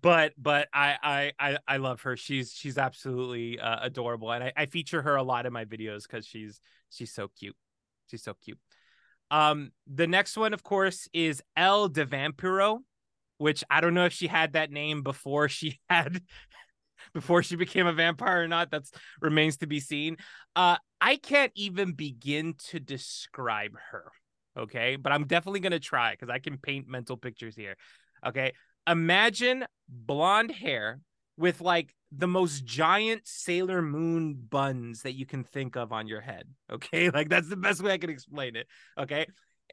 but 0.01 0.33
but 0.37 0.67
I 0.73 1.31
I 1.39 1.57
I 1.67 1.77
love 1.77 2.01
her. 2.01 2.15
She's 2.15 2.53
she's 2.53 2.77
absolutely 2.77 3.59
uh, 3.59 3.79
adorable, 3.81 4.31
and 4.31 4.43
I, 4.43 4.53
I 4.55 4.65
feature 4.65 5.01
her 5.01 5.15
a 5.15 5.23
lot 5.23 5.45
in 5.45 5.53
my 5.53 5.65
videos 5.65 6.03
because 6.03 6.25
she's 6.25 6.59
she's 6.89 7.11
so 7.11 7.29
cute. 7.37 7.55
She's 8.09 8.23
so 8.23 8.33
cute. 8.43 8.59
Um, 9.29 9.71
the 9.87 10.07
next 10.07 10.37
one, 10.37 10.53
of 10.53 10.63
course, 10.63 11.07
is 11.13 11.41
El 11.55 11.89
de 11.89 12.05
Vampiro, 12.05 12.79
which 13.41 13.63
I 13.69 13.81
don't 13.81 13.95
know 13.95 14.05
if 14.05 14.13
she 14.13 14.27
had 14.27 14.53
that 14.53 14.71
name 14.71 15.01
before 15.01 15.49
she 15.49 15.79
had 15.89 16.21
before 17.13 17.43
she 17.43 17.55
became 17.55 17.87
a 17.87 17.93
vampire 17.93 18.43
or 18.43 18.47
not. 18.47 18.69
That's 18.71 18.91
remains 19.19 19.57
to 19.57 19.67
be 19.67 19.79
seen. 19.79 20.17
Uh, 20.55 20.77
I 21.01 21.15
can't 21.15 21.51
even 21.55 21.93
begin 21.93 22.53
to 22.69 22.79
describe 22.79 23.75
her. 23.91 24.11
Okay, 24.57 24.95
but 24.97 25.11
I'm 25.11 25.25
definitely 25.25 25.61
gonna 25.61 25.79
try 25.79 26.11
because 26.11 26.29
I 26.29 26.39
can 26.39 26.57
paint 26.57 26.87
mental 26.87 27.17
pictures 27.17 27.55
here. 27.55 27.75
Okay, 28.25 28.53
imagine 28.87 29.65
blonde 29.89 30.51
hair 30.51 30.99
with 31.37 31.61
like 31.61 31.95
the 32.11 32.27
most 32.27 32.65
giant 32.65 33.21
Sailor 33.25 33.81
Moon 33.81 34.35
buns 34.35 35.03
that 35.03 35.13
you 35.13 35.25
can 35.25 35.43
think 35.43 35.75
of 35.75 35.91
on 35.91 36.07
your 36.07 36.21
head. 36.21 36.45
Okay. 36.71 37.09
Like 37.13 37.29
that's 37.29 37.49
the 37.49 37.55
best 37.55 37.81
way 37.81 37.93
I 37.93 37.97
can 37.97 38.09
explain 38.09 38.55
it. 38.55 38.67
Okay. 38.97 39.25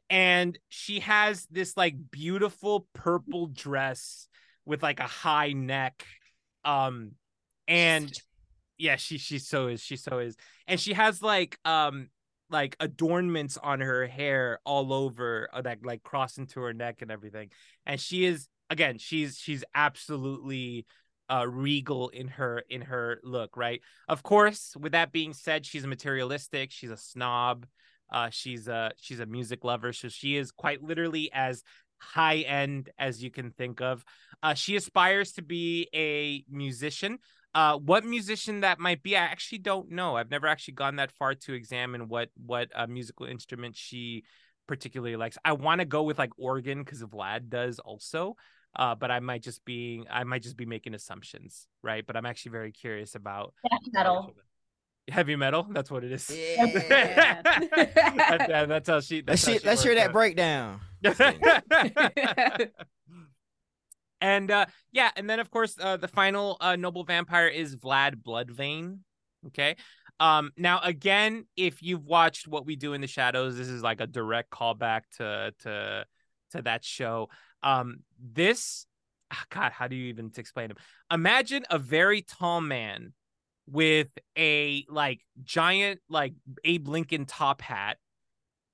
And 0.09 0.57
she 0.69 1.01
has 1.01 1.45
this 1.51 1.77
like 1.77 1.95
beautiful 2.11 2.87
purple 2.93 3.47
dress 3.47 4.27
with 4.65 4.81
like 4.81 4.99
a 4.99 5.07
high 5.07 5.53
neck. 5.53 6.05
Um, 6.65 7.11
and 7.67 8.11
yeah, 8.77 8.95
she 8.95 9.17
she 9.17 9.39
so 9.39 9.67
is. 9.67 9.81
She 9.81 9.97
so 9.97 10.19
is. 10.19 10.35
And 10.67 10.79
she 10.79 10.93
has 10.93 11.21
like 11.21 11.59
um 11.65 12.09
like 12.49 12.75
adornments 12.79 13.57
on 13.57 13.79
her 13.81 14.07
hair 14.07 14.59
all 14.65 14.91
over 14.91 15.49
uh, 15.53 15.61
that 15.61 15.85
like 15.85 16.01
cross 16.01 16.37
into 16.37 16.61
her 16.61 16.73
neck 16.73 17.01
and 17.01 17.11
everything. 17.11 17.49
And 17.85 17.99
she 17.99 18.25
is 18.25 18.47
again, 18.69 18.97
she's 18.97 19.37
she's 19.37 19.63
absolutely 19.75 20.85
uh, 21.29 21.45
regal 21.47 22.09
in 22.09 22.27
her 22.27 22.63
in 22.69 22.81
her 22.81 23.19
look, 23.23 23.55
right? 23.55 23.81
Of 24.07 24.23
course, 24.23 24.75
with 24.79 24.93
that 24.93 25.11
being 25.11 25.33
said, 25.33 25.65
she's 25.65 25.85
materialistic. 25.85 26.71
She's 26.71 26.91
a 26.91 26.97
snob. 26.97 27.65
Uh, 28.11 28.29
she's 28.29 28.67
a 28.67 28.91
she's 28.97 29.19
a 29.19 29.25
music 29.25 29.63
lover, 29.63 29.93
so 29.93 30.09
she 30.09 30.35
is 30.35 30.51
quite 30.51 30.83
literally 30.83 31.29
as 31.33 31.63
high 31.97 32.37
end 32.39 32.89
as 32.97 33.23
you 33.23 33.29
can 33.29 33.51
think 33.51 33.81
of. 33.81 34.03
Uh, 34.41 34.53
she 34.53 34.75
aspires 34.75 35.33
to 35.33 35.41
be 35.41 35.87
a 35.93 36.43
musician. 36.49 37.19
Uh, 37.53 37.77
what 37.77 38.05
musician 38.05 38.61
that 38.61 38.79
might 38.79 39.01
be, 39.01 39.17
I 39.17 39.21
actually 39.21 39.57
don't 39.57 39.89
know. 39.89 40.15
I've 40.15 40.29
never 40.29 40.47
actually 40.47 40.75
gone 40.75 40.97
that 40.97 41.11
far 41.11 41.35
to 41.35 41.53
examine 41.53 42.07
what 42.07 42.29
what 42.35 42.69
uh, 42.75 42.87
musical 42.87 43.25
instrument 43.25 43.75
she 43.75 44.23
particularly 44.67 45.15
likes. 45.15 45.37
I 45.43 45.53
want 45.53 45.79
to 45.79 45.85
go 45.85 46.03
with 46.03 46.19
like 46.19 46.31
organ 46.37 46.83
because 46.83 47.01
Vlad 47.03 47.49
does 47.49 47.79
also 47.79 48.35
uh, 48.75 48.95
but 48.95 49.11
I 49.11 49.19
might 49.19 49.41
just 49.41 49.65
be 49.65 50.03
I 50.09 50.23
might 50.23 50.43
just 50.43 50.57
be 50.57 50.65
making 50.65 50.93
assumptions, 50.93 51.67
right? 51.81 52.05
But 52.05 52.15
I'm 52.15 52.25
actually 52.25 52.51
very 52.51 52.71
curious 52.71 53.15
about 53.15 53.53
heavy 53.69 53.89
metal. 53.91 54.33
Heavy 55.09 55.35
metal, 55.35 55.67
that's 55.69 55.91
what 55.91 56.03
it 56.03 56.11
is. 56.11 56.29
Yeah. 56.29 57.41
that, 57.43 58.65
that's 58.67 58.89
how 58.89 58.99
she. 58.99 59.21
That's 59.21 59.45
let's, 59.45 59.57
how 59.57 59.59
she 59.61 59.67
let's 59.67 59.83
hear 59.83 59.95
that 59.95 60.07
out. 60.07 60.13
breakdown. 60.13 60.79
and 64.21 64.51
uh, 64.51 64.65
yeah, 64.91 65.11
and 65.15 65.29
then 65.29 65.39
of 65.39 65.49
course 65.49 65.75
uh, 65.79 65.97
the 65.97 66.07
final 66.07 66.57
uh, 66.59 66.75
noble 66.75 67.03
vampire 67.03 67.47
is 67.47 67.75
Vlad 67.75 68.15
Bloodvein. 68.15 68.99
Okay. 69.47 69.75
Um, 70.19 70.51
now 70.57 70.81
again, 70.81 71.45
if 71.55 71.81
you've 71.81 72.05
watched 72.05 72.47
what 72.47 72.65
we 72.65 72.75
do 72.75 72.93
in 72.93 73.01
the 73.01 73.07
shadows, 73.07 73.57
this 73.57 73.69
is 73.69 73.81
like 73.81 74.01
a 74.01 74.07
direct 74.07 74.49
callback 74.49 75.01
to 75.17 75.53
to 75.63 76.05
to 76.51 76.61
that 76.63 76.83
show. 76.83 77.29
Um, 77.63 77.99
this, 78.21 78.85
oh 79.33 79.43
God, 79.49 79.71
how 79.71 79.87
do 79.87 79.95
you 79.95 80.07
even 80.07 80.31
explain 80.37 80.71
him? 80.71 80.77
Imagine 81.11 81.63
a 81.69 81.79
very 81.79 82.21
tall 82.21 82.61
man 82.61 83.13
with 83.71 84.07
a 84.37 84.85
like 84.89 85.21
giant 85.43 85.99
like 86.09 86.33
Abe 86.63 86.87
Lincoln 86.87 87.25
top 87.25 87.61
hat, 87.61 87.97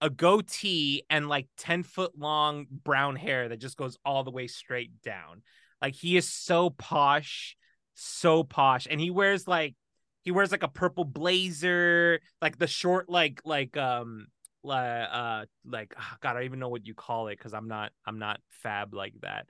a 0.02 0.10
goatee, 0.10 1.04
and 1.10 1.28
like 1.28 1.48
10 1.58 1.84
foot 1.84 2.18
long 2.18 2.66
brown 2.70 3.16
hair 3.16 3.50
that 3.50 3.58
just 3.58 3.78
goes 3.78 3.98
all 4.06 4.24
the 4.24 4.32
way 4.32 4.48
straight 4.48 5.02
down. 5.02 5.42
Like 5.82 5.94
he 5.94 6.18
is 6.18 6.30
so 6.30 6.70
posh, 6.70 7.56
so 7.94 8.44
posh. 8.44 8.88
And 8.90 9.00
he 9.00 9.10
wears 9.10 9.48
like 9.48 9.76
he 10.24 10.32
wears 10.32 10.52
like 10.52 10.64
a 10.64 10.68
purple 10.68 11.06
blazer, 11.06 12.20
like 12.42 12.58
the 12.58 12.68
short, 12.68 13.10
like 13.10 13.42
like 13.46 13.78
um 13.78 14.28
uh 14.72 15.46
like 15.66 15.94
oh 15.98 16.16
god 16.22 16.32
i 16.32 16.34
don't 16.34 16.44
even 16.44 16.60
know 16.60 16.70
what 16.70 16.88
you 16.88 16.94
call 16.94 17.28
it 17.28 17.38
because 17.38 17.54
i'm 17.54 17.68
not 17.68 17.92
i'm 18.06 18.20
not 18.20 18.40
fab 18.50 18.94
like 18.94 19.14
that 19.22 19.46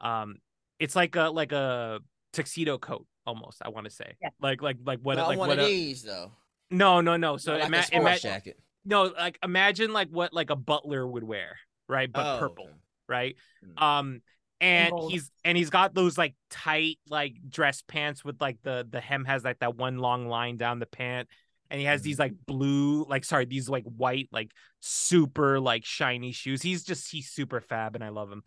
um 0.00 0.36
it's 0.78 0.96
like 0.96 1.16
a 1.16 1.30
like 1.30 1.52
a 1.52 2.00
tuxedo 2.32 2.78
coat 2.78 3.06
almost 3.26 3.58
i 3.62 3.68
want 3.68 3.84
to 3.84 3.90
say. 3.90 4.16
Yeah. 4.22 4.28
like 4.40 4.62
like 4.62 4.76
like 4.84 5.00
what 5.02 5.16
not 5.16 5.28
like 5.28 5.38
one 5.38 5.48
what 5.48 5.58
of 5.58 5.64
a, 5.64 5.68
these 5.68 6.02
though. 6.02 6.32
No 6.70 7.00
no 7.00 7.16
no. 7.16 7.36
So 7.36 7.56
like 7.56 7.66
ima- 7.66 7.84
a 7.92 7.96
ima- 7.96 8.18
jacket. 8.18 8.58
no 8.84 9.04
like 9.04 9.38
imagine 9.42 9.92
like 9.92 10.08
what 10.08 10.32
like 10.32 10.50
a 10.50 10.56
butler 10.56 11.06
would 11.06 11.24
wear 11.24 11.58
right? 11.88 12.10
But 12.10 12.36
Oh, 12.36 12.38
purple 12.38 12.64
okay. 12.66 12.74
right? 13.08 13.36
Hmm. 13.76 13.82
um 13.84 14.22
and 14.60 14.90
gold. 14.92 15.10
he's 15.12 15.30
and 15.44 15.56
he's 15.58 15.70
got 15.70 15.94
those 15.94 16.16
like 16.18 16.34
tight 16.50 16.98
like 17.08 17.34
dress 17.48 17.82
pants 17.86 18.24
with 18.24 18.40
like 18.40 18.58
the 18.62 18.86
the 18.88 19.00
hem 19.00 19.24
has 19.24 19.42
like 19.42 19.58
that 19.60 19.76
one 19.76 19.98
long 19.98 20.28
line 20.28 20.56
down 20.56 20.78
the 20.78 20.86
pant. 20.86 21.28
And 21.72 21.78
he 21.80 21.86
has 21.86 22.02
these 22.02 22.18
like 22.18 22.34
blue 22.46 23.04
like 23.04 23.24
sorry 23.24 23.44
these 23.44 23.68
like 23.68 23.84
white 23.84 24.28
like 24.32 24.50
super 24.80 25.60
like 25.60 25.84
shiny 25.84 26.32
shoes. 26.32 26.62
He's 26.62 26.84
just 26.84 27.10
he's 27.10 27.28
super 27.30 27.60
fab 27.60 27.94
and 27.94 28.02
i 28.04 28.08
love 28.08 28.30
him 28.30 28.42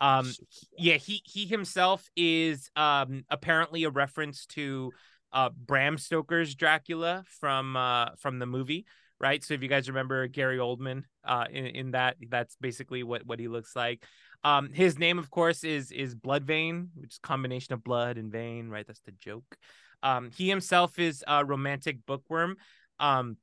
um 0.00 0.32
yeah. 0.76 0.96
he 0.96 1.22
he 1.24 1.46
himself 1.46 2.08
is 2.16 2.70
um 2.76 3.24
apparently 3.28 3.84
a 3.84 3.90
reference 3.90 4.46
to 4.46 4.92
uh 5.32 5.50
bram 5.50 5.98
stoker's 5.98 6.54
dracula 6.54 7.24
from 7.40 7.76
uh 7.76 8.10
from 8.18 8.38
the 8.38 8.46
movie 8.46 8.86
right? 9.20 9.42
So 9.42 9.54
if 9.54 9.62
you 9.62 9.68
guys 9.68 9.88
remember 9.88 10.26
gary 10.28 10.58
oldman 10.58 11.02
uh 11.24 11.46
in, 11.50 11.66
in 11.66 11.90
that 11.92 12.16
that's 12.28 12.56
basically 12.60 13.02
what 13.02 13.26
what 13.26 13.40
he 13.40 13.48
looks 13.48 13.74
like. 13.74 14.04
Um 14.44 14.70
his 14.72 14.98
name 14.98 15.18
of 15.18 15.30
course 15.30 15.64
is 15.64 15.90
is 15.90 16.14
bloodvein 16.14 16.90
which 16.94 17.14
is 17.14 17.20
a 17.22 17.26
combination 17.26 17.74
of 17.74 17.82
blood 17.82 18.16
and 18.16 18.30
vein 18.30 18.68
right? 18.68 18.86
That's 18.86 19.00
the 19.00 19.12
joke. 19.12 19.56
Um 20.02 20.30
he 20.30 20.48
himself 20.48 20.98
is 20.98 21.24
a 21.26 21.44
romantic 21.44 22.06
bookworm 22.06 22.56
um 23.00 23.36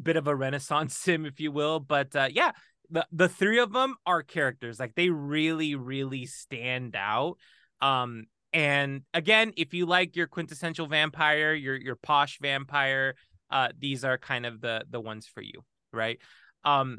bit 0.00 0.16
of 0.16 0.26
a 0.26 0.36
renaissance 0.36 0.96
sim 0.98 1.26
if 1.26 1.40
you 1.40 1.50
will 1.50 1.80
but 1.80 2.14
uh 2.14 2.28
yeah 2.30 2.52
the 2.90 3.06
the 3.12 3.28
three 3.28 3.58
of 3.58 3.72
them 3.72 3.96
are 4.06 4.22
characters 4.22 4.80
like 4.80 4.94
they 4.94 5.10
really 5.10 5.74
really 5.74 6.26
stand 6.26 6.96
out 6.96 7.36
um 7.80 8.24
and 8.52 9.02
again 9.12 9.52
if 9.56 9.74
you 9.74 9.86
like 9.86 10.16
your 10.16 10.26
quintessential 10.26 10.86
vampire 10.86 11.52
your 11.54 11.76
your 11.76 11.96
posh 11.96 12.38
vampire 12.40 13.14
uh 13.50 13.68
these 13.78 14.04
are 14.04 14.18
kind 14.18 14.46
of 14.46 14.60
the 14.60 14.84
the 14.90 15.00
ones 15.00 15.26
for 15.26 15.42
you 15.42 15.62
right? 15.92 16.18
Um 16.64 16.98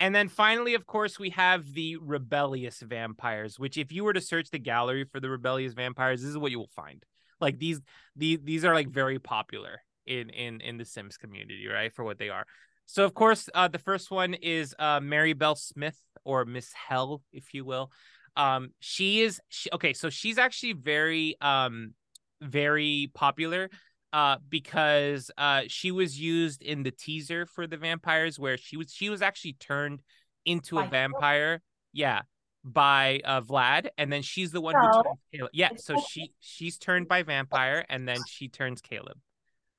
and 0.00 0.14
then 0.14 0.28
finally 0.28 0.74
of 0.74 0.86
course 0.86 1.18
we 1.18 1.30
have 1.30 1.72
the 1.72 1.96
rebellious 1.96 2.80
vampires 2.80 3.58
which 3.58 3.78
if 3.78 3.92
you 3.92 4.04
were 4.04 4.12
to 4.12 4.20
search 4.20 4.50
the 4.50 4.58
gallery 4.58 5.04
for 5.04 5.20
the 5.20 5.30
rebellious 5.30 5.74
vampires 5.74 6.20
this 6.20 6.30
is 6.30 6.38
what 6.38 6.50
you 6.50 6.58
will 6.58 6.70
find. 6.74 7.04
Like 7.40 7.58
these 7.58 7.80
these 8.16 8.38
these 8.42 8.64
are 8.64 8.74
like 8.74 8.88
very 8.88 9.18
popular 9.18 9.82
in 10.06 10.30
in 10.30 10.60
in 10.60 10.78
the 10.78 10.84
sims 10.84 11.16
community 11.16 11.66
right 11.68 11.92
for 11.92 12.04
what 12.04 12.18
they 12.18 12.28
are 12.28 12.46
so 12.92 13.04
of 13.04 13.14
course 13.14 13.48
uh 13.54 13.68
the 13.68 13.78
first 13.78 14.10
one 14.10 14.34
is 14.34 14.74
uh 14.78 15.00
mary 15.00 15.32
bell 15.32 15.56
smith 15.56 15.98
or 16.24 16.44
miss 16.44 16.70
hell 16.72 17.22
if 17.32 17.54
you 17.54 17.64
will 17.64 17.90
um 18.36 18.70
she 18.80 19.22
is 19.22 19.40
she, 19.48 19.70
okay 19.72 19.92
so 19.94 20.10
she's 20.10 20.38
actually 20.38 20.74
very 20.74 21.36
um 21.40 21.94
very 22.42 23.10
popular 23.14 23.70
uh 24.12 24.36
because 24.48 25.30
uh 25.38 25.62
she 25.68 25.90
was 25.90 26.20
used 26.20 26.62
in 26.62 26.82
the 26.82 26.90
teaser 26.90 27.46
for 27.46 27.66
the 27.66 27.76
vampires 27.76 28.38
where 28.38 28.56
she 28.58 28.76
was 28.76 28.92
she 28.92 29.08
was 29.08 29.22
actually 29.22 29.54
turned 29.54 30.02
into 30.44 30.78
a 30.78 30.82
By- 30.82 30.88
vampire 30.88 31.62
yeah 31.92 32.22
by 32.64 33.20
uh 33.24 33.40
Vlad 33.40 33.88
and 33.98 34.12
then 34.12 34.22
she's 34.22 34.52
the 34.52 34.60
one 34.60 34.74
No. 34.74 34.80
who 34.80 35.02
turns 35.02 35.18
Caleb. 35.32 35.50
yeah 35.52 35.70
so 35.76 35.96
she 36.10 36.32
she's 36.40 36.78
turned 36.78 37.08
by 37.08 37.22
vampire 37.22 37.84
and 37.88 38.06
then 38.06 38.18
she 38.28 38.48
turns 38.48 38.80
Caleb 38.80 39.18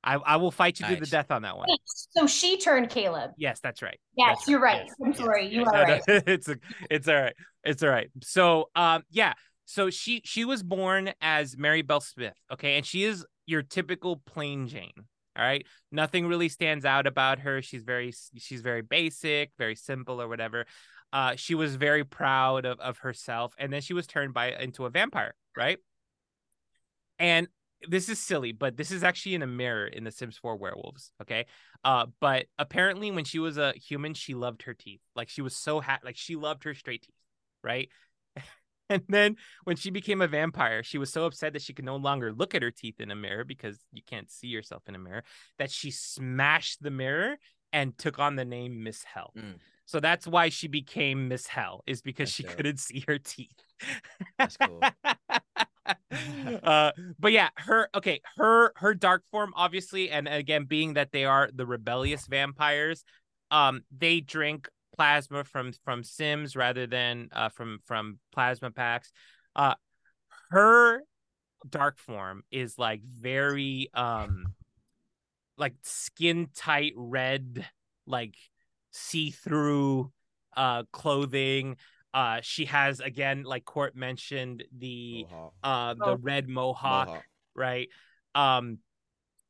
I 0.03 0.15
I 0.15 0.35
will 0.37 0.51
fight 0.51 0.79
you 0.79 0.87
to 0.87 0.95
the 0.95 1.05
death 1.05 1.31
on 1.31 1.41
that 1.43 1.57
one 1.57 1.67
so 1.87 2.27
she 2.27 2.57
turned 2.57 2.89
Caleb. 2.89 3.31
yes 3.37 3.59
that's 3.61 3.81
right 3.81 3.99
Yes, 4.15 4.37
That's 4.37 4.47
you're 4.47 4.59
right. 4.59 4.83
Yes, 4.85 4.95
I'm 5.01 5.07
yes, 5.09 5.17
sorry. 5.17 5.47
You 5.47 5.59
yes. 5.61 5.67
are 5.69 5.73
No, 5.73 5.83
no, 5.85 5.93
right. 5.93 6.03
it's 6.27 6.47
a, 6.47 6.57
it's 6.91 7.07
all 7.07 7.15
right. 7.15 7.35
It's 7.63 7.81
all 7.81 7.89
right. 7.89 8.11
So 8.21 8.69
um 8.75 9.01
yeah, 9.09 9.33
so 9.65 9.89
she 9.89 10.21
she 10.23 10.45
was 10.45 10.61
born 10.61 11.13
as 11.21 11.57
Mary 11.57 11.81
Bell 11.81 11.99
Smith, 11.99 12.35
okay? 12.51 12.77
And 12.77 12.85
she 12.85 13.03
is 13.05 13.25
your 13.47 13.63
typical 13.63 14.21
plain 14.25 14.67
Jane. 14.67 14.91
All 15.35 15.43
right. 15.43 15.65
Nothing 15.91 16.27
really 16.27 16.47
stands 16.49 16.85
out 16.85 17.07
about 17.07 17.39
her. 17.39 17.61
She's 17.63 17.81
very 17.81 18.13
she's 18.37 18.61
very 18.61 18.83
basic, 18.83 19.51
very 19.57 19.75
simple 19.75 20.21
or 20.21 20.27
whatever. 20.27 20.65
Uh 21.11 21.35
she 21.35 21.55
was 21.55 21.75
very 21.75 22.03
proud 22.03 22.65
of, 22.65 22.79
of 22.79 22.99
herself 22.99 23.55
and 23.57 23.73
then 23.73 23.81
she 23.81 23.95
was 23.95 24.05
turned 24.05 24.33
by 24.35 24.51
into 24.51 24.85
a 24.85 24.91
vampire, 24.91 25.33
right? 25.57 25.79
and 27.19 27.47
this 27.87 28.09
is 28.09 28.19
silly, 28.19 28.51
but 28.51 28.77
this 28.77 28.91
is 28.91 29.03
actually 29.03 29.35
in 29.35 29.41
a 29.41 29.47
mirror 29.47 29.87
in 29.87 30.03
The 30.03 30.11
Sims 30.11 30.37
4 30.37 30.55
Werewolves. 30.55 31.11
Okay. 31.21 31.45
Uh, 31.83 32.07
but 32.19 32.45
apparently 32.57 33.11
when 33.11 33.25
she 33.25 33.39
was 33.39 33.57
a 33.57 33.73
human, 33.73 34.13
she 34.13 34.33
loved 34.33 34.63
her 34.63 34.73
teeth. 34.73 35.01
Like 35.15 35.29
she 35.29 35.41
was 35.41 35.55
so 35.55 35.79
happy, 35.79 36.01
like 36.05 36.17
she 36.17 36.35
loved 36.35 36.63
her 36.63 36.73
straight 36.73 37.03
teeth, 37.03 37.15
right? 37.63 37.89
and 38.89 39.03
then 39.09 39.37
when 39.63 39.75
she 39.75 39.89
became 39.89 40.21
a 40.21 40.27
vampire, 40.27 40.83
she 40.83 40.97
was 40.97 41.11
so 41.11 41.25
upset 41.25 41.53
that 41.53 41.61
she 41.61 41.73
could 41.73 41.85
no 41.85 41.95
longer 41.95 42.31
look 42.31 42.55
at 42.55 42.61
her 42.61 42.71
teeth 42.71 42.99
in 42.99 43.11
a 43.11 43.15
mirror 43.15 43.43
because 43.43 43.77
you 43.91 44.01
can't 44.05 44.31
see 44.31 44.47
yourself 44.47 44.83
in 44.87 44.95
a 44.95 44.99
mirror 44.99 45.23
that 45.57 45.71
she 45.71 45.91
smashed 45.91 46.81
the 46.81 46.91
mirror 46.91 47.37
and 47.71 47.97
took 47.97 48.19
on 48.19 48.35
the 48.35 48.45
name 48.45 48.83
Miss 48.83 49.03
Hell. 49.03 49.33
Mm. 49.37 49.55
So 49.93 49.99
that's 49.99 50.25
why 50.25 50.49
she 50.49 50.67
became 50.67 51.27
Miss 51.27 51.45
Hell, 51.45 51.83
is 51.85 52.01
because 52.01 52.29
that's 52.29 52.33
she 52.33 52.41
dope. 52.41 52.55
couldn't 52.55 52.79
see 52.79 53.03
her 53.07 53.19
teeth. 53.19 53.53
that's 54.39 54.57
cool. 54.57 54.81
uh, 56.63 56.91
but 57.19 57.31
yeah, 57.31 57.49
her 57.57 57.89
okay, 57.93 58.19
her 58.37 58.73
her 58.77 58.95
dark 58.95 59.21
form, 59.29 59.53
obviously, 59.55 60.09
and 60.09 60.27
again, 60.27 60.65
being 60.65 60.95
that 60.95 61.11
they 61.11 61.25
are 61.25 61.47
the 61.53 61.67
rebellious 61.67 62.25
vampires, 62.25 63.05
um, 63.51 63.83
they 63.95 64.19
drink 64.19 64.67
plasma 64.97 65.43
from 65.43 65.73
from 65.85 66.03
Sims 66.03 66.55
rather 66.55 66.87
than 66.87 67.29
uh 67.31 67.49
from 67.49 67.77
from 67.85 68.17
plasma 68.33 68.71
packs. 68.71 69.11
Uh, 69.55 69.75
her 70.49 71.03
dark 71.69 71.99
form 71.99 72.41
is 72.49 72.79
like 72.79 73.03
very 73.03 73.91
um 73.93 74.55
like 75.55 75.75
skin 75.83 76.47
tight 76.55 76.93
red 76.95 77.63
like 78.07 78.33
see 78.93 79.31
through 79.31 80.11
uh 80.55 80.83
clothing. 80.91 81.77
Uh 82.13 82.39
she 82.41 82.65
has 82.65 82.99
again 82.99 83.43
like 83.43 83.65
court 83.65 83.95
mentioned 83.95 84.63
the 84.77 85.25
mohawk. 85.29 85.53
uh 85.63 85.93
the 85.95 86.05
oh. 86.05 86.19
red 86.21 86.47
mohawk, 86.47 87.07
mohawk, 87.07 87.23
right? 87.55 87.89
Um 88.35 88.77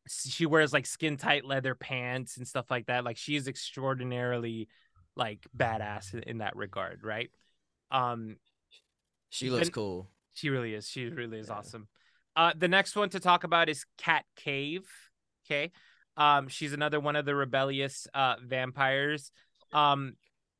she 0.07 0.45
wears 0.45 0.73
like 0.73 0.85
skin 0.85 1.15
tight 1.15 1.45
leather 1.45 1.75
pants 1.75 2.37
and 2.37 2.47
stuff 2.47 2.69
like 2.69 2.87
that. 2.87 3.05
Like 3.05 3.17
she 3.17 3.35
is 3.35 3.47
extraordinarily 3.47 4.67
like 5.15 5.45
badass 5.55 6.13
in, 6.13 6.23
in 6.23 6.37
that 6.39 6.55
regard 6.55 7.03
right? 7.03 7.29
Um 7.91 8.37
she 9.29 9.49
looks 9.49 9.69
cool. 9.69 10.09
she 10.33 10.49
really 10.49 10.73
is. 10.73 10.87
She 10.87 11.05
really 11.05 11.39
is 11.39 11.49
yeah. 11.49 11.55
awesome. 11.55 11.87
Uh 12.35 12.53
the 12.57 12.67
next 12.67 12.95
one 12.95 13.09
to 13.09 13.19
talk 13.19 13.43
about 13.43 13.69
is 13.69 13.85
Kat 13.97 14.25
Caine 14.35 14.83
okay 15.45 15.71
um, 16.17 16.47
she's 16.47 16.73
another 16.73 16.99
one 16.99 17.15
of 17.15 17.25
the 17.25 17.35
rebellious 17.35 18.07
uh 18.13 18.35
vampires. 18.43 19.31
Um, 19.71 20.13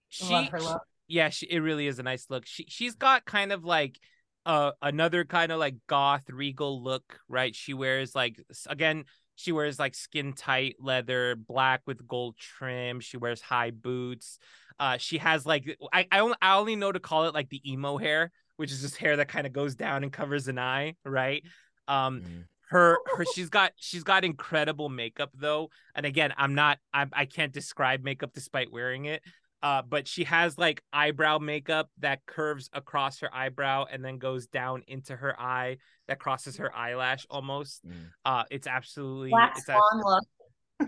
she, 0.09 0.33
love 0.33 0.47
her 0.49 0.61
look. 0.61 0.81
She, 1.07 1.15
yeah, 1.15 1.29
she, 1.29 1.45
it 1.47 1.59
really 1.59 1.87
is 1.87 1.99
a 1.99 2.03
nice 2.03 2.27
look. 2.29 2.45
She 2.45 2.65
she's 2.67 2.95
got 2.95 3.25
kind 3.25 3.51
of 3.51 3.63
like 3.63 3.99
uh 4.45 4.71
another 4.81 5.25
kind 5.25 5.51
of 5.51 5.59
like 5.59 5.75
goth 5.87 6.29
regal 6.29 6.83
look, 6.83 7.19
right? 7.27 7.55
She 7.55 7.73
wears 7.73 8.15
like 8.15 8.39
again, 8.67 9.05
she 9.35 9.51
wears 9.51 9.79
like 9.79 9.95
skin 9.95 10.33
tight 10.33 10.75
leather, 10.79 11.35
black 11.35 11.81
with 11.85 12.07
gold 12.07 12.37
trim. 12.37 12.99
She 12.99 13.17
wears 13.17 13.41
high 13.41 13.71
boots. 13.71 14.39
Uh, 14.79 14.97
she 14.97 15.19
has 15.19 15.45
like 15.45 15.77
I 15.91 16.07
I 16.11 16.19
only, 16.19 16.35
I 16.41 16.55
only 16.57 16.75
know 16.75 16.91
to 16.91 16.99
call 16.99 17.25
it 17.25 17.33
like 17.33 17.49
the 17.49 17.61
emo 17.71 17.97
hair, 17.97 18.31
which 18.57 18.71
is 18.71 18.81
just 18.81 18.97
hair 18.97 19.17
that 19.17 19.27
kind 19.27 19.45
of 19.45 19.53
goes 19.53 19.75
down 19.75 20.03
and 20.03 20.11
covers 20.11 20.47
an 20.47 20.57
eye, 20.57 20.95
right? 21.05 21.43
Um, 21.87 22.21
mm 22.21 22.43
her 22.73 22.97
her 23.17 23.25
she's 23.33 23.49
got 23.49 23.71
she's 23.77 24.03
got 24.03 24.25
incredible 24.25 24.89
makeup 24.89 25.31
though 25.33 25.69
and 25.95 26.05
again 26.05 26.33
i'm 26.37 26.55
not 26.55 26.79
I'm, 26.93 27.09
i 27.13 27.25
can't 27.25 27.53
describe 27.53 28.03
makeup 28.03 28.31
despite 28.33 28.71
wearing 28.71 29.05
it 29.05 29.21
uh, 29.61 29.81
but 29.81 30.09
she 30.09 30.25
has 30.25 30.57
like 30.57 30.83
eyebrow 30.91 31.37
makeup 31.39 31.89
that 31.99 32.25
curves 32.25 32.69
across 32.73 33.21
her 33.21 33.33
eyebrow 33.33 33.85
and 33.89 34.03
then 34.03 34.17
goes 34.17 34.45
down 34.45 34.83
into 34.87 35.15
her 35.15 35.39
eye 35.39 35.77
that 36.09 36.19
crosses 36.19 36.57
her 36.57 36.75
eyelash 36.75 37.25
almost. 37.29 37.81
Mm. 37.87 37.93
Uh, 38.25 38.43
it's 38.51 38.67
absolutely 38.67 39.29
black 39.29 39.53
it's 39.55 39.65
swan 39.65 39.79
look. 40.03 40.23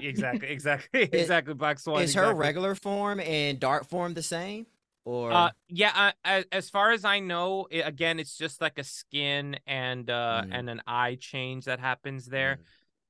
Exactly, 0.02 0.50
exactly, 0.50 1.04
exactly. 1.14 1.54
Black 1.54 1.80
swan. 1.80 2.02
Is 2.02 2.10
exactly. 2.12 2.34
her 2.34 2.36
regular 2.36 2.76
form 2.76 3.22
and 3.22 3.62
dark 3.62 3.88
form 3.88 4.14
the 4.14 4.24
same? 4.24 4.66
Or 5.06 5.32
uh 5.32 5.52
yeah 5.70 6.12
uh, 6.26 6.42
as 6.52 6.70
far 6.70 6.92
as 6.92 7.06
i 7.06 7.20
know 7.20 7.68
it, 7.70 7.88
again 7.88 8.20
it's 8.20 8.38
just 8.38 8.60
like 8.60 8.78
a 8.78 8.84
skin 8.84 9.58
and 9.66 10.10
uh 10.10 10.42
mm. 10.44 10.50
and 10.52 10.70
an 10.70 10.82
eye 10.86 11.16
change 11.20 11.66
that 11.66 11.80
happens 11.80 12.26
there. 12.26 12.60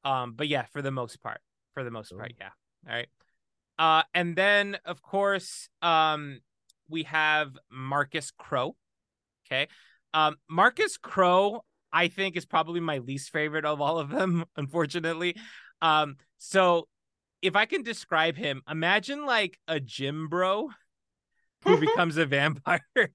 Mm. 0.05 0.11
um 0.11 0.33
but 0.33 0.47
yeah 0.47 0.65
for 0.65 0.81
the 0.81 0.91
most 0.91 1.21
part 1.23 1.39
for 1.73 1.83
the 1.83 1.91
most 1.91 2.15
part 2.15 2.33
yeah 2.37 2.49
all 2.87 2.95
right. 2.95 3.07
Uh 3.79 4.03
and 4.13 4.35
then 4.35 4.77
of 4.85 5.01
course 5.01 5.69
um 5.81 6.39
we 6.89 7.03
have 7.03 7.57
marcus 7.71 8.31
crow 8.37 8.75
okay? 9.47 9.67
Um 10.13 10.35
marcus 10.49 10.97
crow 10.97 11.63
i 11.91 12.09
think 12.09 12.35
is 12.35 12.45
probably 12.45 12.81
my 12.81 12.99
least 12.99 13.31
favorite 13.31 13.65
of 13.65 13.81
all 13.81 13.97
of 13.99 14.09
them 14.09 14.45
unfortunately. 14.57 15.35
Um 15.81 16.17
so 16.37 16.87
if 17.41 17.55
i 17.55 17.65
can 17.65 17.83
describe 17.83 18.35
him 18.35 18.61
imagine 18.69 19.25
like 19.25 19.59
a 19.67 19.79
gym 19.79 20.27
bro 20.29 20.69
who 21.65 21.77
becomes 21.77 22.17
a 22.17 22.25
vampire. 22.25 22.81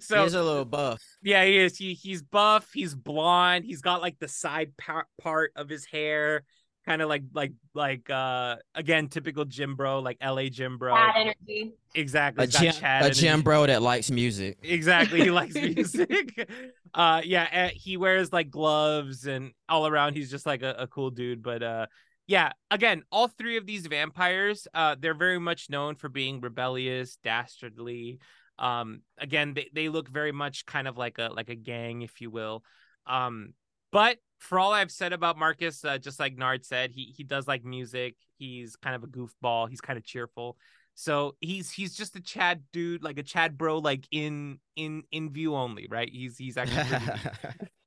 so 0.00 0.22
he's 0.22 0.34
a 0.34 0.42
little 0.42 0.64
buff. 0.64 1.02
Yeah, 1.22 1.44
he 1.44 1.58
is. 1.58 1.76
He 1.76 1.94
he's 1.94 2.22
buff. 2.22 2.68
He's 2.72 2.94
blonde. 2.94 3.64
He's 3.64 3.80
got 3.80 4.00
like 4.00 4.18
the 4.18 4.28
side 4.28 4.72
part 5.20 5.52
of 5.56 5.68
his 5.68 5.84
hair, 5.86 6.44
kind 6.86 7.02
of 7.02 7.08
like 7.08 7.22
like 7.32 7.52
like 7.74 8.10
uh 8.10 8.56
again 8.74 9.08
typical 9.08 9.44
gym 9.44 9.76
bro, 9.76 10.00
like 10.00 10.18
L.A. 10.20 10.50
gym 10.50 10.78
bro. 10.78 10.94
Bad 10.94 11.14
energy. 11.16 11.72
Exactly. 11.94 12.44
A 12.44 12.46
gym, 12.48 12.74
a 12.82 13.10
gym 13.10 13.42
bro 13.42 13.66
that 13.66 13.82
likes 13.82 14.10
music. 14.10 14.58
Exactly. 14.62 15.22
He 15.22 15.30
likes 15.30 15.54
music. 15.56 16.48
uh, 16.94 17.22
yeah. 17.24 17.68
Uh, 17.68 17.74
he 17.74 17.96
wears 17.96 18.32
like 18.32 18.50
gloves 18.50 19.26
and 19.26 19.52
all 19.68 19.86
around. 19.86 20.14
He's 20.14 20.30
just 20.30 20.46
like 20.46 20.62
a, 20.62 20.74
a 20.80 20.86
cool 20.86 21.10
dude, 21.10 21.42
but 21.42 21.62
uh 21.62 21.86
yeah 22.26 22.52
again 22.70 23.02
all 23.12 23.28
three 23.28 23.56
of 23.56 23.66
these 23.66 23.86
vampires 23.86 24.66
uh 24.74 24.96
they're 24.98 25.14
very 25.14 25.38
much 25.38 25.68
known 25.70 25.94
for 25.94 26.08
being 26.08 26.40
rebellious 26.40 27.18
dastardly. 27.22 28.18
Um 28.58 29.02
again 29.18 29.54
they, 29.54 29.68
they 29.72 29.88
look 29.88 30.08
very 30.08 30.32
much 30.32 30.64
kind 30.66 30.86
of 30.88 30.96
like 30.96 31.18
a 31.18 31.30
like 31.34 31.48
a 31.48 31.54
gang 31.54 32.02
if 32.02 32.20
you 32.20 32.30
will. 32.30 32.64
Um 33.06 33.54
but 33.92 34.18
for 34.38 34.58
all 34.58 34.72
i've 34.72 34.90
said 34.90 35.12
about 35.12 35.38
marcus 35.38 35.84
uh, 35.84 35.96
just 35.96 36.18
like 36.20 36.36
nard 36.36 36.64
said 36.66 36.90
he 36.90 37.14
he 37.16 37.24
does 37.24 37.46
like 37.48 37.64
music. 37.64 38.16
He's 38.36 38.76
kind 38.76 38.96
of 38.96 39.04
a 39.04 39.06
goofball. 39.06 39.68
He's 39.68 39.80
kind 39.80 39.96
of 39.96 40.04
cheerful 40.04 40.56
so 40.94 41.34
he's 41.40 41.70
he's 41.70 41.94
just 41.94 42.14
a 42.14 42.20
Chad 42.20 42.62
dude, 42.72 43.02
like 43.02 43.18
a 43.18 43.22
Chad 43.22 43.58
bro, 43.58 43.78
like 43.78 44.06
in 44.12 44.60
in 44.76 45.02
in 45.10 45.30
view 45.30 45.56
only, 45.56 45.88
right? 45.90 46.08
He's 46.08 46.38
he's 46.38 46.56
actually 46.56 46.84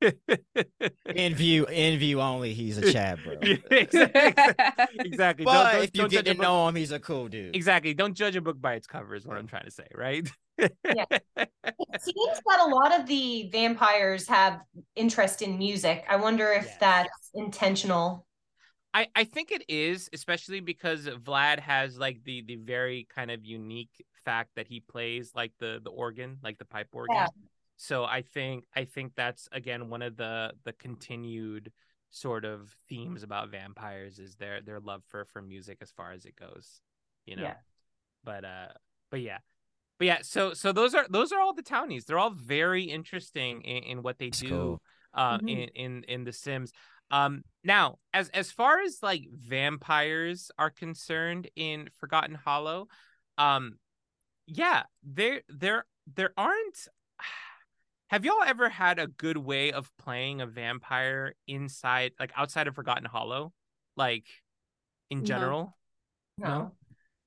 in 1.16 1.34
view 1.34 1.66
in 1.66 2.00
view 2.00 2.22
only. 2.22 2.54
He's 2.54 2.78
a 2.78 2.92
Chad 2.92 3.20
bro. 3.24 3.34
exactly. 3.72 5.00
exactly. 5.00 5.46
But 5.46 5.54
don't, 5.54 5.74
don't, 5.74 5.84
if 5.84 5.90
you 5.94 6.02
don't 6.02 6.12
get 6.12 6.26
to 6.26 6.34
know 6.34 6.68
him, 6.68 6.76
he's 6.76 6.92
a 6.92 7.00
cool 7.00 7.30
dude. 7.30 7.56
Exactly. 7.56 7.94
Don't 7.94 8.14
judge 8.14 8.36
a 8.36 8.42
book 8.42 8.60
by 8.60 8.74
its 8.74 8.88
cover. 8.88 9.16
Is 9.16 9.26
what 9.26 9.38
I'm 9.38 9.48
trying 9.48 9.66
to 9.66 9.72
say, 9.72 9.88
right? 9.96 10.30
yeah. 10.60 11.06
It 11.38 12.02
seems 12.02 12.42
that 12.46 12.60
a 12.60 12.68
lot 12.68 13.00
of 13.00 13.08
the 13.08 13.50
vampires 13.54 14.28
have 14.28 14.60
interest 14.98 15.42
in 15.42 15.58
music. 15.58 16.04
I 16.10 16.18
wonder 16.18 16.52
if 16.52 16.66
yes. 16.66 16.78
that's 16.80 17.32
intentional 17.34 18.27
I, 18.98 19.08
I 19.16 19.24
think 19.26 19.52
it 19.52 19.64
is, 19.70 20.10
especially 20.12 20.60
because 20.60 21.06
Vlad 21.06 21.60
has 21.60 22.00
like 22.00 22.24
the 22.24 22.42
the 22.42 22.56
very 22.56 23.06
kind 23.14 23.30
of 23.30 23.46
unique 23.46 24.04
fact 24.26 24.56
that 24.56 24.66
he 24.66 24.80
plays 24.80 25.34
like 25.36 25.52
the 25.60 25.80
the 25.84 25.92
organ, 25.92 26.38
like 26.44 26.58
the 26.58 26.66
pipe 26.66 26.88
organ. 26.94 27.16
Yeah. 27.16 27.28
So 27.76 28.06
I 28.06 28.24
think 28.24 28.64
I 28.76 28.86
think 28.86 29.14
that's 29.16 29.48
again 29.52 29.90
one 29.90 30.02
of 30.02 30.18
the 30.18 30.54
the 30.64 30.74
continued 30.74 31.72
sort 32.10 32.44
of 32.44 32.76
themes 32.90 33.22
about 33.22 33.52
vampires 33.52 34.18
is 34.18 34.36
their 34.38 34.62
their 34.62 34.80
love 34.80 35.04
for 35.08 35.26
for 35.26 35.44
music 35.44 35.78
as 35.82 35.92
far 35.92 36.12
as 36.12 36.26
it 36.26 36.36
goes, 36.36 36.82
you 37.28 37.36
know. 37.36 37.44
Yeah. 37.44 37.56
But 38.24 38.46
uh 38.46 38.70
but 39.12 39.22
yeah. 39.22 39.38
But 40.00 40.06
yeah, 40.06 40.20
so 40.24 40.56
so 40.56 40.72
those 40.72 40.96
are 40.96 41.06
those 41.08 41.32
are 41.32 41.40
all 41.40 41.54
the 41.54 41.62
townies. 41.62 42.06
They're 42.06 42.18
all 42.18 42.32
very 42.32 42.86
interesting 42.86 43.62
in, 43.62 43.84
in 43.84 44.02
what 44.02 44.18
they 44.18 44.30
that's 44.30 44.40
do 44.40 44.50
cool. 44.50 44.82
Uh 45.18 45.38
mm-hmm. 45.38 45.48
in 45.50 45.70
in 45.76 46.04
in 46.08 46.24
the 46.24 46.32
Sims. 46.32 46.72
Um, 47.10 47.44
now, 47.64 47.98
as 48.14 48.30
as 48.30 48.52
far 48.52 48.82
as 48.82 49.00
like 49.02 49.28
vampires 49.32 50.52
are 50.58 50.70
concerned 50.70 51.50
in 51.56 51.90
Forgotten 52.00 52.36
Hollow, 52.36 52.88
um, 53.38 53.78
yeah, 54.46 54.84
there 55.04 55.42
there 55.50 55.86
there 56.16 56.32
aren't. 56.38 56.88
Have 58.10 58.24
y'all 58.24 58.44
ever 58.46 58.70
had 58.70 59.00
a 59.00 59.08
good 59.08 59.36
way 59.36 59.74
of 59.74 59.92
playing 60.00 60.40
a 60.40 60.48
vampire 60.48 61.36
inside, 61.46 62.14
like 62.18 62.32
outside 62.38 62.68
of 62.68 62.76
Forgotten 62.76 63.04
Hollow, 63.04 63.52
like 63.98 64.26
in 65.10 65.26
general? 65.26 65.78
No. 66.38 66.48
no, 66.48 66.72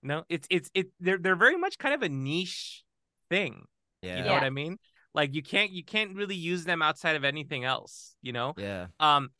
no. 0.02 0.24
It's 0.30 0.46
it's 0.50 0.70
it. 0.72 0.88
They're 0.98 1.18
they're 1.18 1.36
very 1.36 1.58
much 1.58 1.76
kind 1.76 1.94
of 1.94 2.02
a 2.02 2.08
niche 2.08 2.82
thing. 3.28 3.64
Yeah. 4.00 4.16
You 4.16 4.24
know 4.24 4.28
yeah. 4.28 4.34
what 4.34 4.44
I 4.44 4.50
mean? 4.50 4.78
Like 5.14 5.34
you 5.34 5.42
can't 5.42 5.70
you 5.70 5.84
can't 5.84 6.14
really 6.14 6.34
use 6.34 6.64
them 6.64 6.82
outside 6.82 7.16
of 7.16 7.24
anything 7.24 7.64
else. 7.64 8.14
You 8.22 8.32
know. 8.32 8.54
Yeah. 8.56 8.86
Um 8.98 9.30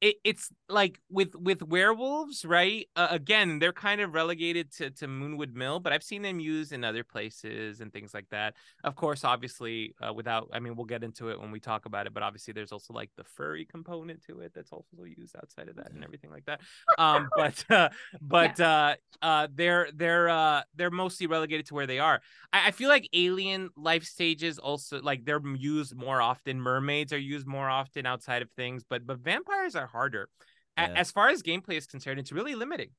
it, 0.00 0.16
it's 0.24 0.50
like 0.68 1.00
with 1.10 1.34
with 1.34 1.62
werewolves 1.62 2.44
right? 2.44 2.88
Uh, 2.96 3.08
again 3.10 3.58
they're 3.58 3.72
kind 3.72 4.00
of 4.00 4.14
relegated 4.14 4.72
to 4.72 4.90
to 4.90 5.06
moonwood 5.06 5.54
mill 5.54 5.80
but 5.80 5.92
i've 5.92 6.02
seen 6.02 6.22
them 6.22 6.40
used 6.40 6.72
in 6.72 6.84
other 6.84 7.04
places 7.04 7.80
and 7.80 7.92
things 7.92 8.12
like 8.12 8.28
that. 8.30 8.54
Of 8.84 8.94
course 8.96 9.24
obviously 9.24 9.94
uh, 10.06 10.12
without 10.12 10.48
i 10.52 10.60
mean 10.60 10.76
we'll 10.76 10.86
get 10.86 11.02
into 11.02 11.30
it 11.30 11.40
when 11.40 11.50
we 11.50 11.60
talk 11.60 11.86
about 11.86 12.06
it 12.06 12.14
but 12.14 12.22
obviously 12.22 12.52
there's 12.52 12.72
also 12.72 12.92
like 12.92 13.10
the 13.16 13.24
furry 13.24 13.64
component 13.64 14.22
to 14.24 14.40
it 14.40 14.52
that's 14.54 14.72
also 14.72 15.04
used 15.04 15.34
outside 15.36 15.68
of 15.68 15.76
that 15.76 15.90
and 15.92 16.04
everything 16.04 16.30
like 16.30 16.44
that. 16.46 16.60
Um 16.98 17.28
but 17.36 17.64
uh, 17.70 17.88
but 18.20 18.58
yeah. 18.58 18.94
uh 19.22 19.24
uh 19.24 19.48
they're 19.54 19.88
they're 19.94 20.28
uh 20.28 20.62
they're 20.74 20.90
mostly 20.90 21.26
relegated 21.26 21.66
to 21.66 21.74
where 21.74 21.86
they 21.86 21.98
are. 21.98 22.20
I, 22.52 22.68
I 22.68 22.70
feel 22.70 22.88
like 22.88 23.08
alien 23.12 23.70
life 23.76 24.04
stages 24.04 24.58
also 24.58 25.00
like 25.00 25.24
they're 25.24 25.40
used 25.56 25.96
more 25.96 26.20
often. 26.20 26.60
Mermaids 26.60 27.12
are 27.12 27.18
used 27.18 27.46
more 27.46 27.68
often 27.68 28.06
outside 28.06 28.42
of 28.42 28.50
things 28.52 28.84
but 28.88 29.06
but 29.06 29.18
vampires 29.18 29.74
are 29.74 29.85
harder. 29.86 30.28
Yeah. 30.76 30.92
As 30.94 31.10
far 31.10 31.28
as 31.28 31.42
gameplay 31.42 31.76
is 31.76 31.86
concerned, 31.86 32.20
it's 32.20 32.32
really 32.32 32.54
limiting. 32.54 32.90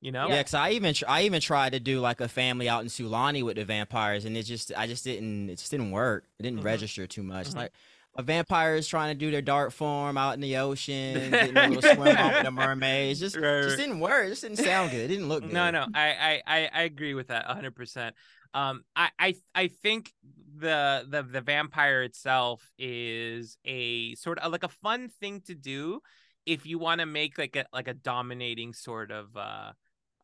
You 0.00 0.12
know? 0.12 0.28
Yeah, 0.28 0.38
because 0.38 0.54
I 0.54 0.70
even 0.70 0.94
I 1.06 1.22
even 1.22 1.40
tried 1.40 1.72
to 1.72 1.80
do 1.80 2.00
like 2.00 2.20
a 2.20 2.28
family 2.28 2.68
out 2.68 2.82
in 2.82 2.88
Sulani 2.88 3.42
with 3.42 3.56
the 3.56 3.64
vampires, 3.66 4.24
and 4.24 4.36
it 4.36 4.44
just 4.44 4.72
I 4.76 4.86
just 4.86 5.04
didn't 5.04 5.50
it 5.50 5.58
just 5.58 5.70
didn't 5.70 5.90
work. 5.90 6.24
It 6.38 6.42
didn't 6.42 6.58
mm-hmm. 6.58 6.66
register 6.66 7.06
too 7.06 7.22
much. 7.22 7.48
Mm-hmm. 7.48 7.58
Like 7.58 7.72
a 8.16 8.22
vampire 8.22 8.76
is 8.76 8.88
trying 8.88 9.14
to 9.14 9.18
do 9.18 9.30
their 9.30 9.42
dark 9.42 9.72
form 9.72 10.16
out 10.16 10.34
in 10.34 10.40
the 10.40 10.56
ocean, 10.56 11.30
getting 11.30 11.56
a 11.56 11.68
little 11.68 11.82
swim 11.82 12.16
off 12.16 12.34
with 12.34 12.44
the 12.44 12.50
mermaids. 12.50 13.20
Just 13.20 13.36
right, 13.36 13.62
just 13.62 13.76
didn't 13.76 14.00
work. 14.00 14.26
It 14.26 14.30
just 14.30 14.42
didn't 14.42 14.56
sound 14.56 14.90
good. 14.90 15.00
It 15.00 15.08
didn't 15.08 15.28
look 15.28 15.42
good. 15.42 15.52
No, 15.52 15.70
no, 15.70 15.86
I 15.94 16.40
I 16.46 16.68
I 16.72 16.82
agree 16.82 17.12
with 17.12 17.28
that 17.28 17.46
100. 17.46 17.76
percent 17.76 18.16
um 18.52 18.82
I, 18.96 19.10
I 19.18 19.34
i 19.54 19.68
think 19.68 20.12
the 20.56 21.04
the 21.08 21.22
the 21.22 21.40
vampire 21.40 22.02
itself 22.02 22.72
is 22.78 23.56
a 23.64 24.14
sort 24.16 24.38
of 24.38 24.52
like 24.52 24.64
a 24.64 24.68
fun 24.68 25.08
thing 25.08 25.40
to 25.42 25.54
do 25.54 26.00
if 26.46 26.66
you 26.66 26.78
want 26.78 27.00
to 27.00 27.06
make 27.06 27.38
like 27.38 27.56
a 27.56 27.64
like 27.72 27.88
a 27.88 27.94
dominating 27.94 28.72
sort 28.72 29.10
of 29.10 29.36
uh 29.36 29.72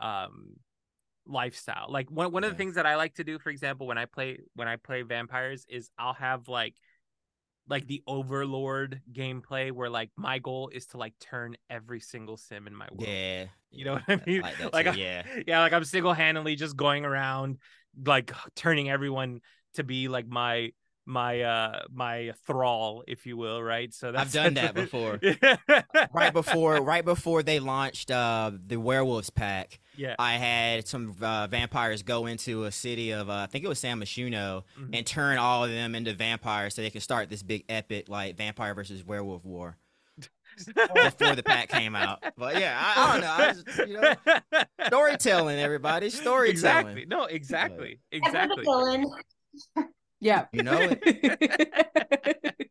um 0.00 0.54
lifestyle 1.26 1.86
like 1.88 2.10
one, 2.10 2.30
one 2.30 2.44
of 2.44 2.50
the 2.50 2.56
things 2.56 2.76
that 2.76 2.86
i 2.86 2.96
like 2.96 3.14
to 3.14 3.24
do 3.24 3.38
for 3.38 3.50
example 3.50 3.86
when 3.86 3.98
i 3.98 4.04
play 4.04 4.38
when 4.54 4.68
i 4.68 4.76
play 4.76 5.02
vampires 5.02 5.66
is 5.68 5.90
i'll 5.98 6.12
have 6.12 6.46
like 6.48 6.74
like 7.68 7.86
the 7.86 8.02
overlord 8.06 9.00
gameplay 9.12 9.72
where 9.72 9.90
like 9.90 10.10
my 10.16 10.38
goal 10.38 10.70
is 10.72 10.86
to 10.86 10.98
like 10.98 11.14
turn 11.18 11.56
every 11.68 12.00
single 12.00 12.36
sim 12.36 12.66
in 12.66 12.74
my 12.74 12.86
world. 12.92 13.08
Yeah. 13.08 13.46
You 13.70 13.84
know 13.84 13.94
what 13.94 14.04
i 14.08 14.20
mean? 14.24 14.42
like, 14.42 14.72
like 14.72 14.96
yeah. 14.96 15.24
yeah 15.46 15.60
like 15.60 15.72
i'm 15.72 15.84
single-handedly 15.84 16.56
just 16.56 16.76
going 16.76 17.04
around 17.04 17.58
like 18.04 18.32
turning 18.54 18.88
everyone 18.88 19.40
to 19.74 19.84
be 19.84 20.08
like 20.08 20.26
my 20.26 20.70
my 21.06 21.40
uh 21.40 21.82
my 21.92 22.32
thrall 22.46 23.04
if 23.06 23.26
you 23.26 23.36
will 23.36 23.62
right 23.62 23.94
so 23.94 24.10
that's, 24.10 24.26
i've 24.26 24.32
done 24.32 24.54
that 24.54 24.74
before 24.74 25.20
right 26.12 26.32
before 26.32 26.76
right 26.82 27.04
before 27.04 27.42
they 27.42 27.60
launched 27.60 28.10
uh 28.10 28.50
the 28.66 28.76
werewolves 28.76 29.30
pack 29.30 29.78
yeah 29.96 30.16
i 30.18 30.34
had 30.34 30.86
some 30.86 31.14
uh, 31.22 31.46
vampires 31.46 32.02
go 32.02 32.26
into 32.26 32.64
a 32.64 32.72
city 32.72 33.12
of 33.12 33.30
uh, 33.30 33.34
i 33.34 33.46
think 33.46 33.64
it 33.64 33.68
was 33.68 33.78
san 33.78 34.00
myshuno 34.00 34.64
mm-hmm. 34.78 34.90
and 34.92 35.06
turn 35.06 35.38
all 35.38 35.64
of 35.64 35.70
them 35.70 35.94
into 35.94 36.12
vampires 36.12 36.74
so 36.74 36.82
they 36.82 36.90
could 36.90 37.02
start 37.02 37.30
this 37.30 37.42
big 37.42 37.64
epic 37.68 38.08
like 38.08 38.36
vampire 38.36 38.74
versus 38.74 39.06
werewolf 39.06 39.44
war 39.44 39.76
before 40.64 41.34
the 41.34 41.42
pack 41.42 41.68
came 41.68 41.94
out. 41.94 42.22
But 42.36 42.58
yeah, 42.58 42.76
I, 42.78 43.02
I 43.02 43.12
don't 43.12 43.20
know. 43.20 43.30
I 43.30 43.52
just, 43.52 43.88
you 43.88 44.00
know, 44.00 44.86
storytelling, 44.86 45.58
everybody. 45.58 46.10
Storytelling. 46.16 46.50
Exactly. 46.50 47.06
No, 47.06 47.24
exactly. 47.24 48.00
Exactly. 48.10 48.64
Yeah. 50.20 50.46
You 50.52 50.62
know 50.62 50.78
it. 50.80 52.70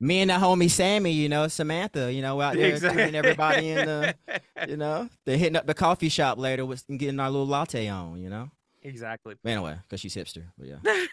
Me 0.00 0.20
and 0.20 0.30
the 0.30 0.34
homie 0.34 0.70
Sammy, 0.70 1.10
you 1.10 1.28
know, 1.28 1.48
Samantha, 1.48 2.12
you 2.12 2.22
know, 2.22 2.40
out 2.40 2.54
there 2.54 2.70
exactly. 2.70 3.16
everybody 3.16 3.70
in 3.70 3.84
the, 3.84 4.14
you 4.68 4.76
know, 4.76 5.08
they're 5.26 5.36
hitting 5.36 5.56
up 5.56 5.66
the 5.66 5.74
coffee 5.74 6.08
shop 6.08 6.38
later 6.38 6.64
with 6.64 6.86
getting 6.86 7.18
our 7.18 7.30
little 7.30 7.48
latte 7.48 7.88
on, 7.88 8.20
you 8.20 8.30
know. 8.30 8.48
Exactly. 8.82 9.34
Anyway, 9.44 9.76
because 9.82 10.00
she's 10.00 10.14
hipster, 10.14 10.44
but 10.56 10.68
yeah. 10.68 10.76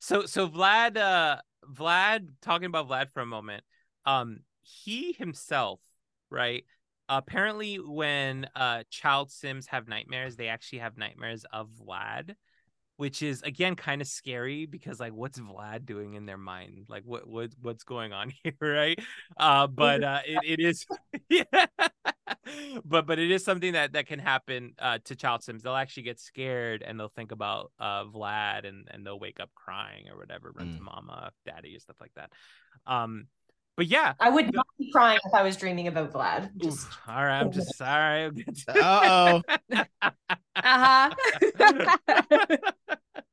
so 0.00 0.26
so 0.26 0.48
Vlad, 0.48 0.96
uh 0.96 1.36
Vlad, 1.72 2.30
talking 2.42 2.66
about 2.66 2.88
Vlad 2.88 3.12
for 3.12 3.20
a 3.20 3.26
moment, 3.26 3.62
um, 4.04 4.40
he 4.62 5.12
himself, 5.12 5.80
right? 6.28 6.64
Apparently, 7.08 7.76
when 7.76 8.48
uh 8.56 8.82
child 8.90 9.30
sims 9.30 9.68
have 9.68 9.86
nightmares, 9.86 10.34
they 10.34 10.48
actually 10.48 10.80
have 10.80 10.98
nightmares 10.98 11.44
of 11.52 11.68
Vlad 11.80 12.34
which 13.02 13.20
is 13.20 13.42
again 13.42 13.74
kind 13.74 14.00
of 14.00 14.06
scary 14.06 14.64
because 14.64 15.00
like 15.00 15.12
what's 15.12 15.36
Vlad 15.36 15.84
doing 15.84 16.14
in 16.14 16.24
their 16.24 16.38
mind? 16.38 16.86
Like 16.88 17.02
what 17.04 17.26
what 17.26 17.50
what's 17.60 17.82
going 17.82 18.12
on 18.12 18.32
here, 18.44 18.54
right? 18.60 18.96
Uh 19.36 19.66
but 19.66 20.04
uh 20.04 20.20
it, 20.24 20.60
it 20.60 20.64
is 20.64 20.86
yeah. 21.28 21.42
but 22.84 23.04
but 23.04 23.18
it 23.18 23.32
is 23.32 23.44
something 23.44 23.72
that 23.72 23.94
that 23.94 24.06
can 24.06 24.20
happen 24.20 24.74
uh 24.78 24.98
to 25.06 25.16
child 25.16 25.42
sims. 25.42 25.64
They'll 25.64 25.74
actually 25.74 26.04
get 26.04 26.20
scared 26.20 26.84
and 26.86 26.98
they'll 26.98 27.08
think 27.08 27.32
about 27.32 27.72
uh 27.80 28.04
Vlad 28.04 28.68
and 28.68 28.86
and 28.88 29.04
they'll 29.04 29.18
wake 29.18 29.40
up 29.40 29.50
crying 29.56 30.04
or 30.08 30.16
whatever, 30.16 30.52
run 30.54 30.68
mm. 30.68 30.76
to 30.76 30.82
mama, 30.84 31.32
daddy, 31.44 31.72
and 31.72 31.82
stuff 31.82 31.96
like 32.00 32.12
that. 32.14 32.30
Um 32.86 33.26
but 33.76 33.86
yeah, 33.86 34.14
I 34.20 34.28
would 34.30 34.52
not 34.52 34.66
be 34.78 34.90
crying 34.92 35.18
if 35.24 35.32
I 35.34 35.42
was 35.42 35.56
dreaming 35.56 35.88
about 35.88 36.12
Vlad. 36.12 36.50
Just... 36.56 36.88
all 37.08 37.24
right, 37.24 37.40
I'm 37.40 37.50
just 37.52 37.74
sorry. 37.76 38.30
Uh 38.68 39.40
oh. 39.42 39.42
uh 39.72 40.14
huh. 40.56 41.10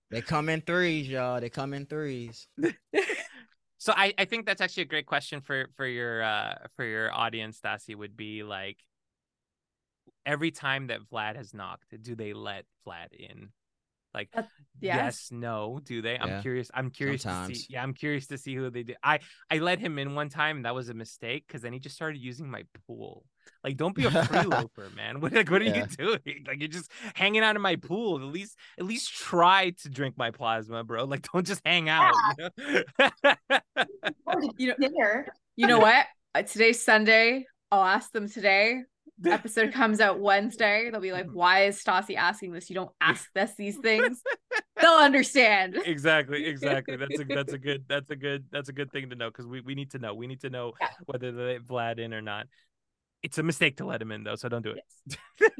they 0.10 0.22
come 0.22 0.50
in 0.50 0.62
threes, 0.62 1.08
y'all. 1.08 1.42
They 1.42 1.50
come 1.50 1.74
in 1.74 1.86
threes. 1.86 2.48
so 3.78 3.94
I, 3.96 4.14
I 4.18 4.26
think 4.26 4.46
that's 4.46 4.62
actually 4.62 4.84
a 4.84 4.88
great 4.88 5.06
question 5.06 5.42
for 5.42 5.68
for 5.76 5.86
your 5.86 6.24
uh 6.24 6.56
for 6.76 6.86
your 6.86 7.14
audience, 7.14 7.60
Stassi, 7.60 7.96
would 7.96 8.16
be 8.16 8.44
like 8.44 8.78
every 10.26 10.52
time 10.52 10.88
that 10.88 11.02
Vlad 11.12 11.36
has 11.36 11.54
knocked, 11.54 12.02
do 12.02 12.16
they 12.16 12.34
let 12.34 12.66
Vlad 12.88 13.14
in? 13.14 13.50
Like 14.14 14.30
uh, 14.36 14.43
yes. 14.80 14.95
yes. 14.95 15.30
no, 15.32 15.80
do 15.84 16.01
they? 16.01 16.18
I'm 16.18 16.28
yeah. 16.28 16.41
curious. 16.41 16.72
I'm 16.74 16.89
curious 16.89 17.24
Sometimes. 17.24 17.49
to 17.49 17.55
see. 17.55 17.68
Yeah, 17.70 17.84
I'm 17.84 17.93
curious 17.93 18.28
to 18.28 18.38
see 18.38 18.55
who 18.55 18.70
they 18.70 18.84
did. 18.84 18.97
I 19.03 19.20
I 19.51 19.60
let 19.60 19.80
him 19.80 19.99
in 19.99 20.16
one 20.16 20.30
time, 20.30 20.57
and 20.57 20.66
that 20.66 20.74
was 20.74 20.89
a 20.89 20.93
mistake 20.93 21.45
because 21.47 21.62
then 21.62 21.74
he 21.74 21.80
just 21.80 21.95
started 21.95 22.20
using 22.20 22.49
my 22.49 22.64
pool. 22.88 23.24
Like, 23.64 23.78
don't 23.78 23.95
be 23.95 24.05
a 24.05 24.10
freeloader, 24.10 24.95
man. 24.95 25.22
What 25.22 25.34
like 25.34 25.51
what 25.51 25.62
are 25.62 25.66
yeah. 25.66 25.86
you 25.89 25.95
doing? 25.97 26.43
Like, 26.47 26.60
you're 26.60 26.70
just 26.70 26.89
hanging 27.14 27.43
out 27.43 27.55
in 27.55 27.62
my 27.62 27.76
pool. 27.76 28.18
At 28.18 28.34
least 28.34 28.57
at 28.80 28.86
least 28.86 29.14
try 29.14 29.72
to 29.82 29.89
drink 29.89 30.18
my 30.18 30.32
plasma, 30.32 30.84
bro. 30.84 31.03
Like, 31.05 31.28
don't 31.32 31.45
just 31.45 31.62
hang 31.64 31.88
out. 31.89 32.14
Yeah. 32.57 32.84
You 34.57 34.68
know, 34.68 34.76
you 34.80 34.89
know, 34.89 35.24
you 35.55 35.68
know 35.68 35.80
what? 35.80 36.05
Uh, 36.34 36.41
today's 36.43 36.82
Sunday. 36.82 37.45
I'll 37.72 37.84
ask 37.84 38.12
them 38.12 38.28
today 38.28 38.82
episode 39.26 39.74
comes 39.74 39.99
out 39.99 40.20
Wednesday, 40.20 40.89
they'll 40.91 41.01
be 41.01 41.11
like, 41.11 41.26
mm-hmm. 41.26 41.38
"Why 41.38 41.65
is 41.65 41.82
Stassi 41.84 42.15
asking 42.15 42.53
this? 42.53 42.70
You 42.70 42.76
don't 42.76 42.91
ask 43.01 43.30
us 43.36 43.55
these 43.55 43.78
things." 43.78 44.22
they'll 44.80 44.91
understand. 44.99 45.78
Exactly, 45.86 46.45
exactly. 46.45 46.95
That's 46.95 47.20
a 47.20 47.24
that's 47.24 47.53
a 47.53 47.57
good 47.70 47.86
that's 47.88 48.09
a 48.11 48.15
good 48.15 48.45
that's 48.51 48.70
a 48.70 48.74
good 48.74 48.91
thing 48.91 49.09
to 49.09 49.15
know 49.15 49.30
because 49.30 49.47
we, 49.47 49.61
we 49.61 49.76
need 49.76 49.91
to 49.91 49.99
know. 49.99 50.13
We 50.13 50.28
need 50.28 50.41
to 50.41 50.49
know 50.49 50.74
yeah. 50.80 50.89
whether 51.05 51.32
they 51.32 51.53
let 51.53 51.63
Vlad 51.63 51.99
in 51.99 52.13
or 52.13 52.22
not. 52.22 52.47
It's 53.24 53.38
a 53.38 53.43
mistake 53.43 53.78
to 53.78 53.86
let 53.86 54.01
him 54.01 54.11
in 54.11 54.24
though, 54.24 54.36
so 54.36 54.49
don't 54.49 54.63
do 54.63 54.72
it. 54.72 54.84
Yes. 55.05 55.51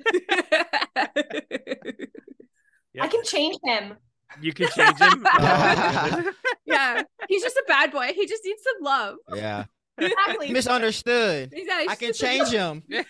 yep. 2.94 3.04
I 3.04 3.08
can 3.08 3.24
change 3.24 3.58
him. 3.64 3.96
You 4.42 4.54
can 4.54 4.68
change 4.70 5.00
him. 5.00 5.26
Oh, 5.26 6.32
yeah, 6.66 7.02
he's 7.28 7.42
just 7.42 7.58
a 7.58 7.64
bad 7.68 7.92
boy. 7.92 8.12
He 8.14 8.28
just 8.28 8.44
needs 8.46 8.62
some 8.64 8.84
love. 8.84 9.16
Yeah. 9.36 9.66
Exactly. 10.00 10.50
Misunderstood. 10.52 11.54
Exactly. 11.54 11.90
I 11.90 11.96
can 11.96 12.14
change 12.14 12.50
him. 12.50 12.84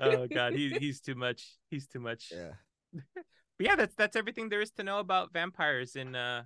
oh 0.00 0.26
god, 0.26 0.54
he, 0.54 0.70
he's 0.70 1.00
too 1.00 1.14
much. 1.14 1.56
He's 1.70 1.86
too 1.86 2.00
much. 2.00 2.32
Yeah. 2.32 2.52
But 3.58 3.66
yeah, 3.66 3.76
that's 3.76 3.94
that's 3.94 4.16
everything 4.16 4.48
there 4.48 4.60
is 4.60 4.70
to 4.72 4.82
know 4.82 4.98
about 4.98 5.32
vampires 5.32 5.96
in 5.96 6.14
uh 6.14 6.44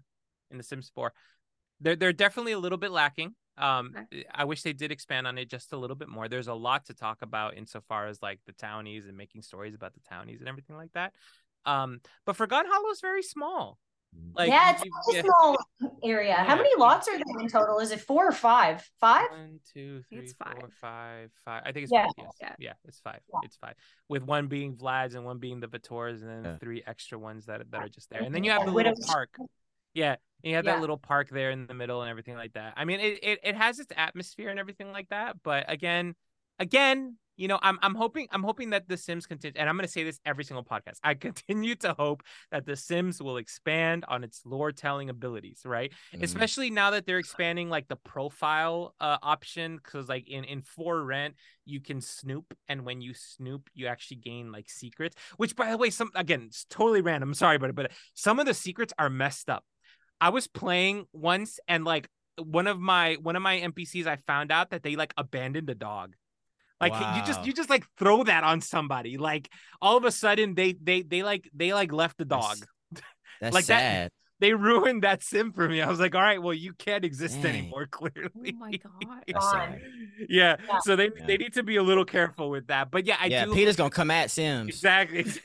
in 0.50 0.58
the 0.58 0.62
Sims 0.62 0.90
4. 0.94 1.12
They're 1.80 1.96
they're 1.96 2.12
definitely 2.12 2.52
a 2.52 2.58
little 2.58 2.78
bit 2.78 2.90
lacking. 2.90 3.34
Um, 3.56 3.94
okay. 3.96 4.24
I 4.32 4.44
wish 4.44 4.62
they 4.62 4.72
did 4.72 4.92
expand 4.92 5.26
on 5.26 5.36
it 5.36 5.50
just 5.50 5.72
a 5.72 5.76
little 5.76 5.96
bit 5.96 6.08
more. 6.08 6.28
There's 6.28 6.48
a 6.48 6.54
lot 6.54 6.86
to 6.86 6.94
talk 6.94 7.22
about 7.22 7.56
insofar 7.56 8.06
as 8.06 8.22
like 8.22 8.40
the 8.46 8.52
townies 8.52 9.06
and 9.06 9.16
making 9.16 9.42
stories 9.42 9.74
about 9.74 9.94
the 9.94 10.00
townies 10.08 10.40
and 10.40 10.48
everything 10.48 10.76
like 10.76 10.92
that. 10.92 11.12
Um, 11.66 12.00
but 12.24 12.36
Forgotten 12.36 12.70
Hollow 12.72 12.90
is 12.90 13.00
very 13.00 13.22
small. 13.22 13.78
Like 14.34 14.48
yeah, 14.48 14.72
it's 14.72 14.84
you, 14.84 14.90
a 14.92 15.16
yeah. 15.16 15.22
small 15.22 15.58
area. 16.04 16.28
Yeah. 16.28 16.44
How 16.44 16.56
many 16.56 16.70
lots 16.76 17.08
are 17.08 17.16
there 17.16 17.40
in 17.40 17.48
total? 17.48 17.78
Is 17.78 17.90
it 17.90 18.00
four 18.00 18.26
or 18.26 18.32
five? 18.32 18.88
Five? 19.00 19.30
One, 19.30 19.60
two, 19.72 20.02
three, 20.08 20.18
it's 20.18 20.32
four, 20.32 20.54
five. 20.54 20.72
five, 20.80 21.30
five. 21.44 21.62
I 21.66 21.72
think 21.72 21.84
it's 21.84 21.92
yeah. 21.92 22.04
five. 22.04 22.12
Yes. 22.18 22.32
Yeah. 22.40 22.54
yeah, 22.58 22.72
it's 22.84 23.00
five. 23.00 23.20
Yeah. 23.32 23.38
It's 23.42 23.56
five. 23.56 23.74
With 24.08 24.22
one 24.22 24.46
being 24.46 24.76
Vlad's 24.76 25.14
and 25.14 25.24
one 25.24 25.38
being 25.38 25.60
the 25.60 25.66
Vatores, 25.66 26.22
and 26.22 26.44
then 26.44 26.58
three 26.58 26.82
extra 26.86 27.18
ones 27.18 27.46
that 27.46 27.70
that 27.70 27.80
are 27.80 27.88
just 27.88 28.10
there. 28.10 28.22
And 28.22 28.34
then 28.34 28.44
you 28.44 28.50
have 28.52 28.64
the 28.64 28.72
little 28.72 28.94
park. 29.06 29.30
Yeah, 29.94 30.16
you 30.42 30.54
have 30.54 30.66
that 30.66 30.80
little 30.80 30.98
park 30.98 31.28
there 31.30 31.50
in 31.50 31.66
the 31.66 31.74
middle 31.74 32.02
and 32.02 32.10
everything 32.10 32.36
like 32.36 32.52
that. 32.52 32.74
I 32.76 32.84
mean, 32.84 33.00
it, 33.00 33.18
it 33.22 33.40
it 33.42 33.56
has 33.56 33.80
its 33.80 33.92
atmosphere 33.96 34.50
and 34.50 34.58
everything 34.58 34.92
like 34.92 35.08
that, 35.08 35.36
but 35.42 35.64
again, 35.68 36.14
again, 36.58 37.16
you 37.38 37.46
know, 37.46 37.58
I'm 37.62 37.78
I'm 37.82 37.94
hoping 37.94 38.26
I'm 38.32 38.42
hoping 38.42 38.70
that 38.70 38.88
the 38.88 38.96
Sims 38.96 39.24
continue, 39.26 39.58
and 39.58 39.68
I'm 39.68 39.76
going 39.76 39.86
to 39.86 39.92
say 39.92 40.02
this 40.02 40.20
every 40.26 40.44
single 40.44 40.64
podcast. 40.64 40.98
I 41.04 41.14
continue 41.28 41.76
to 41.76 41.94
hope 41.94 42.22
that 42.50 42.66
the 42.66 42.76
Sims 42.76 43.22
will 43.22 43.36
expand 43.36 44.04
on 44.08 44.24
its 44.24 44.42
lore 44.44 44.72
telling 44.72 45.08
abilities, 45.08 45.62
right? 45.64 45.92
Mm-hmm. 46.12 46.24
Especially 46.24 46.68
now 46.68 46.90
that 46.90 47.06
they're 47.06 47.18
expanding 47.18 47.70
like 47.70 47.86
the 47.86 47.96
profile 47.96 48.94
uh, 49.00 49.18
option, 49.22 49.76
because 49.76 50.08
like 50.08 50.28
in 50.28 50.44
in 50.44 50.62
For 50.62 51.02
Rent 51.02 51.36
you 51.64 51.80
can 51.80 52.00
snoop, 52.00 52.54
and 52.68 52.84
when 52.84 53.00
you 53.00 53.14
snoop, 53.14 53.70
you 53.72 53.86
actually 53.86 54.16
gain 54.16 54.50
like 54.50 54.68
secrets. 54.68 55.14
Which, 55.36 55.54
by 55.54 55.70
the 55.70 55.78
way, 55.78 55.90
some 55.90 56.10
again, 56.16 56.44
it's 56.48 56.64
totally 56.68 57.02
random. 57.02 57.32
sorry, 57.34 57.58
but 57.58 57.74
but 57.74 57.92
some 58.14 58.40
of 58.40 58.46
the 58.46 58.54
secrets 58.54 58.92
are 58.98 59.08
messed 59.08 59.48
up. 59.48 59.64
I 60.20 60.30
was 60.30 60.48
playing 60.48 61.06
once, 61.12 61.60
and 61.68 61.84
like 61.84 62.08
one 62.36 62.66
of 62.66 62.80
my 62.80 63.14
one 63.22 63.36
of 63.36 63.42
my 63.42 63.60
NPCs, 63.60 64.06
I 64.06 64.16
found 64.26 64.50
out 64.50 64.70
that 64.70 64.82
they 64.82 64.96
like 64.96 65.14
abandoned 65.16 65.70
a 65.70 65.74
dog. 65.76 66.14
Like 66.80 66.92
wow. 66.92 67.16
you 67.16 67.24
just 67.24 67.44
you 67.44 67.52
just 67.52 67.70
like 67.70 67.84
throw 67.98 68.22
that 68.24 68.44
on 68.44 68.60
somebody. 68.60 69.18
Like 69.18 69.50
all 69.82 69.96
of 69.96 70.04
a 70.04 70.12
sudden 70.12 70.54
they 70.54 70.74
they 70.80 71.02
they 71.02 71.22
like 71.22 71.50
they 71.54 71.72
like 71.72 71.92
left 71.92 72.18
the 72.18 72.24
dog. 72.24 72.58
That's, 72.92 73.06
that's 73.40 73.54
like 73.54 73.64
sad. 73.64 74.06
That, 74.06 74.12
they 74.40 74.54
ruined 74.54 75.02
that 75.02 75.22
sim 75.22 75.52
for 75.52 75.68
me. 75.68 75.82
I 75.82 75.88
was 75.88 75.98
like, 75.98 76.14
all 76.14 76.22
right, 76.22 76.40
well, 76.40 76.54
you 76.54 76.72
can't 76.72 77.04
exist 77.04 77.42
Dang. 77.42 77.56
anymore, 77.56 77.86
clearly. 77.90 78.54
Oh 78.54 78.58
my 78.58 78.76
god. 78.76 79.80
yeah. 80.28 80.56
yeah. 80.64 80.78
So 80.82 80.94
they 80.94 81.06
yeah. 81.16 81.26
they 81.26 81.36
need 81.36 81.54
to 81.54 81.62
be 81.62 81.76
a 81.76 81.82
little 81.82 82.04
careful 82.04 82.50
with 82.50 82.68
that. 82.68 82.90
But 82.90 83.06
yeah, 83.06 83.16
I 83.20 83.26
yeah, 83.26 83.44
do 83.46 83.54
PETA's 83.54 83.76
gonna 83.76 83.90
come 83.90 84.10
at 84.10 84.30
Sims. 84.30 84.68
Exactly. 84.68 85.24
sure, 85.24 85.40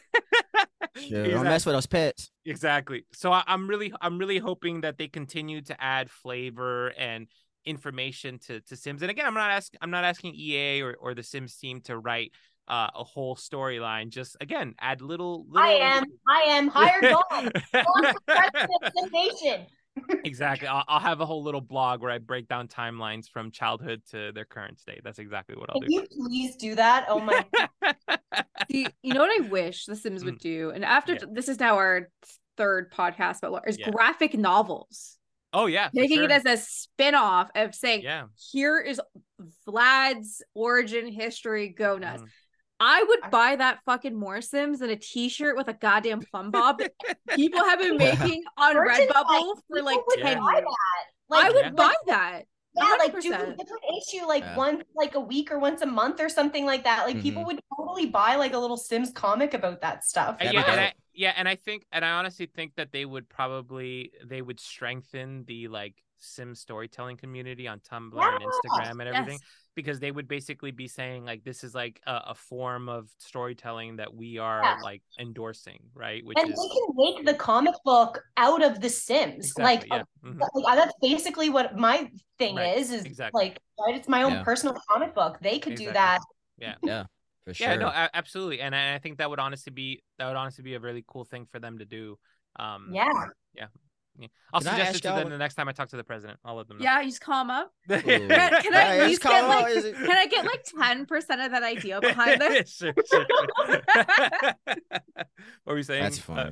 exactly. 0.95 1.31
Don't 1.31 1.43
mess 1.45 1.65
with 1.65 1.73
those 1.73 1.87
pets. 1.87 2.29
Exactly. 2.45 3.05
So 3.13 3.31
I, 3.31 3.43
I'm 3.47 3.67
really 3.67 3.91
I'm 3.99 4.19
really 4.19 4.37
hoping 4.37 4.81
that 4.81 4.99
they 4.99 5.07
continue 5.07 5.61
to 5.63 5.83
add 5.83 6.11
flavor 6.11 6.89
and 6.89 7.27
information 7.65 8.39
to 8.39 8.61
to 8.61 8.75
Sims. 8.75 9.01
And 9.01 9.11
again, 9.11 9.25
I'm 9.25 9.33
not 9.33 9.51
asking 9.51 9.79
I'm 9.81 9.91
not 9.91 10.03
asking 10.03 10.35
EA 10.35 10.81
or, 10.81 10.95
or 10.99 11.13
the 11.13 11.23
Sims 11.23 11.55
team 11.55 11.81
to 11.81 11.97
write 11.97 12.31
uh, 12.67 12.87
a 12.95 13.03
whole 13.03 13.35
storyline. 13.35 14.09
Just 14.09 14.37
again, 14.41 14.75
add 14.79 15.01
little. 15.01 15.45
little... 15.49 15.57
I 15.67 15.73
am. 15.73 16.05
I 16.27 16.41
am 16.41 16.67
hired 16.67 17.13
on. 17.31 17.51
nation. 19.11 19.65
exactly. 20.23 20.67
I'll, 20.67 20.83
I'll, 20.87 20.99
have 20.99 21.21
a 21.21 21.25
whole 21.25 21.43
little 21.43 21.61
blog 21.61 22.01
where 22.01 22.11
I 22.11 22.17
break 22.17 22.47
down 22.47 22.67
timelines 22.67 23.29
from 23.29 23.51
childhood 23.51 24.01
to 24.11 24.31
their 24.31 24.45
current 24.45 24.79
state. 24.79 25.01
That's 25.03 25.19
exactly 25.19 25.55
what 25.55 25.69
I'll 25.69 25.81
Can 25.81 25.89
do. 25.89 25.95
you 25.95 26.07
please 26.09 26.55
do 26.55 26.75
that? 26.75 27.05
Oh 27.07 27.19
my. 27.19 27.45
See, 28.71 28.87
you 29.01 29.13
know 29.13 29.21
what 29.21 29.41
I 29.41 29.47
wish 29.47 29.85
The 29.85 29.95
Sims 29.95 30.23
would 30.23 30.39
mm. 30.39 30.41
do, 30.41 30.71
and 30.73 30.83
after 30.83 31.13
yeah. 31.13 31.25
this 31.31 31.47
is 31.47 31.59
now 31.59 31.75
our 31.75 32.09
third 32.57 32.91
podcast, 32.91 33.39
but 33.41 33.51
what 33.51 33.67
is 33.67 33.77
yeah. 33.77 33.91
graphic 33.91 34.37
novels. 34.37 35.17
Oh 35.53 35.67
yeah, 35.67 35.89
making 35.93 36.17
sure. 36.17 36.25
it 36.25 36.31
as 36.31 36.45
a 36.45 36.57
spin-off 36.57 37.49
of 37.55 37.75
saying, 37.75 38.01
yeah, 38.01 38.25
here 38.51 38.79
is 38.79 38.99
Vlad's 39.65 40.41
origin 40.53 41.11
history. 41.11 41.69
Go 41.69 41.97
nuts. 41.97 42.23
Mm. 42.23 42.27
I 42.79 43.05
would 43.07 43.31
buy 43.31 43.55
that 43.55 43.79
fucking 43.85 44.17
more 44.17 44.41
Sims 44.41 44.79
than 44.79 44.89
a 44.89 44.95
T-shirt 44.95 45.55
with 45.55 45.69
a 45.69 45.73
goddamn 45.73 46.21
plumb 46.21 46.51
bob 46.51 46.79
that 46.79 46.91
people 47.29 47.63
have 47.63 47.79
been 47.79 47.97
making 47.97 48.43
on 48.57 48.75
Redbubble 48.75 49.55
for 49.69 49.81
like 49.81 49.99
ten 50.17 50.41
years. 50.43 50.65
Like, 51.29 51.45
I 51.45 51.49
would 51.51 51.65
yeah. 51.65 51.71
buy 51.71 51.93
that. 52.07 52.41
Yeah, 52.75 52.83
100%. 52.83 52.99
like 52.99 53.21
do 53.21 53.29
different 53.29 53.83
issue 53.97 54.25
like 54.25 54.43
yeah. 54.43 54.57
once 54.57 54.83
like 54.95 55.15
a 55.15 55.19
week 55.19 55.51
or 55.51 55.59
once 55.59 55.81
a 55.81 55.85
month 55.85 56.19
or 56.19 56.29
something 56.29 56.65
like 56.65 56.83
that. 56.85 57.05
Like 57.05 57.15
mm-hmm. 57.15 57.23
people 57.23 57.45
would 57.45 57.59
totally 57.77 58.07
buy 58.07 58.35
like 58.35 58.53
a 58.53 58.57
little 58.57 58.77
Sims 58.77 59.11
comic 59.11 59.53
about 59.53 59.81
that 59.81 60.03
stuff. 60.03 60.37
Uh, 60.41 60.49
yeah, 60.51 60.63
and 60.67 60.79
I, 60.79 60.93
yeah, 61.13 61.33
and 61.37 61.47
I 61.47 61.55
think 61.55 61.85
and 61.91 62.03
I 62.03 62.11
honestly 62.11 62.47
think 62.47 62.75
that 62.75 62.91
they 62.91 63.05
would 63.05 63.29
probably 63.29 64.11
they 64.25 64.41
would 64.41 64.59
strengthen 64.59 65.43
the 65.45 65.67
like 65.67 66.01
sim 66.17 66.55
storytelling 66.55 67.17
community 67.17 67.67
on 67.67 67.79
Tumblr 67.79 68.15
yeah. 68.15 68.35
and 68.35 68.43
Instagram 68.43 68.91
and 68.91 69.01
everything. 69.01 69.39
Yes 69.39 69.62
because 69.75 69.99
they 69.99 70.11
would 70.11 70.27
basically 70.27 70.71
be 70.71 70.87
saying 70.87 71.25
like 71.25 71.43
this 71.43 71.63
is 71.63 71.73
like 71.73 72.01
a, 72.05 72.21
a 72.27 72.35
form 72.35 72.89
of 72.89 73.09
storytelling 73.17 73.97
that 73.97 74.13
we 74.13 74.37
are 74.37 74.61
yeah. 74.61 74.77
like 74.83 75.01
endorsing 75.19 75.79
right 75.95 76.25
which 76.25 76.37
and 76.37 76.49
is... 76.49 76.55
they 76.55 76.67
can 76.67 76.87
make 76.95 77.25
the 77.25 77.33
comic 77.33 77.73
book 77.83 78.21
out 78.37 78.63
of 78.63 78.79
the 78.81 78.89
sims 78.89 79.51
exactly, 79.51 79.89
like, 79.89 80.05
yeah. 80.23 80.29
mm-hmm. 80.29 80.39
like 80.61 80.77
that's 80.77 80.93
basically 81.01 81.49
what 81.49 81.77
my 81.77 82.09
thing 82.37 82.55
right. 82.55 82.77
is 82.77 82.91
is 82.91 83.05
exactly. 83.05 83.45
like 83.45 83.59
right 83.79 83.95
it's 83.95 84.07
my 84.07 84.23
own 84.23 84.33
yeah. 84.33 84.43
personal 84.43 84.75
comic 84.89 85.13
book 85.15 85.37
they 85.41 85.59
could 85.59 85.73
exactly. 85.73 85.85
do 85.85 85.93
that 85.93 86.19
yeah 86.57 86.75
yeah 86.83 87.03
for 87.45 87.53
sure 87.53 87.67
yeah 87.67 87.75
no 87.75 87.91
absolutely 88.13 88.61
and 88.61 88.75
i 88.75 88.99
think 88.99 89.17
that 89.17 89.29
would 89.29 89.39
honestly 89.39 89.71
be 89.71 90.01
that 90.19 90.27
would 90.27 90.37
honestly 90.37 90.63
be 90.63 90.75
a 90.75 90.79
really 90.79 91.03
cool 91.07 91.25
thing 91.25 91.47
for 91.51 91.59
them 91.59 91.79
to 91.79 91.85
do 91.85 92.17
um 92.57 92.89
yeah 92.91 93.09
yeah 93.55 93.67
yeah. 94.17 94.27
I'll 94.53 94.61
can 94.61 94.69
suggest 94.71 94.97
it 94.97 95.01
to 95.01 95.07
them 95.09 95.29
the 95.29 95.37
next 95.37 95.55
time 95.55 95.67
I 95.67 95.71
talk 95.71 95.89
to 95.89 95.97
the 95.97 96.03
president. 96.03 96.39
I'll 96.45 96.55
let 96.55 96.67
them 96.67 96.77
know. 96.77 96.83
Yeah, 96.83 97.01
you 97.01 97.09
just 97.09 97.21
call 97.21 97.41
him 97.41 97.49
up. 97.49 97.71
can, 97.89 98.01
can 98.01 98.73
I 98.73 98.97
at 98.97 99.07
least 99.07 99.23
get 99.23 99.47
like 99.47 99.73
can 99.73 100.11
I 100.11 100.27
get 100.27 100.45
like 100.45 100.65
10% 100.65 101.09
of 101.45 101.51
that 101.51 101.63
idea 101.63 101.99
behind 102.01 102.41
it? 102.41 102.69
sure, 102.69 102.93
sure, 103.09 103.25
sure. 103.65 103.81
what 104.67 105.25
were 105.65 105.77
you 105.77 105.83
saying? 105.83 106.03
That's 106.03 106.19
fun. 106.19 106.37
Uh, 106.37 106.51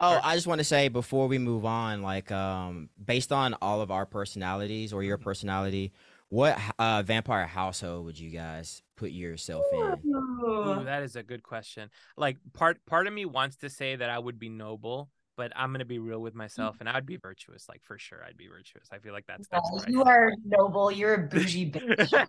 oh, 0.00 0.20
I 0.22 0.34
just 0.34 0.46
want 0.46 0.60
to 0.60 0.64
say 0.64 0.88
before 0.88 1.26
we 1.26 1.38
move 1.38 1.64
on, 1.64 2.02
like 2.02 2.30
um 2.30 2.88
based 3.04 3.32
on 3.32 3.54
all 3.60 3.80
of 3.80 3.90
our 3.90 4.06
personalities 4.06 4.92
or 4.92 5.02
your 5.02 5.18
mm-hmm. 5.18 5.24
personality, 5.24 5.92
what 6.28 6.56
uh 6.78 7.02
vampire 7.02 7.46
household 7.46 8.04
would 8.04 8.18
you 8.18 8.30
guys 8.30 8.82
put 8.96 9.10
yourself 9.10 9.64
in? 9.72 10.14
Ooh, 10.14 10.82
that 10.84 11.02
is 11.02 11.16
a 11.16 11.22
good 11.24 11.42
question. 11.42 11.90
Like 12.16 12.36
part 12.52 12.78
part 12.86 13.08
of 13.08 13.12
me 13.12 13.24
wants 13.24 13.56
to 13.56 13.68
say 13.68 13.96
that 13.96 14.08
I 14.08 14.20
would 14.20 14.38
be 14.38 14.48
noble 14.48 15.10
but 15.42 15.50
I'm 15.56 15.72
gonna 15.72 15.84
be 15.84 15.98
real 15.98 16.20
with 16.20 16.34
mm. 16.34 16.38
myself, 16.38 16.76
and 16.78 16.88
I'd 16.88 17.04
be 17.04 17.16
virtuous, 17.16 17.68
like 17.68 17.82
for 17.82 17.98
sure. 17.98 18.22
I'd 18.24 18.36
be 18.36 18.46
virtuous. 18.46 18.86
I 18.92 18.98
feel 18.98 19.12
like 19.12 19.26
that's 19.26 19.48
that's 19.48 19.68
yeah, 19.74 19.82
you 19.88 20.04
are 20.04 20.30
noble. 20.46 20.92
You're 20.92 21.14
a 21.14 21.18
bougie 21.26 21.68
bitch. 21.68 22.26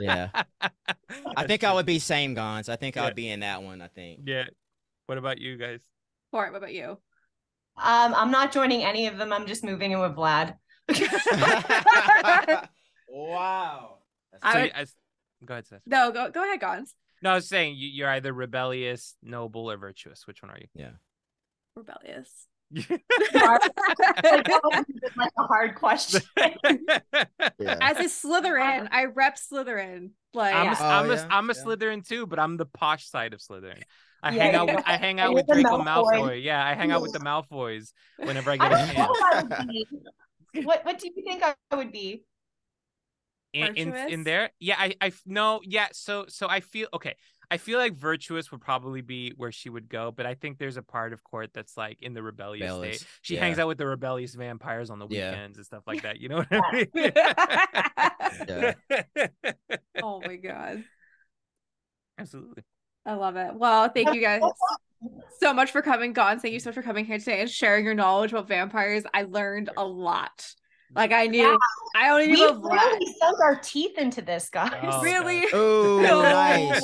yeah, 0.00 0.30
I 1.36 1.46
think 1.46 1.62
I 1.62 1.72
would 1.72 1.86
be 1.86 2.00
same 2.00 2.34
Gonz. 2.34 2.68
I 2.68 2.74
think 2.74 2.96
yeah. 2.96 3.02
I 3.02 3.04
would 3.04 3.14
be 3.14 3.28
in 3.28 3.40
that 3.40 3.62
one. 3.62 3.80
I 3.80 3.86
think. 3.86 4.22
Yeah. 4.24 4.46
What 5.06 5.18
about 5.18 5.38
you 5.38 5.56
guys? 5.56 5.82
Court, 6.32 6.50
what 6.50 6.58
about 6.58 6.74
you? 6.74 6.98
Um, 7.76 8.12
I'm 8.16 8.32
not 8.32 8.50
joining 8.50 8.82
any 8.82 9.06
of 9.06 9.16
them. 9.16 9.32
I'm 9.32 9.46
just 9.46 9.62
moving 9.62 9.92
in 9.92 10.00
with 10.00 10.16
Vlad. 10.16 10.56
wow. 13.08 13.98
So 14.32 14.38
I 14.42 14.62
would... 14.62 14.72
go 15.44 15.54
ahead, 15.54 15.66
Seth. 15.68 15.82
No, 15.86 16.10
go 16.10 16.28
go 16.32 16.42
ahead, 16.42 16.60
Gonz. 16.60 16.88
No, 17.22 17.30
I 17.30 17.34
was 17.36 17.48
saying 17.48 17.76
you, 17.76 17.86
you're 17.86 18.10
either 18.10 18.32
rebellious, 18.32 19.14
noble, 19.22 19.70
or 19.70 19.76
virtuous. 19.76 20.26
Which 20.26 20.42
one 20.42 20.50
are 20.50 20.58
you? 20.58 20.66
Yeah 20.74 20.90
rebellious? 21.76 22.46
like, 22.72 22.90
like 25.16 25.32
a 25.38 25.42
hard 25.42 25.74
question. 25.74 26.22
Yeah. 27.58 27.76
As 27.80 27.98
a 27.98 28.04
Slytherin, 28.04 28.82
um, 28.82 28.88
I 28.90 29.04
rep 29.06 29.36
Slytherin. 29.36 30.10
Like 30.32 30.54
I'm, 30.54 30.68
a, 30.68 30.70
oh, 30.70 30.84
I'm, 30.84 31.10
yeah. 31.10 31.26
a, 31.26 31.28
I'm 31.30 31.50
a 31.50 31.54
yeah. 31.54 31.62
Slytherin 31.62 32.06
too, 32.06 32.26
but 32.26 32.38
I'm 32.38 32.56
the 32.56 32.64
posh 32.64 33.06
side 33.06 33.34
of 33.34 33.40
Slytherin. 33.40 33.82
I 34.22 34.32
hang 34.32 34.54
out. 34.54 34.66
With, 34.66 34.82
I 34.86 34.96
hang 34.96 35.20
out 35.20 35.34
with 35.34 35.46
Draco 35.46 35.78
Malfoy. 35.78 36.12
Malfoy. 36.12 36.42
Yeah, 36.42 36.64
I 36.64 36.74
hang 36.74 36.90
out 36.90 37.02
with 37.02 37.12
the 37.12 37.18
Malfoys 37.18 37.92
whenever 38.16 38.50
I 38.50 38.56
get 38.56 38.72
I 38.72 38.80
a 38.80 38.94
chance. 38.94 39.86
what 40.64 40.84
What 40.84 40.98
do 40.98 41.10
you 41.14 41.22
think 41.22 41.42
I 41.42 41.54
would 41.76 41.92
be? 41.92 42.24
In, 43.52 43.74
in, 43.74 43.94
in 43.94 44.24
there, 44.24 44.50
yeah, 44.60 44.76
I 44.78 44.94
I 45.00 45.12
no, 45.26 45.60
yeah. 45.64 45.88
So 45.92 46.26
so 46.28 46.48
I 46.48 46.60
feel 46.60 46.88
okay. 46.94 47.16
I 47.50 47.56
feel 47.56 47.78
like 47.78 47.94
virtuous 47.94 48.52
would 48.52 48.60
probably 48.60 49.00
be 49.00 49.32
where 49.36 49.50
she 49.50 49.68
would 49.68 49.88
go, 49.88 50.12
but 50.12 50.24
I 50.24 50.34
think 50.34 50.58
there's 50.58 50.76
a 50.76 50.82
part 50.82 51.12
of 51.12 51.24
court 51.24 51.50
that's 51.52 51.76
like 51.76 52.00
in 52.00 52.14
the 52.14 52.22
rebellious 52.22 52.62
Rebellious. 52.62 52.98
state. 52.98 53.08
She 53.22 53.34
yeah. 53.34 53.40
hangs 53.40 53.58
out 53.58 53.66
with 53.66 53.78
the 53.78 53.86
rebellious 53.86 54.34
vampires 54.34 54.88
on 54.88 55.00
the 55.00 55.06
weekends 55.06 55.56
yeah. 55.56 55.58
and 55.58 55.66
stuff 55.66 55.82
like 55.86 56.02
that. 56.02 56.20
You 56.20 56.28
know 56.28 56.36
what 56.36 56.46
I 56.52 56.86
mean? 56.94 57.12
oh 60.02 60.20
my 60.24 60.36
god. 60.36 60.84
Absolutely. 62.18 62.62
I 63.04 63.14
love 63.14 63.36
it. 63.36 63.54
Well, 63.54 63.88
thank 63.88 64.14
you 64.14 64.20
guys 64.20 64.42
so 65.40 65.52
much 65.52 65.72
for 65.72 65.82
coming, 65.82 66.14
Gonz. 66.14 66.42
Thank 66.42 66.54
you 66.54 66.60
so 66.60 66.70
much 66.70 66.74
for 66.74 66.82
coming 66.82 67.04
here 67.04 67.18
today 67.18 67.40
and 67.40 67.50
sharing 67.50 67.84
your 67.84 67.94
knowledge 67.94 68.32
about 68.32 68.46
vampires. 68.46 69.02
I 69.12 69.22
learned 69.22 69.70
a 69.76 69.84
lot. 69.84 70.54
Like 70.94 71.12
I 71.12 71.26
knew, 71.26 71.42
yeah. 71.42 71.56
I 71.94 72.10
only 72.10 72.26
knew. 72.26 72.52
We 72.52 72.68
really 72.68 73.14
sunk 73.18 73.40
our 73.40 73.56
teeth 73.56 73.96
into 73.96 74.22
this, 74.22 74.50
guys. 74.50 74.72
Oh, 74.82 75.02
really? 75.02 75.44
Oh, 75.52 76.00
no. 76.02 76.22
nice. 76.22 76.80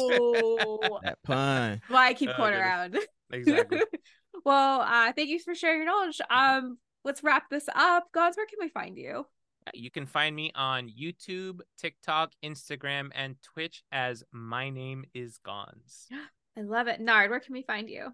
that 1.03 1.19
pun. 1.25 1.81
Why 1.89 2.09
I 2.09 2.15
keep 2.15 2.31
oh, 2.31 2.37
going 2.37 2.55
around. 2.55 2.99
Exactly. 3.33 3.83
well, 4.45 4.83
uh, 4.83 5.13
thank 5.13 5.29
you 5.29 5.41
for 5.41 5.55
sharing 5.55 5.79
your 5.79 5.87
knowledge. 5.87 6.21
Um, 6.31 6.79
let's 7.05 7.25
wrap 7.25 7.51
this 7.51 7.69
up. 7.75 8.05
Gonz, 8.15 8.37
where 8.37 8.47
can 8.47 8.59
we 8.61 8.69
find 8.69 8.97
you? 8.97 9.27
You 9.75 9.91
can 9.91 10.07
find 10.07 10.37
me 10.37 10.53
on 10.55 10.89
YouTube, 10.89 11.61
TikTok, 11.77 12.33
Instagram, 12.45 13.11
and 13.15 13.37
Twitch 13.43 13.83
as 13.91 14.23
my 14.33 14.71
name 14.71 15.05
is 15.15 15.41
Gonz. 15.45 16.07
I 16.59 16.63
love 16.63 16.87
it. 16.87 17.01
Nard, 17.01 17.31
where 17.31 17.41
can 17.41 17.53
we 17.53 17.63
find 17.63 17.91
you? 17.91 18.13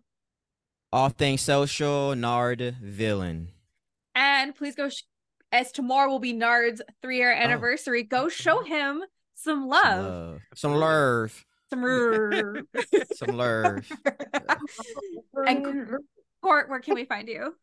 All 0.90 1.10
things 1.10 1.42
social, 1.42 2.14
Nard 2.16 2.76
Villain. 2.82 3.50
And 4.14 4.54
please 4.54 4.74
go 4.74 4.88
sh- 4.88 5.04
as 5.52 5.70
tomorrow 5.70 6.10
will 6.10 6.18
be 6.18 6.32
Nard's 6.32 6.82
three 7.02 7.18
year 7.18 7.32
oh. 7.32 7.36
anniversary. 7.40 8.02
Oh. 8.04 8.08
Go 8.08 8.28
show 8.28 8.62
him 8.64 9.04
some 9.34 9.68
love. 9.68 10.40
Some 10.54 10.74
love. 10.74 11.44
Some 11.70 11.82
love. 11.82 12.64
some 13.14 13.36
love. 13.36 13.90
and 15.46 15.98
Court, 16.42 16.68
where 16.68 16.80
can 16.80 16.94
we 16.94 17.04
find 17.04 17.28
you? 17.28 17.54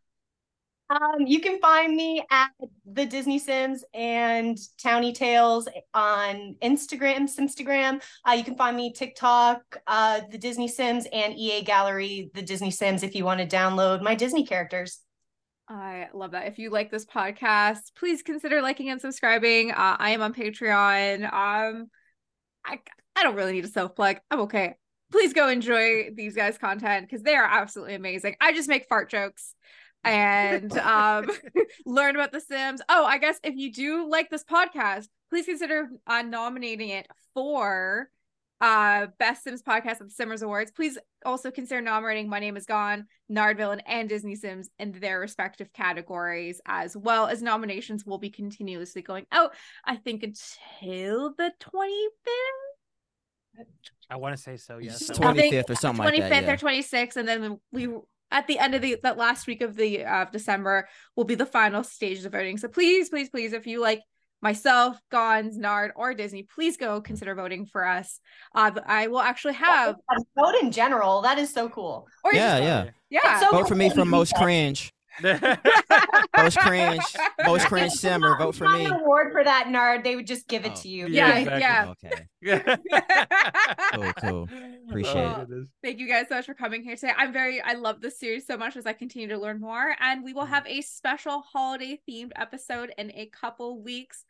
Um, 0.90 1.28
you 1.28 1.40
can 1.40 1.60
find 1.60 1.96
me 1.96 2.26
at 2.32 2.50
the 2.92 3.06
Disney 3.06 3.38
Sims 3.38 3.84
and 3.94 4.58
Townie 4.84 5.14
Tales 5.14 5.68
on 5.94 6.56
Instagram, 6.64 7.30
Simstagram. 7.30 8.02
Uh, 8.28 8.32
you 8.32 8.44
can 8.44 8.56
find 8.56 8.76
me 8.76 8.92
TikTok, 8.92 9.62
uh, 9.86 10.22
the 10.32 10.38
Disney 10.40 10.68
Sims, 10.68 11.06
and 11.14 11.36
EA 11.38 11.62
Gallery, 11.62 12.32
the 12.34 12.42
Disney 12.42 12.72
Sims, 12.72 13.04
if 13.04 13.14
you 13.14 13.24
want 13.24 13.40
to 13.40 13.46
download 13.46 14.02
my 14.02 14.16
Disney 14.16 14.44
characters. 14.44 15.02
I 15.70 16.08
love 16.14 16.32
that. 16.32 16.48
If 16.48 16.58
you 16.58 16.72
like 16.72 16.90
this 16.90 17.06
podcast, 17.06 17.94
please 17.96 18.24
consider 18.24 18.62
liking 18.62 18.90
and 18.90 19.00
subscribing. 19.00 19.72
Uh, 19.72 19.96
I 20.00 20.12
am 20.12 20.22
on 20.24 20.34
Patreon. 20.34 21.24
Um, 21.24 21.90
I 22.66 22.80
I 23.16 23.24
don't 23.24 23.36
really 23.36 23.54
need 23.54 23.66
a 23.66 23.70
self 23.70 23.96
plug. 23.96 24.18
I'm 24.32 24.42
okay. 24.42 24.76
Please 25.12 25.34
go 25.34 25.48
enjoy 25.48 26.10
these 26.16 26.36
guys' 26.36 26.58
content 26.58 27.08
because 27.08 27.24
they 27.24 27.36
are 27.36 27.46
absolutely 27.46 27.96
amazing. 27.96 28.36
I 28.42 28.54
just 28.54 28.70
make 28.70 28.88
fart 28.88 29.10
jokes 29.12 29.54
and 30.04 30.76
um, 30.80 31.30
learn 31.86 32.16
about 32.16 32.32
The 32.32 32.42
Sims. 32.42 32.82
Oh, 32.90 33.06
I 33.06 33.20
guess 33.20 33.40
if 33.44 33.56
you 33.56 33.72
do 33.72 34.10
like 34.10 34.30
this 34.30 34.44
podcast, 34.44 35.08
please 35.30 35.46
consider 35.46 35.90
uh, 36.08 36.24
nominating 36.24 36.90
it 36.90 37.08
for 37.34 38.10
uh 38.62 39.08
best 39.18 39.44
sims 39.44 39.62
podcast 39.62 40.00
at 40.00 40.00
the 40.00 40.10
simmers 40.10 40.42
awards 40.42 40.72
please 40.72 40.98
also 41.26 41.50
consider 41.50 41.82
nominating 41.82 42.30
my 42.30 42.40
name 42.40 42.58
is 42.58 42.66
Gonz 42.66 43.04
nard 43.30 43.58
villain 43.58 43.80
and 43.82 44.10
disney 44.10 44.36
sims 44.36 44.70
in 44.80 44.92
their 44.92 45.20
respective 45.20 45.72
categories 45.74 46.60
as 46.66 46.96
well 46.96 47.28
as 47.28 47.42
nominations 47.42 48.06
will 48.06 48.18
be 48.18 48.30
continuously 48.30 49.02
going 49.02 49.26
out 49.32 49.54
i 49.86 49.96
think 49.96 50.24
until 50.24 51.34
the 51.38 51.52
25th 51.62 53.66
i 54.10 54.16
want 54.16 54.36
to 54.36 54.42
say 54.42 54.58
so 54.58 54.78
yes 54.78 55.10
25th 55.10 55.70
or 55.70 55.76
something 55.76 56.06
25th 56.06 56.20
like 56.20 56.30
that, 56.30 56.44
yeah. 56.44 56.52
or 56.52 56.58
26th 56.58 57.16
and 57.16 57.28
then 57.28 57.60
we 57.72 57.88
at 58.32 58.48
the 58.48 58.60
end 58.60 58.76
of 58.76 58.82
the 58.82 58.98
that 59.04 59.18
last 59.18 59.48
week 59.48 59.62
of 59.62 59.76
the 59.76 60.06
uh, 60.06 60.26
December 60.32 60.88
will 61.16 61.24
be 61.24 61.36
the 61.36 61.46
final 61.46 61.84
stages 61.84 62.26
of 62.26 62.32
voting. 62.32 62.58
So 62.58 62.68
please, 62.68 63.10
please, 63.10 63.30
please, 63.30 63.54
if 63.54 63.68
you 63.68 63.82
like 63.82 64.02
myself, 64.42 65.00
Gonz, 65.12 65.56
Nard, 65.58 65.92
or 65.96 66.14
Disney, 66.14 66.44
please 66.44 66.78
go 66.78 67.02
consider 67.02 67.36
voting 67.36 67.66
for 67.66 67.86
us. 67.86 68.20
Uh, 68.56 68.72
I 68.86 69.08
will 69.08 69.22
actually 69.22 69.56
have 69.56 69.96
vote 70.38 70.56
in 70.62 70.72
general. 70.72 71.22
That 71.22 71.38
is 71.40 71.54
so 71.54 71.70
cool. 71.70 72.08
Or 72.24 72.34
yeah, 72.34 72.58
yeah, 72.60 72.90
yeah. 73.10 73.40
So 73.40 73.52
vote 73.52 73.60
cool. 73.60 73.68
for 73.68 73.76
me 73.76 73.90
for 73.90 74.06
most 74.06 74.36
cringe. 74.36 74.92
most 76.38 76.58
cringe, 76.60 77.04
most 77.46 77.66
cringe 77.68 77.92
simmer. 77.94 78.38
Vote 78.38 78.56
for 78.56 78.68
me. 78.70 78.86
Award 78.86 79.32
for 79.32 79.44
that 79.44 79.68
nerd, 79.68 80.04
they 80.04 80.16
would 80.16 80.28
just 80.28 80.48
give 80.48 80.66
it 80.66 80.74
oh. 80.76 80.82
to 80.82 80.88
you. 80.88 81.08
Yeah, 81.08 81.38
yeah. 81.38 81.92
Exactly. 81.92 82.28
yeah. 82.42 82.76
okay. 82.76 83.16
cool, 83.94 84.14
cool. 84.20 84.50
Appreciate 84.90 85.16
well, 85.16 85.48
it. 85.50 85.68
Thank 85.84 86.00
you 86.00 86.08
guys 86.08 86.28
so 86.30 86.36
much 86.36 86.46
for 86.46 86.54
coming 86.54 86.84
here 86.84 86.96
today. 86.96 87.14
I'm 87.18 87.34
very, 87.34 87.62
I 87.62 87.74
love 87.74 88.02
this 88.02 88.20
series 88.20 88.48
so 88.48 88.58
much 88.58 88.78
as 88.78 88.86
I 88.86 88.94
continue 88.94 89.28
to 89.30 89.38
learn 89.38 89.60
more, 89.60 89.96
and 90.00 90.24
we 90.24 90.34
will 90.34 90.46
mm. 90.46 90.50
have 90.50 90.66
a 90.68 90.82
special 90.82 91.42
holiday 91.42 92.00
themed 92.10 92.32
episode 92.36 92.94
in 92.98 93.12
a 93.12 93.28
couple 93.28 93.82
weeks 93.82 94.26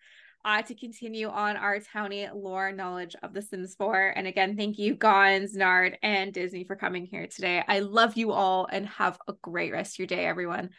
uh, 0.45 0.61
to 0.61 0.75
continue 0.75 1.27
on 1.27 1.57
our 1.57 1.79
townie 1.79 2.29
lore 2.33 2.71
knowledge 2.71 3.15
of 3.21 3.33
The 3.33 3.41
Sims 3.41 3.75
4. 3.75 4.13
And 4.15 4.27
again, 4.27 4.55
thank 4.55 4.77
you, 4.79 4.95
Gonz, 4.95 5.55
Nard, 5.55 5.97
and 6.01 6.33
Disney 6.33 6.63
for 6.63 6.75
coming 6.75 7.05
here 7.05 7.27
today. 7.27 7.63
I 7.67 7.79
love 7.79 8.17
you 8.17 8.31
all 8.31 8.67
and 8.71 8.87
have 8.87 9.17
a 9.27 9.33
great 9.41 9.71
rest 9.71 9.95
of 9.95 9.99
your 9.99 10.07
day, 10.07 10.25
everyone. 10.25 10.69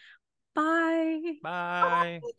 Bye. 0.54 1.34
Bye. 1.42 2.20
Bye. 2.22 2.30